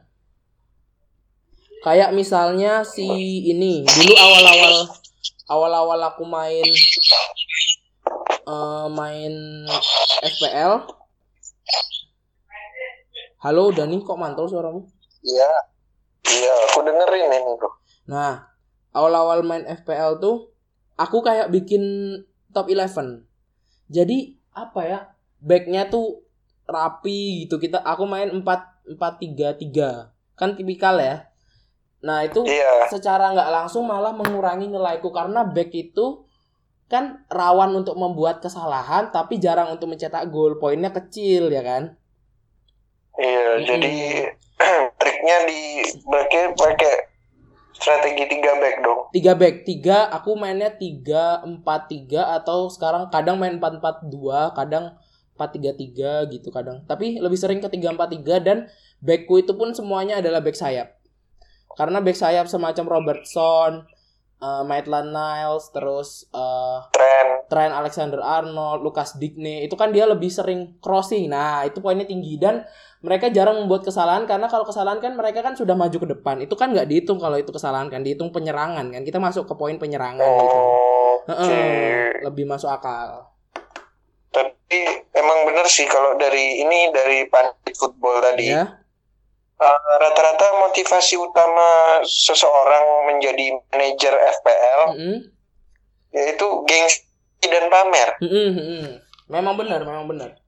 kayak 1.80 2.10
misalnya 2.10 2.82
si 2.82 3.06
ini 3.46 3.84
dulu 3.84 4.14
awal-awal 4.16 4.74
awal-awal 5.46 6.00
aku 6.02 6.24
main 6.24 6.66
eh, 8.44 8.86
main 8.90 9.32
FPL 10.20 10.72
halo 13.40 13.70
Dani 13.70 14.00
kok 14.00 14.16
mantul 14.16 14.48
suaramu 14.48 14.88
Iya. 15.20 15.52
Iya, 16.24 16.52
aku 16.68 16.84
dengerin 16.84 17.32
ini 17.32 17.52
bro. 17.56 17.68
Nah, 18.08 18.44
awal-awal 18.94 19.42
main 19.42 19.66
FPL 19.66 20.22
tuh 20.22 20.54
aku 20.94 21.20
kayak 21.20 21.50
bikin 21.50 21.82
top 22.54 22.70
11. 22.70 23.26
Jadi 23.90 24.38
apa 24.54 24.80
ya? 24.86 25.00
Backnya 25.42 25.90
tuh 25.90 26.22
rapi 26.64 27.44
gitu. 27.44 27.60
Kita 27.60 27.82
aku 27.82 28.06
main 28.08 28.30
4 28.30 28.40
4 28.40 28.96
3 28.96 29.58
3. 29.58 30.14
Kan 30.38 30.56
tipikal 30.56 30.96
ya. 30.96 31.28
Nah, 32.04 32.20
itu 32.22 32.44
Iya. 32.44 32.88
secara 32.88 33.32
nggak 33.32 33.50
langsung 33.50 33.88
malah 33.88 34.12
mengurangi 34.12 34.68
nilaiku 34.68 35.08
karena 35.08 35.40
back 35.44 35.72
itu 35.72 36.24
kan 36.84 37.24
rawan 37.32 37.72
untuk 37.72 37.96
membuat 37.96 38.44
kesalahan 38.44 39.08
tapi 39.08 39.40
jarang 39.40 39.72
untuk 39.72 39.88
mencetak 39.90 40.28
gol. 40.28 40.60
Poinnya 40.60 40.92
kecil 40.92 41.48
ya 41.48 41.64
kan? 41.64 41.96
Iya, 43.14 43.56
Mm-mm. 43.56 43.66
jadi 43.66 43.96
triknya 45.00 45.36
di 45.48 45.60
pakai 46.04 46.42
pakai 46.52 46.94
strategi 47.74 48.24
tiga 48.30 48.52
back 48.56 48.76
dong. 48.80 49.00
tiga 49.10 49.32
back 49.34 49.56
tiga 49.66 49.98
aku 50.14 50.38
mainnya 50.38 50.70
tiga 50.70 51.42
empat 51.42 51.90
tiga 51.90 52.38
atau 52.38 52.70
sekarang 52.70 53.10
kadang 53.10 53.36
main 53.36 53.58
empat 53.58 53.82
empat 53.82 53.96
dua 54.06 54.54
kadang 54.54 54.94
empat 55.34 55.50
tiga 55.58 55.70
tiga 55.74 56.12
gitu 56.30 56.48
kadang 56.54 56.86
tapi 56.86 57.18
lebih 57.18 57.36
sering 57.36 57.58
ke 57.58 57.66
tiga 57.66 57.90
empat 57.90 58.14
tiga 58.14 58.38
dan 58.38 58.70
backku 59.02 59.42
itu 59.42 59.52
pun 59.58 59.74
semuanya 59.74 60.22
adalah 60.22 60.38
back 60.38 60.54
sayap 60.54 60.94
karena 61.74 61.98
back 61.98 62.16
sayap 62.16 62.46
semacam 62.46 62.84
Robertson, 62.86 63.82
uh, 64.38 64.62
Maitland 64.62 65.10
Niles, 65.10 65.74
terus 65.74 66.30
uh, 66.30 66.86
Tren. 66.94 67.44
Trent 67.50 67.74
Alexander 67.74 68.22
Arnold, 68.22 68.80
Lucas 68.80 69.18
Digne 69.20 69.66
itu 69.66 69.74
kan 69.76 69.92
dia 69.92 70.08
lebih 70.08 70.30
sering 70.32 70.78
crossing. 70.80 71.28
Nah, 71.28 71.66
itu 71.66 71.82
poinnya 71.82 72.08
tinggi 72.08 72.40
dan 72.40 72.64
mereka 73.04 73.28
jarang 73.28 73.60
membuat 73.60 73.84
kesalahan 73.84 74.24
karena 74.24 74.48
kalau 74.48 74.64
kesalahan 74.64 74.96
kan 74.96 75.12
mereka 75.12 75.44
kan 75.44 75.52
sudah 75.52 75.76
maju 75.76 75.92
ke 75.92 76.08
depan. 76.08 76.40
Itu 76.40 76.56
kan 76.56 76.72
nggak 76.72 76.88
dihitung 76.88 77.20
kalau 77.20 77.36
itu 77.36 77.52
kesalahan 77.52 77.92
kan, 77.92 78.00
dihitung 78.00 78.32
penyerangan 78.32 78.88
kan. 78.88 79.02
Kita 79.04 79.20
masuk 79.20 79.44
ke 79.44 79.54
poin 79.60 79.76
penyerangan 79.76 80.24
gitu. 80.24 80.58
Heeh, 81.28 82.24
lebih 82.24 82.48
masuk 82.48 82.72
akal. 82.72 83.28
Tapi 84.32 85.04
emang 85.12 85.38
bener 85.44 85.68
sih 85.68 85.84
kalau 85.84 86.16
dari 86.16 86.64
ini 86.64 86.88
dari 86.96 87.28
pandit 87.28 87.76
football 87.76 88.24
tadi. 88.24 88.48
Ya. 88.48 88.80
rata-rata 89.64 90.60
motivasi 90.66 91.14
utama 91.16 92.02
seseorang 92.04 93.06
menjadi 93.08 93.54
manajer 93.70 94.12
FPL 94.12 94.80
Mm-mm. 94.92 95.18
yaitu 96.12 96.46
gengsi 96.68 97.06
dan 97.48 97.72
pamer. 97.72 98.18
Mm-mm. 98.20 98.98
Memang 99.30 99.54
benar, 99.56 99.80
memang 99.86 100.04
benar. 100.10 100.43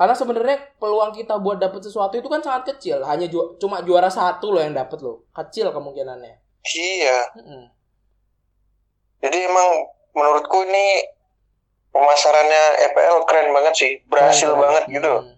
Karena 0.00 0.16
sebenarnya 0.16 0.56
peluang 0.80 1.12
kita 1.12 1.36
buat 1.36 1.60
dapet 1.60 1.84
sesuatu 1.84 2.16
itu 2.16 2.24
kan 2.24 2.40
sangat 2.40 2.72
kecil. 2.72 3.04
Hanya 3.04 3.28
ju- 3.28 3.60
cuma 3.60 3.84
juara 3.84 4.08
satu 4.08 4.48
loh 4.48 4.64
yang 4.64 4.72
dapet 4.72 4.96
loh. 5.04 5.28
Kecil 5.36 5.68
kemungkinannya. 5.68 6.40
Iya. 6.64 7.20
Mm-mm. 7.36 7.68
Jadi 9.20 9.38
emang 9.44 9.68
menurutku 10.16 10.64
ini 10.64 11.04
pemasarannya 11.92 12.62
FPL 12.96 13.28
keren 13.28 13.52
banget 13.52 13.74
sih, 13.76 13.92
berhasil 14.08 14.56
Keren, 14.56 14.62
banget 14.64 14.82
gitu. 14.88 15.12
Hmm. 15.20 15.36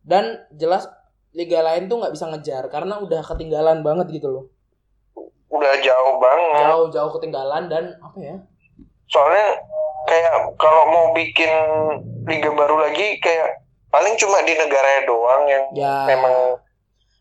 Dan 0.00 0.24
jelas 0.56 0.88
liga 1.36 1.60
lain 1.60 1.92
tuh 1.92 2.00
nggak 2.00 2.16
bisa 2.16 2.24
ngejar 2.32 2.64
karena 2.72 2.96
udah 3.04 3.20
ketinggalan 3.20 3.84
banget 3.84 4.08
gitu 4.16 4.32
loh. 4.32 4.44
Udah 5.52 5.76
jauh 5.84 6.16
banget. 6.16 6.64
Jauh-jauh 6.64 7.10
ketinggalan 7.20 7.68
dan 7.68 8.00
apa 8.00 8.16
ya? 8.16 8.36
Soalnya 9.08 9.60
kayak 10.04 10.30
kalau 10.54 10.82
mau 10.86 11.06
bikin 11.10 11.48
liga 12.24 12.48
baru 12.50 12.76
lagi 12.78 13.16
kayak 13.18 13.60
paling 13.88 14.14
cuma 14.14 14.40
di 14.40 14.52
negaranya 14.52 15.02
doang 15.04 15.42
yang 15.44 15.64
Ya. 15.72 16.04
memang 16.06 16.60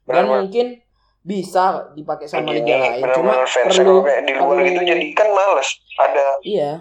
Dan 0.06 0.24
mungkin 0.26 0.80
bisa 1.22 1.92
dipakai 1.92 2.24
sama 2.26 2.48
begini, 2.48 2.64
liga 2.64 2.76
lain. 2.78 3.04
Cuma 3.14 3.34
perlu 3.44 4.00
kayak 4.02 4.24
di 4.24 4.34
luar 4.34 4.48
perlu- 4.54 4.66
gitu 4.66 4.82
jadi 4.86 5.06
kan 5.12 5.28
males. 5.30 5.70
Ada 5.98 6.28
Iya. 6.42 6.72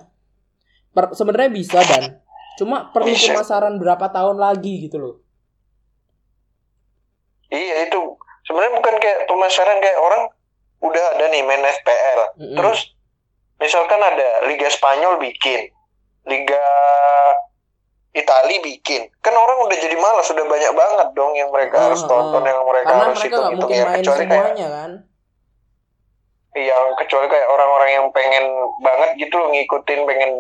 Per- 0.92 1.12
sebenarnya 1.12 1.50
bisa 1.50 1.78
dan 1.82 2.22
cuma 2.57 2.88
perlu 2.88 3.11
Bisa. 3.11 3.30
pemasaran 3.32 3.74
berapa 3.76 4.07
tahun 4.09 4.36
lagi 4.36 4.86
gitu 4.86 4.96
loh. 4.96 5.14
iya 7.46 7.86
itu 7.86 8.00
sebenarnya 8.42 8.74
bukan 8.74 8.94
kayak 8.96 9.18
pemasaran 9.24 9.78
kayak 9.78 9.98
orang 9.98 10.22
udah 10.80 11.04
ada 11.14 11.24
nih 11.28 11.42
main 11.42 11.62
FPL. 11.62 12.20
Mm-mm. 12.36 12.57
Terus 12.57 12.95
misalkan 13.57 13.98
ada 13.98 14.44
Liga 14.46 14.68
Spanyol 14.68 15.16
bikin, 15.18 15.72
Liga 16.24 16.66
Itali 18.12 18.57
bikin, 18.64 19.12
kan 19.20 19.36
orang 19.36 19.61
udah 19.68 19.76
jadi 19.76 19.92
malas, 19.92 20.24
sudah 20.24 20.48
banyak 20.48 20.72
banget 20.72 21.09
dong 21.12 21.36
yang 21.36 21.52
mereka 21.52 21.76
harus 21.84 22.00
Ah, 22.00 22.09
tonton, 22.09 22.42
yang 22.42 22.64
mereka 22.64 22.88
Karena 22.88 23.04
harus 23.04 23.18
mereka 23.20 23.36
hitung 23.36 23.52
mungkin 23.61 23.76
ya 23.76 23.86
kecuali 23.92 24.24
kayak 24.24 24.52
kan. 24.57 24.92
yang 26.57 26.84
kecuali 26.96 27.26
kayak 27.28 27.48
orang-orang 27.52 27.90
yang 27.92 28.07
pengen 28.16 28.44
banget 28.80 29.11
gitu 29.20 29.36
loh 29.36 29.52
ngikutin 29.52 30.00
pengen 30.09 30.32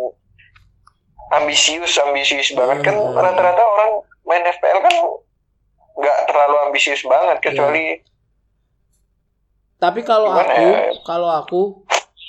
ambisius 1.36 1.92
ambisius 2.00 2.56
banget 2.56 2.80
kan 2.80 2.96
Hmm. 2.96 3.12
rata-rata 3.12 3.60
orang 3.60 3.90
main 4.24 4.40
FPL 4.46 4.80
kan 4.80 4.94
nggak 5.92 6.18
terlalu 6.24 6.56
ambisius 6.64 7.04
banget 7.04 7.36
kecuali 7.44 8.00
Tapi 9.76 10.00
kalau 10.00 10.32
aku, 10.32 10.56
ya? 10.56 10.96
kalau 11.04 11.28
aku 11.28 11.60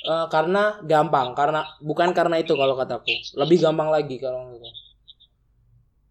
eh, 0.05 0.27
karena 0.29 0.77
gampang, 0.85 1.33
karena 1.33 1.65
bukan 1.81 2.13
karena 2.13 2.37
itu 2.37 2.53
kalau 2.53 2.77
kataku. 2.77 3.09
Lebih 3.39 3.57
gampang 3.63 3.89
lagi 3.89 4.19
kalau 4.21 4.53
gitu. 4.53 4.69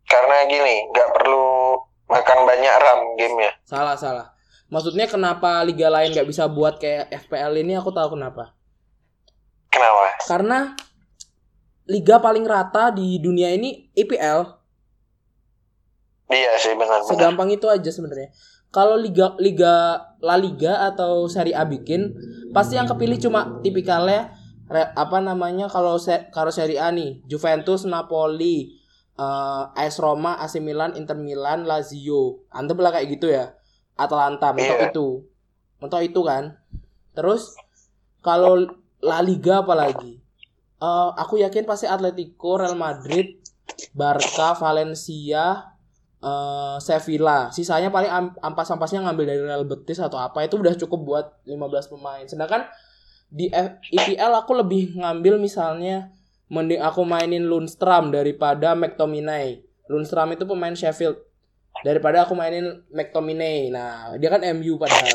karena 0.06 0.46
gini 0.46 0.86
nggak 0.94 1.08
perlu 1.18 1.74
makan 2.06 2.38
banyak 2.46 2.74
ram 2.78 3.00
gamenya 3.18 3.50
Salah, 3.66 3.98
salah. 3.98 4.26
Maksudnya 4.70 5.10
kenapa 5.10 5.66
liga 5.66 5.90
lain 5.90 6.14
nggak 6.14 6.26
bisa 6.30 6.46
buat 6.46 6.78
kayak 6.78 7.10
FPL 7.26 7.58
ini 7.58 7.74
aku 7.74 7.90
tahu 7.90 8.14
kenapa. 8.14 8.54
kenapa 9.66 10.14
Karena 10.22 10.78
liga 11.86 12.22
paling 12.22 12.46
rata 12.46 12.94
di 12.94 13.18
dunia 13.18 13.50
ini 13.50 13.90
IPL. 13.94 14.46
iya 16.30 16.54
sih 16.58 16.74
benar-benar 16.74 17.06
Segampang 17.06 17.50
itu 17.50 17.66
aja 17.66 17.90
sebenarnya. 17.90 18.30
Kalau 18.70 18.98
liga 18.98 19.34
liga 19.38 20.02
La 20.18 20.34
Liga 20.34 20.86
atau 20.90 21.30
Serie 21.30 21.54
A 21.54 21.62
bikin, 21.62 22.14
pasti 22.56 22.80
yang 22.80 22.88
kepilih 22.88 23.20
cuma 23.20 23.60
tipikalnya 23.60 24.32
re- 24.66 24.92
apa 24.96 25.20
namanya 25.20 25.68
kalau 25.68 26.00
se, 26.00 26.32
kalau 26.32 26.48
Serie 26.48 26.80
A 26.80 26.88
nih, 26.88 27.20
Juventus, 27.28 27.84
Napoli, 27.84 28.72
eh 29.16 29.64
AS 29.76 30.00
Roma, 30.00 30.40
AC 30.40 30.56
Milan, 30.58 30.96
Inter 30.96 31.20
Milan, 31.20 31.68
Lazio. 31.68 32.48
Anda 32.48 32.72
belah 32.72 32.96
kayak 32.96 33.08
gitu 33.12 33.28
ya. 33.28 33.52
Atalanta 33.94 34.56
mentok 34.56 34.80
Iya. 34.80 34.88
itu. 34.88 35.08
Mentok 35.80 36.02
itu 36.02 36.20
kan. 36.24 36.56
Terus 37.12 37.52
kalau 38.20 38.64
La 39.00 39.20
Liga 39.20 39.60
apalagi? 39.60 40.20
Eh 40.76 41.10
aku 41.16 41.40
yakin 41.40 41.64
pasti 41.64 41.84
Atletico, 41.84 42.56
Real 42.56 42.76
Madrid, 42.76 43.40
Barca, 43.92 44.56
Valencia, 44.56 45.75
eh 46.26 46.76
Sevilla. 46.82 47.54
Sisanya 47.54 47.94
paling 47.94 48.10
am- 48.10 48.36
ampas-ampasnya 48.42 49.06
ngambil 49.06 49.24
dari 49.30 49.40
Real 49.46 49.62
Betis 49.62 50.02
atau 50.02 50.18
apa 50.18 50.42
itu 50.42 50.58
udah 50.58 50.74
cukup 50.74 51.00
buat 51.06 51.26
15 51.46 51.92
pemain. 51.94 52.26
Sedangkan 52.26 52.66
di 53.30 53.46
IPL 53.94 54.32
aku 54.34 54.58
lebih 54.58 54.98
ngambil 54.98 55.38
misalnya 55.38 56.10
mending 56.50 56.82
aku 56.82 57.02
mainin 57.06 57.46
Lundstram 57.46 58.10
daripada 58.10 58.74
McTominay. 58.74 59.62
Lundstram 59.86 60.34
itu 60.34 60.42
pemain 60.46 60.74
Sheffield 60.74 61.18
daripada 61.86 62.26
aku 62.26 62.34
mainin 62.34 62.82
McTominay. 62.90 63.70
Nah, 63.70 64.14
dia 64.18 64.30
kan 64.30 64.42
MU 64.58 64.78
padahal. 64.78 65.14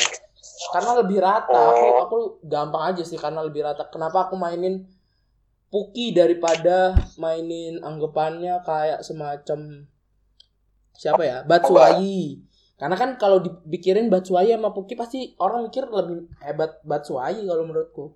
Karena 0.71 0.91
lebih 1.03 1.19
rata, 1.19 1.59
aku 1.73 1.85
aku 2.07 2.17
gampang 2.47 2.93
aja 2.93 3.03
sih 3.03 3.19
karena 3.19 3.43
lebih 3.43 3.67
rata. 3.67 3.87
Kenapa 3.91 4.27
aku 4.29 4.39
mainin 4.39 4.87
Puki 5.71 6.11
daripada 6.11 6.91
mainin 7.15 7.79
anggapannya 7.79 8.59
kayak 8.67 9.07
semacam 9.07 9.87
siapa 11.01 11.23
ya? 11.23 11.37
Batshuayi. 11.41 12.45
Karena 12.77 12.93
kan 12.93 13.13
kalau 13.15 13.37
dipikirin 13.39 14.05
Batshuayi 14.07 14.53
sama 14.53 14.69
Puki 14.69 14.93
pasti 14.93 15.33
orang 15.37 15.65
mikir 15.65 15.85
lebih 15.87 16.29
hebat 16.39 16.77
Batshuayi 16.83 17.41
kalau 17.43 17.63
menurutku. 17.63 18.13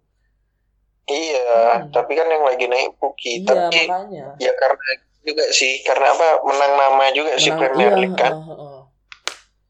iya 1.05 1.81
Hmm. 1.81 1.89
tapi 1.89 2.13
kan 2.13 2.25
yang 2.25 2.41
lagi 2.41 2.65
naik 2.65 2.97
Puki 2.97 3.41
Iya, 3.41 3.69
tapi 3.69 3.86
makanya. 3.86 4.25
ya 4.38 4.49
karena 4.51 4.89
juga 5.21 5.45
sih 5.49 5.81
karena 5.81 6.09
apa 6.09 6.41
menang 6.41 6.73
nama 6.75 7.05
juga 7.11 7.33
sih 7.36 7.49
Menang- 7.49 7.61
Premier 7.61 7.91
iya, 7.91 7.99
League 7.99 8.17
kan 8.17 8.33
heeh, 8.33 8.45
heeh. 8.51 8.81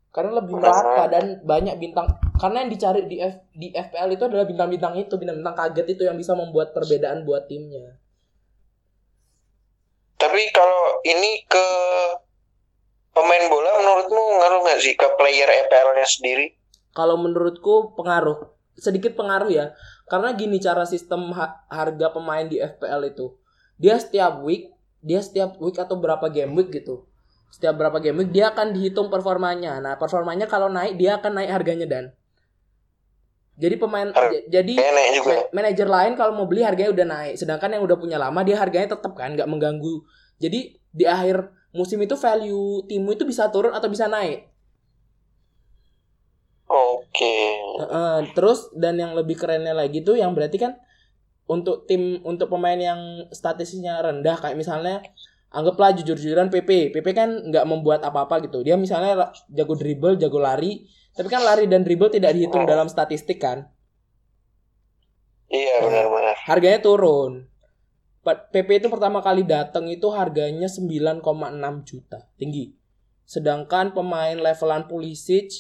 Karena 0.10 0.32
lebih 0.34 0.56
merata 0.56 1.04
dan 1.10 1.26
banyak 1.44 1.76
bintang. 1.76 2.08
Karena 2.34 2.64
yang 2.64 2.72
dicari 2.72 3.04
di 3.04 3.20
F, 3.20 3.36
di 3.52 3.68
FPL 3.70 4.10
itu 4.10 4.24
adalah 4.24 4.44
bintang-bintang 4.44 4.96
itu, 4.96 5.12
bintang-bintang 5.14 5.56
kaget 5.58 5.88
itu 5.90 6.04
yang 6.04 6.16
bisa 6.16 6.32
membuat 6.32 6.72
perbedaan 6.72 7.28
buat 7.28 7.44
timnya. 7.46 8.00
Tapi 10.16 10.42
kalau 10.50 11.04
ini 11.04 11.44
ke 11.46 11.68
pemain 13.16 13.44
bola 13.48 13.72
menurutmu 13.80 14.22
ngaruh 14.44 14.60
nggak 14.68 14.80
sih 14.84 14.94
ke 14.94 15.08
player 15.16 15.48
EPL-nya 15.48 16.04
sendiri? 16.04 16.46
Kalau 16.92 17.16
menurutku 17.16 17.96
pengaruh, 17.96 18.52
sedikit 18.76 19.16
pengaruh 19.16 19.48
ya. 19.48 19.72
Karena 20.06 20.36
gini 20.36 20.60
cara 20.60 20.84
sistem 20.84 21.32
ha- 21.34 21.64
harga 21.72 22.12
pemain 22.12 22.46
di 22.46 22.60
FPL 22.60 23.16
itu. 23.16 23.36
Dia 23.80 23.96
setiap 23.98 24.44
week, 24.44 24.72
dia 25.00 25.24
setiap 25.24 25.56
week 25.60 25.80
atau 25.80 25.96
berapa 25.96 26.28
game 26.30 26.52
week 26.56 26.72
gitu. 26.72 27.08
Setiap 27.52 27.80
berapa 27.80 27.98
game 28.04 28.24
week 28.24 28.32
dia 28.36 28.52
akan 28.52 28.76
dihitung 28.76 29.08
performanya. 29.08 29.80
Nah, 29.80 29.96
performanya 29.96 30.46
kalau 30.46 30.68
naik 30.68 31.00
dia 31.00 31.16
akan 31.18 31.40
naik 31.40 31.52
harganya 31.52 31.88
dan. 31.88 32.06
Jadi 33.56 33.76
pemain 33.80 34.12
Har- 34.12 34.36
jadi 34.52 34.74
juga. 35.16 35.48
Ma- 35.48 35.64
manajer 35.64 35.88
lain 35.88 36.14
kalau 36.20 36.36
mau 36.36 36.44
beli 36.44 36.60
harganya 36.60 36.92
udah 36.92 37.08
naik 37.08 37.34
sedangkan 37.40 37.72
yang 37.72 37.84
udah 37.88 37.96
punya 37.96 38.20
lama 38.20 38.44
dia 38.44 38.60
harganya 38.60 39.00
tetap 39.00 39.16
kan 39.16 39.32
nggak 39.32 39.48
mengganggu 39.48 40.04
jadi 40.44 40.76
di 40.76 41.06
akhir 41.08 41.56
musim 41.76 42.00
itu 42.00 42.16
value 42.16 42.88
timmu 42.88 43.12
itu 43.14 43.28
bisa 43.28 43.52
turun 43.52 43.76
atau 43.76 43.92
bisa 43.92 44.08
naik. 44.08 44.48
Oke. 46.66 47.38
Heeh, 47.84 48.18
terus 48.34 48.72
dan 48.74 48.98
yang 48.98 49.14
lebih 49.14 49.38
kerennya 49.38 49.76
lagi 49.76 50.02
tuh 50.02 50.18
yang 50.18 50.34
berarti 50.34 50.58
kan 50.58 50.74
untuk 51.46 51.86
tim 51.86 52.24
untuk 52.26 52.50
pemain 52.50 52.80
yang 52.80 53.30
statistiknya 53.30 54.02
rendah 54.02 54.34
kayak 54.42 54.58
misalnya 54.58 55.06
anggaplah 55.54 55.94
jujur-jujuran 55.96 56.50
PP. 56.50 56.96
PP 56.96 57.08
kan 57.14 57.30
nggak 57.30 57.66
membuat 57.70 58.02
apa-apa 58.02 58.44
gitu. 58.44 58.66
Dia 58.66 58.76
misalnya 58.76 59.32
jago 59.48 59.78
dribble, 59.78 60.18
jago 60.18 60.42
lari, 60.42 60.90
tapi 61.14 61.30
kan 61.30 61.46
lari 61.46 61.70
dan 61.70 61.86
dribble 61.86 62.10
tidak 62.10 62.34
dihitung 62.34 62.66
dalam 62.66 62.90
statistik 62.90 63.40
kan. 63.40 63.70
Iya 65.48 65.86
benar-benar. 65.86 66.36
Harganya 66.50 66.80
turun. 66.82 67.48
PP 68.26 68.82
itu 68.82 68.90
pertama 68.90 69.22
kali 69.22 69.46
datang 69.46 69.86
itu 69.86 70.10
harganya 70.10 70.66
9,6 70.66 71.22
juta, 71.86 72.26
tinggi. 72.42 72.74
Sedangkan 73.22 73.94
pemain 73.94 74.34
levelan 74.34 74.90
Pulisic 74.90 75.54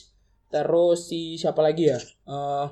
terus 0.49 1.13
si 1.13 1.37
siapa 1.37 1.61
lagi 1.61 1.93
ya? 1.93 2.01
Eh 2.01 2.67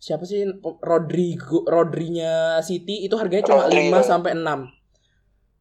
siapa 0.00 0.24
sih 0.28 0.44
Rodrigo 0.84 1.64
Rodrinya 1.64 2.60
City 2.60 3.04
itu 3.04 3.16
harganya 3.16 3.44
cuma 3.48 3.68
Rodri, 3.68 3.92
5 3.92 4.00
ya. 4.00 4.00
sampai 4.04 4.32
6. 4.36 4.72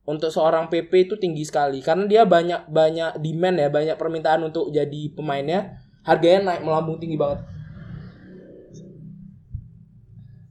Untuk 0.03 0.31
seorang 0.31 0.67
PP 0.67 1.11
itu 1.11 1.15
tinggi 1.15 1.43
sekali 1.47 1.79
karena 1.79 2.07
dia 2.07 2.23
banyak 2.27 2.67
banyak 2.67 3.19
demand 3.23 3.55
ya, 3.59 3.67
banyak 3.71 3.95
permintaan 3.99 4.43
untuk 4.47 4.71
jadi 4.71 5.11
pemainnya. 5.15 5.83
Harganya 6.03 6.51
naik 6.51 6.67
melambung 6.67 6.99
tinggi 6.99 7.15
banget. 7.15 7.39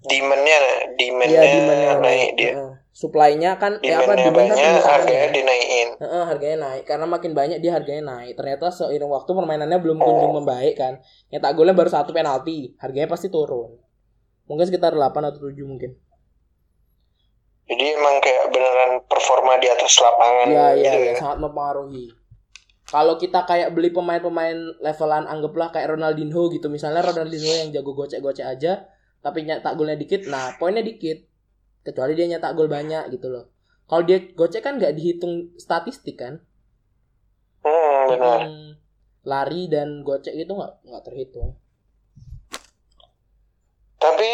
Demandnya, 0.03 0.59
demandnya 0.97 1.41
Iya, 1.41 1.53
demand-nya 1.53 1.93
naik 2.01 2.31
dia. 2.37 2.53
Heeh. 2.57 2.82
Supply-nya 2.93 3.57
kan 3.57 3.81
eh 3.81 3.97
apa 3.97 4.13
demand 4.21 4.53
kan 4.53 4.77
harganya 4.85 5.33
dinaikin. 5.33 5.97
Heeh, 5.97 6.25
harganya 6.29 6.57
naik 6.69 6.85
karena 6.85 7.09
makin 7.09 7.33
banyak 7.33 7.65
dia 7.65 7.73
harganya 7.73 8.05
naik. 8.21 8.37
Ternyata 8.37 8.69
seiring 8.69 9.09
waktu 9.09 9.33
permainannya 9.33 9.81
belum 9.81 9.97
kunjung 9.97 10.45
membaik 10.45 10.77
kan. 10.77 11.01
Nyetak 11.33 11.57
golnya 11.57 11.73
baru 11.73 11.89
satu 11.89 12.13
penalti, 12.13 12.77
harganya 12.77 13.09
pasti 13.09 13.33
turun. 13.33 13.81
Mungkin 14.45 14.69
sekitar 14.69 14.93
8 14.93 15.09
atau 15.25 15.41
7 15.41 15.65
mungkin. 15.65 15.97
Jadi 17.65 17.85
emang 17.97 18.21
kayak 18.21 18.53
beneran 18.53 19.01
performa 19.09 19.57
di 19.57 19.73
atas 19.73 19.97
lapangan 19.97 20.47
Iya, 20.53 20.67
iya, 20.77 20.93
gitu 20.93 20.99
iya, 21.01 21.13
ya. 21.17 21.17
sangat 21.17 21.39
mempengaruhi. 21.41 22.07
Kalau 22.93 23.17
kita 23.17 23.49
kayak 23.49 23.73
beli 23.73 23.89
pemain-pemain 23.89 24.77
levelan 24.85 25.25
anggaplah 25.25 25.73
kayak 25.73 25.97
Ronaldinho 25.97 26.53
gitu, 26.53 26.69
misalnya 26.69 27.01
Ronaldinho 27.01 27.49
yang 27.49 27.73
jago 27.73 27.97
gocek-gocek 27.97 28.45
aja, 28.45 28.85
tapi 29.25 29.49
nyetak 29.49 29.73
golnya 29.81 29.97
dikit, 29.97 30.29
nah 30.29 30.53
poinnya 30.61 30.85
dikit. 30.85 31.32
Kecuali 31.83 32.15
dia 32.15 32.27
nyetak 32.31 32.55
gol 32.55 32.71
banyak 32.71 33.11
gitu 33.11 33.27
loh. 33.31 33.51
Kalau 33.91 34.03
dia 34.07 34.23
gocek 34.33 34.63
kan 34.63 34.79
nggak 34.79 34.95
dihitung 34.95 35.53
statistik 35.59 36.17
kan? 36.23 36.39
Hmm, 37.63 37.99
benar. 38.11 38.41
Hmm, 38.47 38.69
lari 39.27 39.67
dan 39.67 40.07
gocek 40.07 40.35
itu 40.35 40.51
nggak 40.51 40.73
nggak 40.87 41.05
terhitung. 41.07 41.59
Tapi 44.03 44.31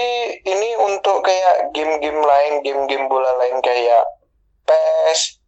ini 0.49 0.71
untuk 0.81 1.21
kayak 1.21 1.77
game-game 1.77 2.25
lain, 2.25 2.65
game-game 2.65 3.05
bola 3.05 3.37
lain 3.37 3.61
kayak 3.61 4.01
PES, 4.65 5.45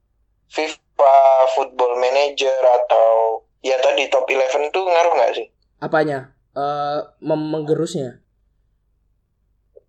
FIFA, 0.52 1.16
Football 1.56 1.96
Manager 1.96 2.60
atau 2.60 3.40
ya 3.64 3.80
tadi 3.80 4.12
Top 4.12 4.28
11 4.28 4.68
tuh 4.72 4.84
ngaruh 4.84 5.12
nggak 5.16 5.32
sih? 5.40 5.46
Apanya? 5.80 6.36
Eh 6.52 7.00
mem- 7.24 7.48
menggerusnya. 7.48 8.20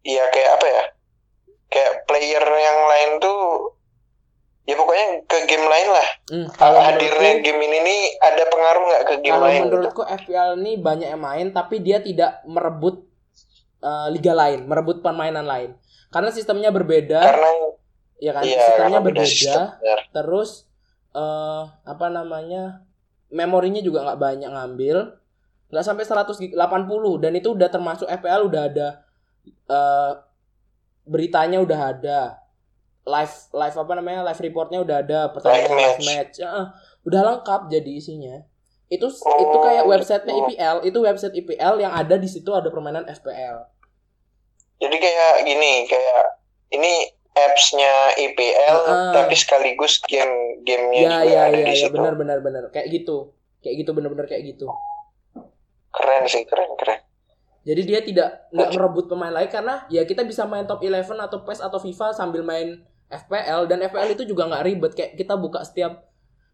Iya 0.07 0.23
kayak 0.31 0.51
apa 0.59 0.67
ya? 0.67 0.83
Kayak 1.71 2.03
player 2.03 2.43
yang 2.43 2.79
lain 2.85 3.09
tuh 3.17 3.39
ya 4.61 4.75
pokoknya 4.75 5.05
ke 5.25 5.37
game 5.47 5.65
lain 5.65 5.87
lah. 5.89 6.07
Hmm, 6.27 6.47
Kalau 6.53 6.79
hadirnya 6.79 7.41
game 7.41 7.61
ini 7.61 7.77
nih 7.81 8.01
ada 8.19 8.43
pengaruh 8.45 8.83
nggak 8.85 9.03
ke 9.03 9.15
game 9.19 9.33
kalau 9.33 9.45
lain? 9.47 9.55
gitu? 9.57 9.65
menurutku 9.71 10.01
FPL 10.05 10.49
ini 10.57 10.71
banyak 10.77 11.07
yang 11.09 11.19
main, 11.19 11.47
tapi 11.49 11.79
dia 11.79 11.97
tidak 11.97 12.43
merebut 12.45 13.01
eh, 13.81 14.07
liga 14.11 14.31
lain, 14.31 14.63
merebut 14.63 14.99
permainan 14.99 15.43
lain. 15.43 15.73
Karena 16.07 16.29
sistemnya 16.29 16.69
berbeda, 16.69 17.19
Karena 17.19 17.49
ya 18.17 18.31
kan? 18.31 18.43
iya 18.43 18.59
sistemnya 18.61 18.99
berbeda. 19.01 19.25
sistem. 19.25 19.65
benar. 19.73 19.99
Terus 20.11 20.49
eh 21.11 21.63
apa 21.81 22.07
namanya? 22.07 22.83
Memorinya 23.27 23.79
juga 23.79 24.03
nggak 24.03 24.19
banyak 24.19 24.49
ngambil. 24.51 24.97
Nggak 25.71 25.85
sampai 25.87 26.03
180 26.03 26.51
dan 27.17 27.31
itu 27.31 27.49
udah 27.49 27.67
termasuk 27.67 28.05
FPL 28.05 28.43
udah 28.45 28.61
ada 28.67 28.87
eh 29.65 30.11
beritanya 31.03 31.59
udah 31.59 31.79
ada. 31.93 32.21
Live 33.01 33.49
live 33.49 33.75
apa 33.75 33.91
namanya? 33.97 34.21
Live 34.29 34.37
reportnya 34.39 34.79
udah 34.79 34.97
ada, 35.01 35.19
pertandingan 35.33 35.73
Live 35.73 35.97
live 35.97 36.01
match. 36.05 36.35
Heeh, 36.37 36.65
udah 37.03 37.21
lengkap 37.25 37.61
jadi 37.67 37.91
isinya. 37.91 38.35
Itu 38.87 39.07
itu 39.07 39.55
Oh, 39.57 39.63
kayak 39.63 39.87
websitenya. 39.87 40.35
IPL, 40.51 40.75
itu 40.83 40.97
website 40.99 41.33
IPL 41.33 41.75
yang 41.79 41.95
ada 41.95 42.19
di 42.19 42.27
situ 42.27 42.51
ada 42.51 42.67
permainan 42.67 43.07
FPL. 43.07 43.57
Jadi 44.77 44.95
kayak 44.97 45.33
gini, 45.47 45.87
kayak 45.87 46.25
ini 46.71 46.91
apps-nya 47.31 48.19
IPL 48.19 48.77
Heeh. 48.83 49.11
tapi 49.15 49.33
sekaligus 49.33 50.03
game-gamenya 50.03 50.99
Ya 50.99 51.11
juga 51.17 51.31
ya 51.31 51.41
ada 51.47 51.55
ya 51.55 51.65
di 51.65 51.73
ya 51.73 51.87
situ. 51.87 51.95
benar 51.95 52.13
benar 52.19 52.37
benar 52.43 52.63
kayak 52.69 52.91
gitu. 52.91 53.31
Kayak 53.63 53.75
gitu 53.81 53.91
benar-benar 53.95 54.25
kayak 54.27 54.43
gitu. 54.43 54.67
Keren 55.91 56.23
sih, 56.27 56.43
keren 56.43 56.75
keren. 56.75 56.99
Jadi 57.61 57.81
dia 57.85 57.99
tidak 58.01 58.29
nggak 58.49 58.69
merebut 58.73 59.05
pemain 59.05 59.29
lain 59.29 59.49
karena 59.49 59.85
ya 59.93 60.01
kita 60.01 60.25
bisa 60.25 60.49
main 60.49 60.65
top 60.65 60.81
11 60.81 61.05
atau 61.13 61.45
PES 61.45 61.61
atau 61.61 61.77
FIFA 61.77 62.07
sambil 62.17 62.41
main 62.41 62.81
FPL 63.11 63.69
dan 63.69 63.85
FPL 63.85 64.17
itu 64.17 64.23
juga 64.25 64.49
nggak 64.49 64.63
ribet 64.65 64.91
kayak 64.97 65.11
kita 65.13 65.37
buka 65.37 65.61
setiap 65.61 66.09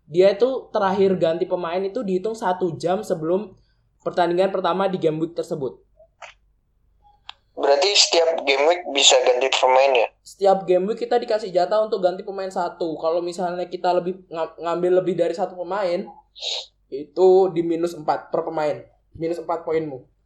dia 0.07 0.31
itu 0.35 0.71
terakhir 0.71 1.15
ganti 1.15 1.43
pemain 1.47 1.79
itu 1.79 2.03
dihitung 2.03 2.35
satu 2.35 2.75
jam 2.75 3.03
sebelum 3.03 3.55
pertandingan 4.03 4.51
pertama 4.51 4.87
di 4.87 4.95
game 4.95 5.19
week 5.19 5.35
tersebut. 5.35 5.83
Berarti 7.57 7.89
setiap 7.91 8.47
game 8.47 8.63
week 8.71 8.81
bisa 8.95 9.19
ganti 9.27 9.51
pemain 9.51 9.91
ya? 9.91 10.07
Setiap 10.23 10.63
game 10.63 10.87
week 10.87 11.03
kita 11.03 11.19
dikasih 11.19 11.51
jatah 11.51 11.83
untuk 11.83 11.99
ganti 11.99 12.23
pemain 12.23 12.47
satu. 12.47 12.95
Kalau 12.95 13.19
misalnya 13.19 13.67
kita 13.67 13.91
lebih 13.97 14.23
ng- 14.31 14.55
ngambil 14.63 15.03
lebih 15.03 15.19
dari 15.19 15.35
satu 15.35 15.59
pemain 15.59 16.07
itu 16.87 17.29
di 17.51 17.61
minus 17.65 17.91
4 17.97 18.31
per 18.31 18.41
pemain. 18.47 18.79
Minus 19.17 19.43
4 19.43 19.67
poinmu. 19.67 20.16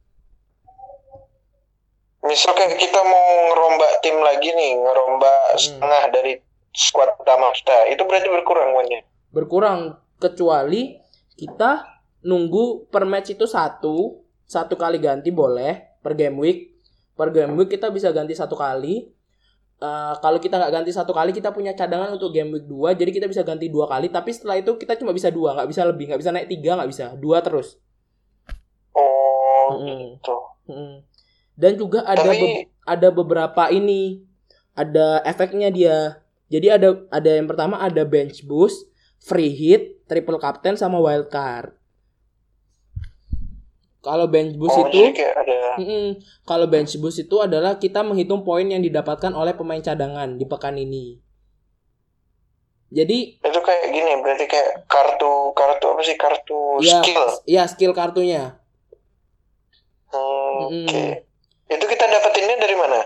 Misal 2.21 2.53
kayak 2.53 2.77
kita 2.77 2.99
mau 3.01 3.25
ngerombak 3.49 3.91
tim 3.99 4.17
lagi 4.17 4.49
nih, 4.49 4.77
ngerombak 4.77 5.41
Hmm. 5.51 5.57
setengah 5.57 6.03
dari 6.09 6.33
squad 6.71 7.09
utama 7.17 7.49
kita, 7.51 7.89
itu 7.89 8.01
berarti 8.03 8.27
berkurang 8.27 8.71
poinnya. 8.71 9.01
berkurang 9.27 9.79
kecuali 10.17 10.99
kita 11.33 11.87
nunggu 12.21 12.87
per 12.87 13.03
match 13.03 13.31
itu 13.31 13.47
satu 13.47 14.19
satu 14.43 14.75
kali 14.75 14.99
ganti 14.99 15.31
boleh 15.31 15.97
per 15.99 16.13
game 16.13 16.35
week 16.37 16.59
per 17.13 17.31
game 17.31 17.55
week 17.55 17.71
kita 17.71 17.87
bisa 17.87 18.11
ganti 18.11 18.33
satu 18.33 18.53
kali 18.53 19.07
Eh, 19.81 20.15
kalau 20.21 20.37
kita 20.37 20.61
nggak 20.61 20.73
ganti 20.77 20.93
satu 20.93 21.09
kali 21.09 21.33
kita 21.33 21.49
punya 21.49 21.73
cadangan 21.73 22.13
untuk 22.13 22.29
game 22.29 22.53
week 22.53 22.69
2 22.69 22.93
jadi 22.93 23.09
kita 23.09 23.25
bisa 23.25 23.41
ganti 23.41 23.65
dua 23.65 23.89
kali 23.89 24.13
tapi 24.13 24.29
setelah 24.29 24.53
itu 24.53 24.77
kita 24.77 24.93
cuma 24.93 25.09
bisa 25.09 25.33
dua 25.33 25.57
nggak 25.57 25.65
bisa 25.65 25.81
lebih 25.81 26.05
nggak 26.05 26.21
bisa 26.21 26.29
naik 26.29 26.45
tiga 26.45 26.77
nggak 26.77 26.85
bisa 26.85 27.05
dua 27.17 27.41
terus 27.41 27.81
Oh, 28.93 29.73
Mm-mm. 29.73 30.21
gitu. 30.21 30.37
Mm. 30.69 30.95
Dan 31.61 31.77
juga 31.77 32.01
ada 32.09 32.25
Tapi- 32.25 32.41
be- 32.41 32.65
ada 32.81 33.07
beberapa 33.13 33.69
ini 33.69 34.25
ada 34.73 35.21
efeknya 35.21 35.69
dia 35.69 35.97
jadi 36.49 36.81
ada 36.81 37.05
ada 37.13 37.29
yang 37.37 37.45
pertama 37.45 37.77
ada 37.77 38.01
bench 38.01 38.41
boost 38.41 38.89
free 39.21 39.53
hit 39.53 40.01
triple 40.09 40.41
captain 40.41 40.73
sama 40.73 40.97
wild 40.97 41.29
card 41.29 41.77
kalau 44.01 44.25
bench 44.25 44.57
boost 44.57 44.81
Oh, 44.81 44.89
itu 44.89 45.13
ada 45.21 45.77
Mm-mm. 45.77 46.19
Kalau 46.43 46.67
bench 46.67 46.97
boost 46.99 47.23
itu 47.23 47.37
adalah 47.39 47.79
kita 47.79 48.03
menghitung 48.03 48.43
poin 48.43 48.65
yang 48.67 48.83
didapatkan 48.83 49.31
oleh 49.31 49.55
pemain 49.55 49.79
cadangan 49.79 50.35
di 50.35 50.43
pekan 50.43 50.75
ini. 50.75 51.15
Jadi 52.91 53.39
itu 53.39 53.59
kayak 53.63 53.87
gini, 53.87 54.11
berarti 54.19 54.51
kayak 54.51 54.83
kartu 54.91 55.55
kartu 55.55 55.85
apa 55.95 56.01
sih 56.03 56.17
kartu 56.19 56.59
ya, 56.83 56.99
skill. 56.99 57.23
ya 57.47 57.63
skill 57.71 57.93
kartunya. 57.95 58.59
Hmm. 60.11 60.67
Oke. 60.67 61.30
Itu 61.71 61.85
kita 61.87 62.03
dapetinnya 62.03 62.59
dari 62.59 62.75
mana? 62.75 62.99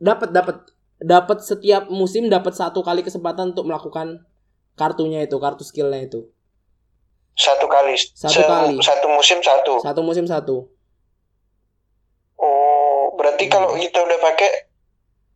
Dapat 0.00 0.28
dapat 0.34 0.56
dapat 1.00 1.38
setiap 1.40 1.86
musim 1.88 2.26
dapat 2.26 2.52
satu 2.52 2.82
kali 2.82 3.00
kesempatan 3.00 3.54
untuk 3.54 3.64
melakukan 3.64 4.26
kartunya 4.74 5.22
itu, 5.24 5.36
kartu 5.38 5.62
skillnya 5.62 6.02
itu. 6.04 6.26
Satu 7.38 7.70
kali. 7.70 7.94
Satu 7.96 8.42
kali. 8.42 8.74
Satu 8.82 9.06
musim 9.08 9.38
satu. 9.40 9.80
Satu 9.80 10.00
musim 10.02 10.26
satu. 10.26 10.66
Oh, 12.36 13.14
berarti 13.16 13.46
Hmm. 13.48 13.52
kalau 13.52 13.68
kita 13.76 13.98
udah 14.00 14.18
pakai 14.18 14.50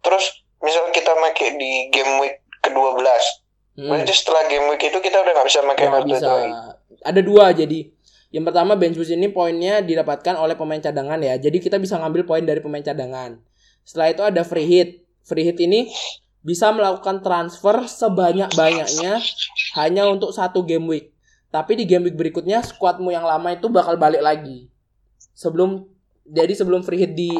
terus 0.05 0.25
misal 0.61 0.89
kita 0.93 1.13
pakai 1.13 1.57
di 1.57 1.89
game 1.89 2.21
week 2.21 2.41
ke-12. 2.61 3.05
Mm. 3.75 3.89
Berarti 3.91 4.13
setelah 4.17 4.43
game 4.49 4.67
week 4.73 4.83
itu 4.85 4.99
kita 5.01 5.17
udah 5.21 5.33
nggak 5.35 5.49
bisa 5.49 5.61
pakai 5.61 5.87
kartu 5.91 6.07
bisa. 6.09 6.17
itu 6.17 6.29
lagi. 6.29 6.51
Ada 7.05 7.21
dua 7.21 7.45
jadi. 7.53 7.81
Yang 8.35 8.51
pertama 8.51 8.75
bench 8.75 8.99
boost 8.99 9.15
ini 9.15 9.31
poinnya 9.31 9.79
didapatkan 9.79 10.35
oleh 10.35 10.59
pemain 10.59 10.83
cadangan 10.83 11.23
ya. 11.23 11.39
Jadi 11.39 11.63
kita 11.63 11.79
bisa 11.79 11.95
ngambil 12.03 12.27
poin 12.27 12.43
dari 12.43 12.59
pemain 12.59 12.83
cadangan. 12.83 13.39
Setelah 13.87 14.11
itu 14.11 14.23
ada 14.27 14.43
free 14.43 14.67
hit. 14.67 15.07
Free 15.23 15.47
hit 15.47 15.63
ini 15.63 15.95
bisa 16.43 16.75
melakukan 16.75 17.23
transfer 17.23 17.87
sebanyak-banyaknya 17.87 19.23
hanya 19.79 20.03
untuk 20.11 20.35
satu 20.35 20.67
game 20.67 20.83
week. 20.91 21.15
Tapi 21.55 21.79
di 21.79 21.87
game 21.87 22.11
week 22.11 22.19
berikutnya 22.19 22.59
squadmu 22.67 23.15
yang 23.15 23.23
lama 23.23 23.55
itu 23.55 23.71
bakal 23.71 23.95
balik 23.95 24.19
lagi. 24.19 24.67
Sebelum 25.39 25.87
jadi 26.27 26.59
sebelum 26.59 26.83
free 26.83 27.07
hit 27.07 27.15
di 27.15 27.31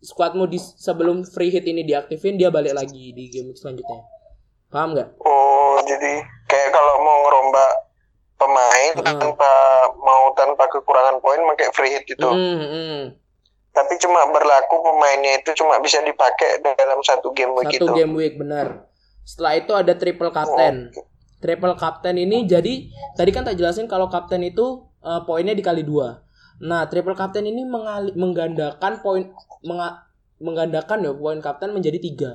squadmu 0.00 0.48
di 0.48 0.56
sebelum 0.56 1.28
free 1.28 1.52
hit 1.52 1.68
ini 1.68 1.84
diaktifin 1.84 2.40
dia 2.40 2.48
balik 2.48 2.72
lagi 2.72 3.12
di 3.12 3.28
game 3.28 3.52
week 3.52 3.60
selanjutnya. 3.60 4.00
Paham 4.72 4.96
nggak? 4.96 5.20
Oh, 5.28 5.76
jadi 5.84 6.24
kayak 6.48 6.72
kalau 6.72 7.04
mau 7.04 7.16
ngerombak 7.20 7.87
pemain 8.38 8.92
Heeh. 8.94 9.18
tanpa 9.18 9.50
mau 9.98 10.30
tanpa 10.32 10.70
kekurangan 10.70 11.18
poin 11.18 11.42
pakai 11.54 11.68
free 11.74 11.92
hit 11.98 12.04
gitu. 12.06 12.30
Hmm, 12.30 12.58
hmm. 12.62 13.00
Tapi 13.74 13.94
cuma 13.98 14.26
berlaku 14.30 14.74
pemainnya 14.80 15.38
itu 15.38 15.54
cuma 15.58 15.78
bisa 15.78 15.98
dipakai 16.00 16.62
dalam 16.62 17.02
satu 17.02 17.30
game 17.34 17.54
week 17.58 17.74
Satu 17.74 17.90
itu. 17.90 17.94
game 17.94 18.14
week 18.14 18.34
benar. 18.38 18.86
Setelah 19.26 19.52
itu 19.58 19.72
ada 19.74 19.92
triple 19.92 20.32
captain. 20.32 20.88
Oke. 20.90 21.02
Triple 21.38 21.76
captain 21.78 22.16
ini 22.18 22.48
jadi 22.48 22.90
tadi 23.14 23.30
kan 23.30 23.46
tak 23.46 23.54
jelasin 23.54 23.86
kalau 23.86 24.10
kapten 24.10 24.42
itu 24.42 24.86
eh, 25.02 25.20
poinnya 25.22 25.54
dikali 25.54 25.86
dua. 25.86 26.22
Nah, 26.58 26.90
triple 26.90 27.14
captain 27.14 27.46
ini 27.46 27.62
mengali- 27.62 28.14
menggandakan 28.18 28.98
poin 28.98 29.30
menga- 29.62 30.02
menggandakan 30.42 31.06
ya 31.06 31.12
poin 31.14 31.38
kapten 31.38 31.70
menjadi 31.70 31.98
tiga. 32.02 32.30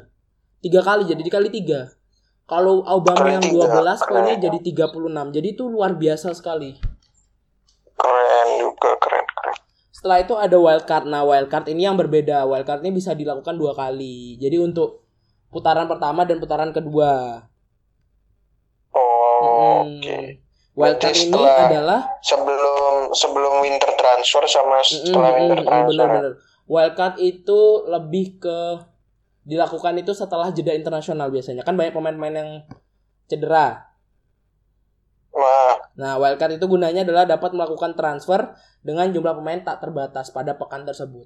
Tiga 0.64 0.80
kali 0.80 1.04
jadi 1.04 1.20
dikali 1.20 1.52
tiga. 1.52 1.92
Kalau 2.54 2.86
Aubameyang 2.86 3.42
Kali 3.42 3.50
tiga, 3.50 3.82
12 3.82 4.06
poinnya 4.06 4.36
jadi 4.38 4.58
36. 4.62 5.34
Jadi 5.34 5.48
itu 5.50 5.64
luar 5.66 5.98
biasa 5.98 6.38
sekali. 6.38 6.78
Keren 7.98 8.48
juga, 8.62 8.94
keren, 9.02 9.26
keren. 9.26 9.56
Setelah 9.90 10.18
itu 10.22 10.34
ada 10.38 10.54
wildcard. 10.54 11.10
Nah, 11.10 11.26
wildcard 11.26 11.66
ini 11.68 11.90
yang 11.90 11.98
berbeda. 11.98 12.46
Wildcard 12.46 12.86
ini 12.86 12.94
bisa 12.94 13.18
dilakukan 13.18 13.58
dua 13.58 13.74
kali. 13.74 14.38
Jadi 14.38 14.62
untuk 14.62 15.02
putaran 15.50 15.90
pertama 15.90 16.30
dan 16.30 16.38
putaran 16.38 16.70
kedua. 16.70 17.42
Oh, 18.94 19.42
Mm. 19.42 19.98
oke. 19.98 20.20
Wildcard 20.74 21.14
Berarti 21.14 21.30
ini 21.30 21.42
adalah 21.42 22.02
Sebelum 22.22 23.14
sebelum 23.14 23.54
winter 23.62 23.94
transfer 23.94 24.46
sama 24.46 24.78
setelah 24.82 25.30
Mm, 25.32 25.38
winter 25.40 25.60
transfer. 25.64 25.90
bener-bener. 25.90 26.34
Wildcard 26.66 27.16
itu 27.18 27.62
lebih 27.86 28.38
ke 28.38 28.60
dilakukan 29.44 29.96
itu 30.00 30.12
setelah 30.12 30.50
jeda 30.50 30.72
internasional 30.72 31.28
biasanya. 31.28 31.64
Kan 31.64 31.76
banyak 31.76 31.92
pemain-pemain 31.92 32.36
yang 32.36 32.50
cedera. 33.28 33.92
Wah, 35.34 35.76
Nah, 35.94 36.18
wildcard 36.18 36.58
itu 36.58 36.66
gunanya 36.66 37.02
adalah 37.02 37.26
dapat 37.26 37.54
melakukan 37.54 37.94
transfer 37.94 38.54
dengan 38.82 39.10
jumlah 39.10 39.34
pemain 39.34 39.62
tak 39.62 39.82
terbatas 39.82 40.30
pada 40.30 40.54
pekan 40.54 40.86
tersebut. 40.86 41.26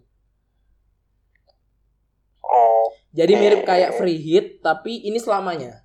oh, 2.44 2.88
Jadi 3.12 3.34
mirip 3.36 3.62
kayak 3.64 3.96
free 3.96 4.16
hit 4.18 4.60
tapi 4.62 5.04
ini 5.04 5.20
selamanya. 5.20 5.84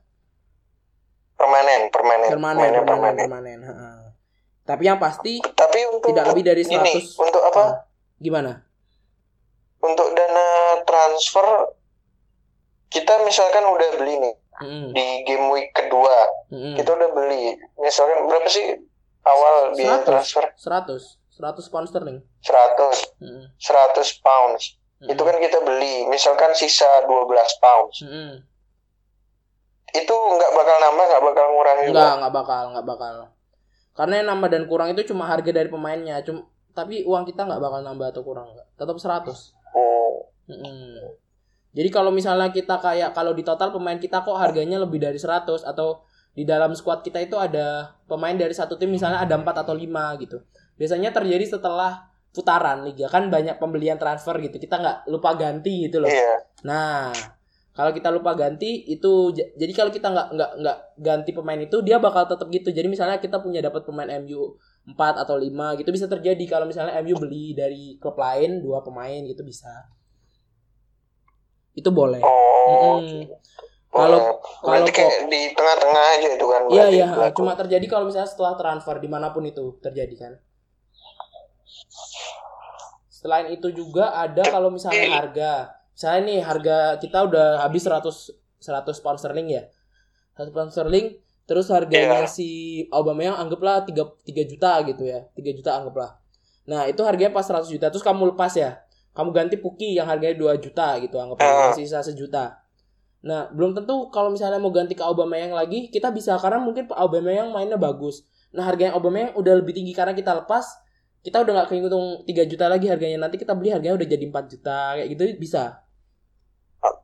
permanen, 1.35 1.91
permanen, 1.91 2.29
Permanen, 2.31 2.59
Mainnya 2.63 2.83
permanen, 2.87 3.27
permanen. 3.27 3.59
heeh. 3.67 3.99
Tapi 4.63 4.83
yang 4.87 5.03
pasti 5.03 5.43
Tapi 5.43 5.91
untuk 5.91 6.15
tidak 6.15 6.31
lebih 6.31 6.45
dari 6.47 6.63
100. 6.63 6.79
ini, 6.79 6.95
untuk 7.19 7.43
apa? 7.43 7.91
Gimana? 8.23 8.63
Untuk 9.83 10.15
dana 10.15 10.47
transfer 10.87 11.47
kita 12.93 13.25
misalkan 13.25 13.65
udah 13.65 13.91
beli 13.97 14.15
nih 14.21 14.35
Mm-mm, 14.61 14.93
di 14.93 15.07
game 15.25 15.49
week 15.51 15.73
kedua, 15.73 16.13
mm-mm. 16.53 16.77
kita 16.77 16.93
udah 16.93 17.11
beli. 17.11 17.57
Misalkan 17.77 18.29
berapa 18.29 18.47
sih 18.47 18.79
awal 19.25 19.73
biaya 19.73 20.05
100. 20.05 20.07
transfer? 20.07 20.45
100, 20.55 21.19
100 21.33 21.73
pound 21.73 21.87
sterling. 21.89 22.19
100, 22.45 23.19
Mm-mm, 23.19 23.45
100 23.57 23.97
pounds. 24.21 24.63
mm-mm, 25.01 25.09
Itu 25.09 25.23
kan 25.25 25.37
kita 25.41 25.59
beli, 25.65 26.05
misalkan 26.07 26.53
sisa 26.53 27.03
12 27.03 27.33
pounds. 27.59 27.97
mm-mm. 28.05 28.45
Itu 29.93 30.15
nggak 30.15 30.53
bakal 30.53 30.77
nambah, 30.81 31.05
nggak 31.05 31.25
bakal 31.27 31.45
ngurangin 31.53 31.85
Enggak, 31.91 32.05
juga. 32.05 32.17
enggak 32.17 32.35
bakal, 32.35 32.63
enggak 32.71 32.87
bakal. 32.87 33.15
Karena 33.93 34.15
yang 34.21 34.29
nambah 34.31 34.49
dan 34.49 34.65
kurang 34.65 34.89
itu 34.93 35.03
cuma 35.05 35.25
harga 35.27 35.51
dari 35.51 35.69
pemainnya, 35.69 36.21
cuma 36.25 36.49
tapi 36.73 37.05
uang 37.05 37.29
kita 37.29 37.45
nggak 37.45 37.61
bakal 37.61 37.81
nambah 37.83 38.07
atau 38.09 38.23
kurang. 38.25 38.49
Tetap 38.77 38.97
100. 38.97 39.53
Oh, 39.77 40.29
Mm-mm. 40.49 41.13
Jadi 41.73 41.89
kalau 41.89 42.13
misalnya 42.13 42.53
kita 42.53 42.77
kayak 42.77 43.17
kalau 43.17 43.33
di 43.33 43.41
total 43.41 43.73
pemain 43.73 43.97
kita 43.97 44.21
kok 44.21 44.37
harganya 44.37 44.77
lebih 44.77 45.01
dari 45.01 45.17
100 45.17 45.65
atau 45.65 46.05
di 46.33 46.45
dalam 46.49 46.73
squad 46.73 47.05
kita 47.05 47.21
itu 47.21 47.37
ada 47.37 47.97
pemain 48.09 48.33
dari 48.33 48.53
satu 48.57 48.77
tim 48.81 48.93
misalnya 48.93 49.21
ada 49.21 49.37
4 49.37 49.65
atau 49.65 49.73
5 49.77 50.23
gitu. 50.25 50.41
Biasanya 50.77 51.13
terjadi 51.13 51.45
setelah 51.45 52.09
putaran 52.33 52.89
liga 52.89 53.09
kan 53.09 53.29
banyak 53.29 53.57
pembelian 53.61 54.01
transfer 54.01 54.37
gitu. 54.41 54.57
Kita 54.57 54.81
nggak 54.81 54.99
lupa 55.13 55.37
ganti 55.37 55.89
gitu 55.89 56.01
loh. 56.01 56.09
iya. 56.09 56.41
Nah, 56.65 57.13
kalau 57.73 57.93
kita 57.93 58.13
lupa 58.13 58.37
ganti 58.37 58.85
itu 58.89 59.33
jadi 59.33 59.73
kalau 59.73 59.89
kita 59.89 60.13
nggak 60.13 60.29
nggak 60.37 60.51
nggak 60.61 60.79
ganti 61.01 61.31
pemain 61.33 61.61
itu 61.61 61.77
dia 61.85 61.97
bakal 61.97 62.29
tetap 62.29 62.49
gitu. 62.53 62.69
Jadi 62.69 62.89
misalnya 62.89 63.17
kita 63.21 63.41
punya 63.41 63.65
dapat 63.65 63.85
pemain 63.85 64.09
MU 64.21 64.57
4 64.89 65.25
atau 65.25 65.37
5 65.41 65.81
gitu 65.81 65.89
bisa 65.89 66.05
terjadi 66.05 66.45
kalau 66.49 66.69
misalnya 66.69 66.97
MU 67.01 67.17
beli 67.17 67.57
dari 67.57 67.97
klub 67.97 68.17
lain 68.21 68.61
dua 68.61 68.85
pemain 68.85 69.25
gitu 69.25 69.41
bisa. 69.41 69.73
Itu 71.73 71.89
boleh. 71.91 72.21
Oh, 72.21 73.01
Mm-mm. 73.01 73.27
gitu. 73.27 73.35
Kalau 73.93 74.19
Oh, 74.19 74.41
kalau 74.65 74.89
kayak 74.89 75.29
di 75.29 75.53
tengah-tengah 75.53 76.05
aja 76.17 76.29
itu 76.33 76.47
kan 76.49 76.61
Iya 76.73 76.85
iya 76.89 77.07
cuma 77.37 77.53
terjadi 77.53 77.85
kalau 77.85 78.09
misalnya 78.09 78.25
setelah 78.25 78.57
transfer 78.57 78.97
di 78.97 79.05
mana 79.05 79.29
pun 79.37 79.45
itu 79.45 79.77
terjadi 79.85 80.15
kan. 80.17 80.33
Selain 83.13 83.53
itu 83.53 83.69
juga 83.71 84.17
ada 84.17 84.43
kalau 84.49 84.73
misalnya 84.73 85.13
harga. 85.13 85.53
Misalnya 85.93 86.21
nih 86.25 86.39
harga 86.41 86.77
kita 86.99 87.19
udah 87.29 87.47
habis 87.63 87.85
100 87.85 88.33
100 88.59 89.05
pound 89.05 89.19
sterling 89.21 89.49
ya. 89.53 89.63
100 90.41 90.51
pound 90.51 90.71
sterling 90.73 91.21
terus 91.45 91.69
harganya 91.69 92.25
Iya. 92.25 92.31
si 92.31 92.49
Aubameyang 92.89 93.37
anggaplah 93.37 93.85
3 93.85 94.09
3 94.25 94.43
juta 94.49 94.73
gitu 94.89 95.05
ya. 95.05 95.29
3 95.37 95.53
juta 95.53 95.77
anggaplah. 95.77 96.17
Nah, 96.65 96.87
itu 96.89 97.03
harganya 97.05 97.35
pas 97.35 97.45
100 97.45 97.69
juta 97.69 97.93
terus 97.93 98.03
kamu 98.03 98.35
lepas 98.35 98.57
ya. 98.57 98.82
Kamu 99.13 99.31
ganti 99.31 99.57
Puki 99.57 99.93
yang 99.93 100.09
harganya 100.09 100.35
2 100.35 100.57
juta 100.57 100.97
gitu 100.99 101.21
anggaplah 101.21 101.71
Ah. 101.71 101.75
sisa 101.77 102.01
sejuta. 102.01 102.59
Nah, 103.23 103.47
belum 103.53 103.77
tentu 103.77 104.11
kalau 104.11 104.33
misalnya 104.33 104.59
mau 104.59 104.73
ganti 104.73 104.97
ke 104.97 105.05
Aubameyang 105.05 105.55
lagi, 105.55 105.87
kita 105.89 106.11
bisa 106.11 106.35
karena 106.41 106.59
mungkin 106.59 106.89
Aubameyang 106.91 107.53
mainnya 107.53 107.77
bagus. 107.77 108.25
Nah, 108.51 108.65
harganya 108.65 108.97
Aubameyang 108.97 109.37
udah 109.37 109.63
lebih 109.63 109.73
tinggi 109.73 109.95
karena 109.95 110.11
kita 110.11 110.43
lepas, 110.43 110.65
kita 111.23 111.39
udah 111.39 111.53
nggak 111.55 111.69
kehitung 111.71 112.27
3 112.27 112.43
juta 112.49 112.67
lagi 112.67 112.91
harganya. 112.91 113.23
Nanti 113.23 113.39
kita 113.39 113.55
beli 113.55 113.71
harganya 113.71 113.95
udah 113.95 114.09
jadi 114.09 114.25
4 114.27 114.45
juta 114.49 114.99
kayak 114.99 115.09
gitu 115.13 115.23
bisa. 115.39 115.85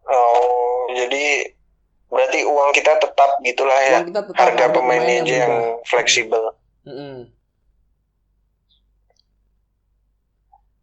Oh, 0.08 0.90
jadi 0.90 1.54
berarti 2.08 2.40
uang 2.42 2.70
kita 2.72 2.98
tetap 2.98 3.30
gitulah 3.38 3.78
ya. 3.78 4.00
Uang 4.00 4.08
kita 4.10 4.20
tetap 4.26 4.40
Harga 4.42 4.64
harga 4.64 4.74
pemainnya 4.74 5.06
pemain 5.06 5.22
yang 5.22 5.22
aja 5.22 5.34
yang 5.38 5.52
berubah. 5.54 5.86
fleksibel. 5.86 6.42
Mm-mm. 6.82 7.16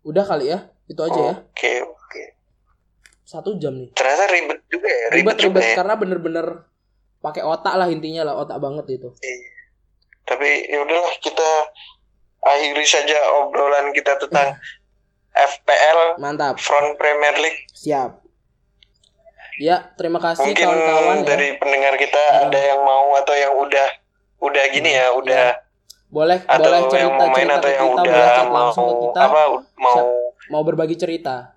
Udah 0.06 0.22
kali 0.24 0.54
ya, 0.54 0.70
itu 0.86 1.02
aja 1.02 1.20
ya. 1.20 1.34
Oke, 1.40 1.74
oke. 1.82 2.24
Satu 3.22 3.58
jam 3.58 3.74
nih. 3.74 3.90
Ternyata 3.92 4.26
ribet 4.28 4.60
juga 4.68 4.86
ya, 4.88 5.06
ribet, 5.10 5.36
Ribet 5.36 5.38
ribet 5.44 5.64
ya. 5.64 5.76
karena 5.76 5.94
bener-bener 5.96 6.48
pakai 7.20 7.42
otak 7.42 7.74
lah 7.74 7.88
intinya 7.88 8.22
lah, 8.24 8.36
otak 8.36 8.58
banget 8.58 8.86
itu. 8.92 9.10
Iya. 9.16 9.50
Tapi 10.26 10.50
ya 10.68 10.78
udahlah 10.80 11.14
kita 11.20 11.50
akhiri 12.42 12.86
saja 12.86 13.18
obrolan 13.36 13.90
kita 13.92 14.18
tentang 14.18 14.54
FPL 15.52 16.16
Mantap, 16.16 16.56
Front 16.58 16.96
Premier 16.96 17.36
League. 17.36 17.66
siap. 17.70 18.24
Ya, 19.56 19.88
terima 19.96 20.20
kasih 20.20 20.44
Mungkin 20.46 20.68
kawan-kawan 20.68 21.18
ya. 21.18 21.26
dari 21.26 21.56
pendengar 21.56 21.96
kita 21.96 22.20
Hmm. 22.20 22.44
ada 22.46 22.60
yang 22.62 22.82
mau 22.82 23.16
atau 23.16 23.32
yang 23.34 23.56
udah 23.56 23.88
udah 24.38 24.64
gini 24.68 24.92
ya, 24.92 25.12
udah 25.12 25.64
Boleh 26.06 26.40
atau 26.42 26.60
boleh 26.62 26.76
yang 26.76 26.92
cerita 26.92 27.08
mau 27.10 27.28
main 27.28 27.36
cerita 27.42 27.56
atau 27.56 27.70
yang 27.70 27.88
kita, 27.88 28.02
udah 28.04 28.14
mau 28.46 28.56
langsung 28.68 28.86
ke 28.86 28.96
kita. 29.02 29.20
apa 29.22 29.42
mau 29.76 30.00
mau 30.48 30.62
berbagi 30.62 30.96
cerita. 30.96 31.54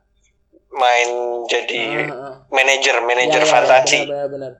main 0.70 1.09
jadi 1.49 1.80
Heeh. 2.07 2.34
manajer 2.49 3.01
manajer 3.01 3.41
Ya, 3.41 3.45
ya, 3.45 3.51
fantasi. 3.51 4.05
Benar, 4.05 4.28
benar, 4.28 4.28
benar. 4.28 4.53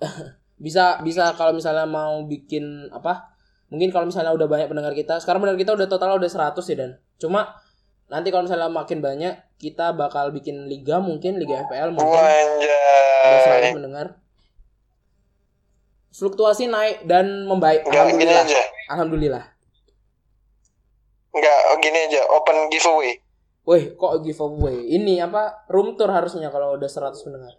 bisa 0.64 0.98
bisa 1.00 1.36
kalau 1.36 1.52
misalnya 1.52 1.84
mau 1.84 2.24
bikin 2.24 2.64
apa? 2.88 3.36
Mungkin 3.68 3.90
kalau 3.90 4.08
misalnya 4.08 4.32
udah 4.32 4.46
banyak 4.46 4.66
pendengar 4.66 4.90
kita, 4.90 5.20
sekarang 5.20 5.42
pendengar 5.42 5.60
kita 5.60 5.72
udah 5.74 5.86
total 5.86 6.16
udah 6.16 6.30
100 6.30 6.56
ya 6.64 6.76
dan. 6.78 6.90
Cuma 7.16 7.52
nanti 8.06 8.30
kalau 8.30 8.48
misalnya 8.48 8.66
makin 8.66 8.98
banyak, 8.98 9.34
kita 9.56 9.92
bakal 9.92 10.30
bikin 10.30 10.66
liga 10.66 10.98
mungkin 10.98 11.36
liga 11.36 11.66
FPL 11.66 11.90
mungkin 11.90 12.16
udah 12.16 12.32
100 13.36 13.52
Wanjay. 13.52 13.72
pendengar. 13.74 14.06
Fluktuasi 16.10 16.64
naik 16.66 17.04
dan 17.04 17.44
membaik. 17.44 17.84
Enggak 17.84 18.08
gini 18.08 18.24
Alhamdulillah. 18.24 18.44
aja. 18.48 18.62
Alhamdulillah. 18.88 19.44
Enggak 21.30 21.58
gini 21.78 21.98
aja, 22.08 22.20
open 22.32 22.72
giveaway. 22.72 23.20
Wih, 23.66 23.98
kok 23.98 24.22
giveaway? 24.22 24.86
Ini 24.94 25.26
apa? 25.26 25.66
Room 25.66 25.98
tour 25.98 26.14
harusnya 26.14 26.54
kalau 26.54 26.78
udah 26.78 26.86
100 26.86 27.18
pendengar. 27.26 27.54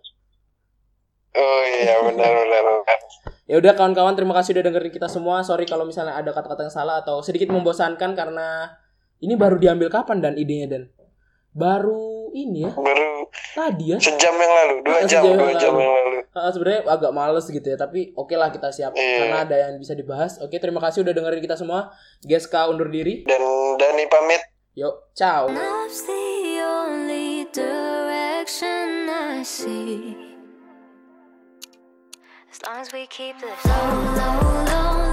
Oh 1.38 1.62
iya, 1.68 2.02
benar 2.02 2.32
benar. 2.34 2.64
ya 3.46 3.56
udah 3.60 3.78
kawan-kawan, 3.78 4.16
terima 4.18 4.34
kasih 4.40 4.58
udah 4.58 4.64
dengerin 4.72 4.90
kita 4.90 5.12
semua. 5.12 5.44
Sorry 5.44 5.68
kalau 5.68 5.84
misalnya 5.84 6.16
ada 6.16 6.32
kata-kata 6.32 6.66
yang 6.66 6.74
salah 6.74 7.04
atau 7.04 7.20
sedikit 7.20 7.52
membosankan 7.52 8.16
karena 8.16 8.72
ini 9.22 9.36
baru 9.36 9.60
diambil 9.60 9.92
kapan 9.92 10.24
dan 10.24 10.34
idenya 10.40 10.68
dan 10.72 10.84
baru 11.58 12.30
ini 12.38 12.70
ya 12.70 12.72
baru 12.78 13.26
tadi 13.58 13.86
ya 13.90 13.98
sejam 13.98 14.36
yang 14.38 14.54
lalu 14.62 14.76
dua 14.86 14.98
ah, 15.02 15.10
jam 15.10 15.24
dua 15.26 15.54
jam 15.58 15.74
yang 15.74 15.90
lalu 15.90 16.18
uh, 16.38 16.52
sebenarnya 16.54 16.82
agak 16.86 17.12
males 17.18 17.46
gitu 17.50 17.66
ya 17.66 17.78
tapi 17.82 18.14
oke 18.14 18.30
okay 18.30 18.38
lah 18.38 18.54
kita 18.54 18.70
siap 18.70 18.94
yeah. 18.94 19.26
karena 19.26 19.38
ada 19.42 19.56
yang 19.58 19.74
bisa 19.82 19.98
dibahas 19.98 20.38
oke 20.38 20.54
okay, 20.54 20.62
terima 20.62 20.78
kasih 20.78 21.02
udah 21.02 21.18
dengerin 21.18 21.42
kita 21.42 21.58
semua 21.58 21.90
Geska 22.22 22.70
undur 22.70 22.94
diri 22.94 23.26
dan 23.26 23.42
Dani 23.82 24.06
pamit 24.06 24.57
Yup, 24.78 25.10
ciao. 25.18 25.48
Love's 25.48 26.04
the 26.04 26.62
only 26.62 27.46
direction 27.46 29.10
I 29.10 29.42
see. 29.44 30.16
As 32.52 32.62
long 32.64 32.82
as 32.82 32.94
we 32.94 33.08
keep 33.08 33.40
this 33.40 33.66
low, 33.66 33.72
low, 33.74 34.66
low. 34.66 35.07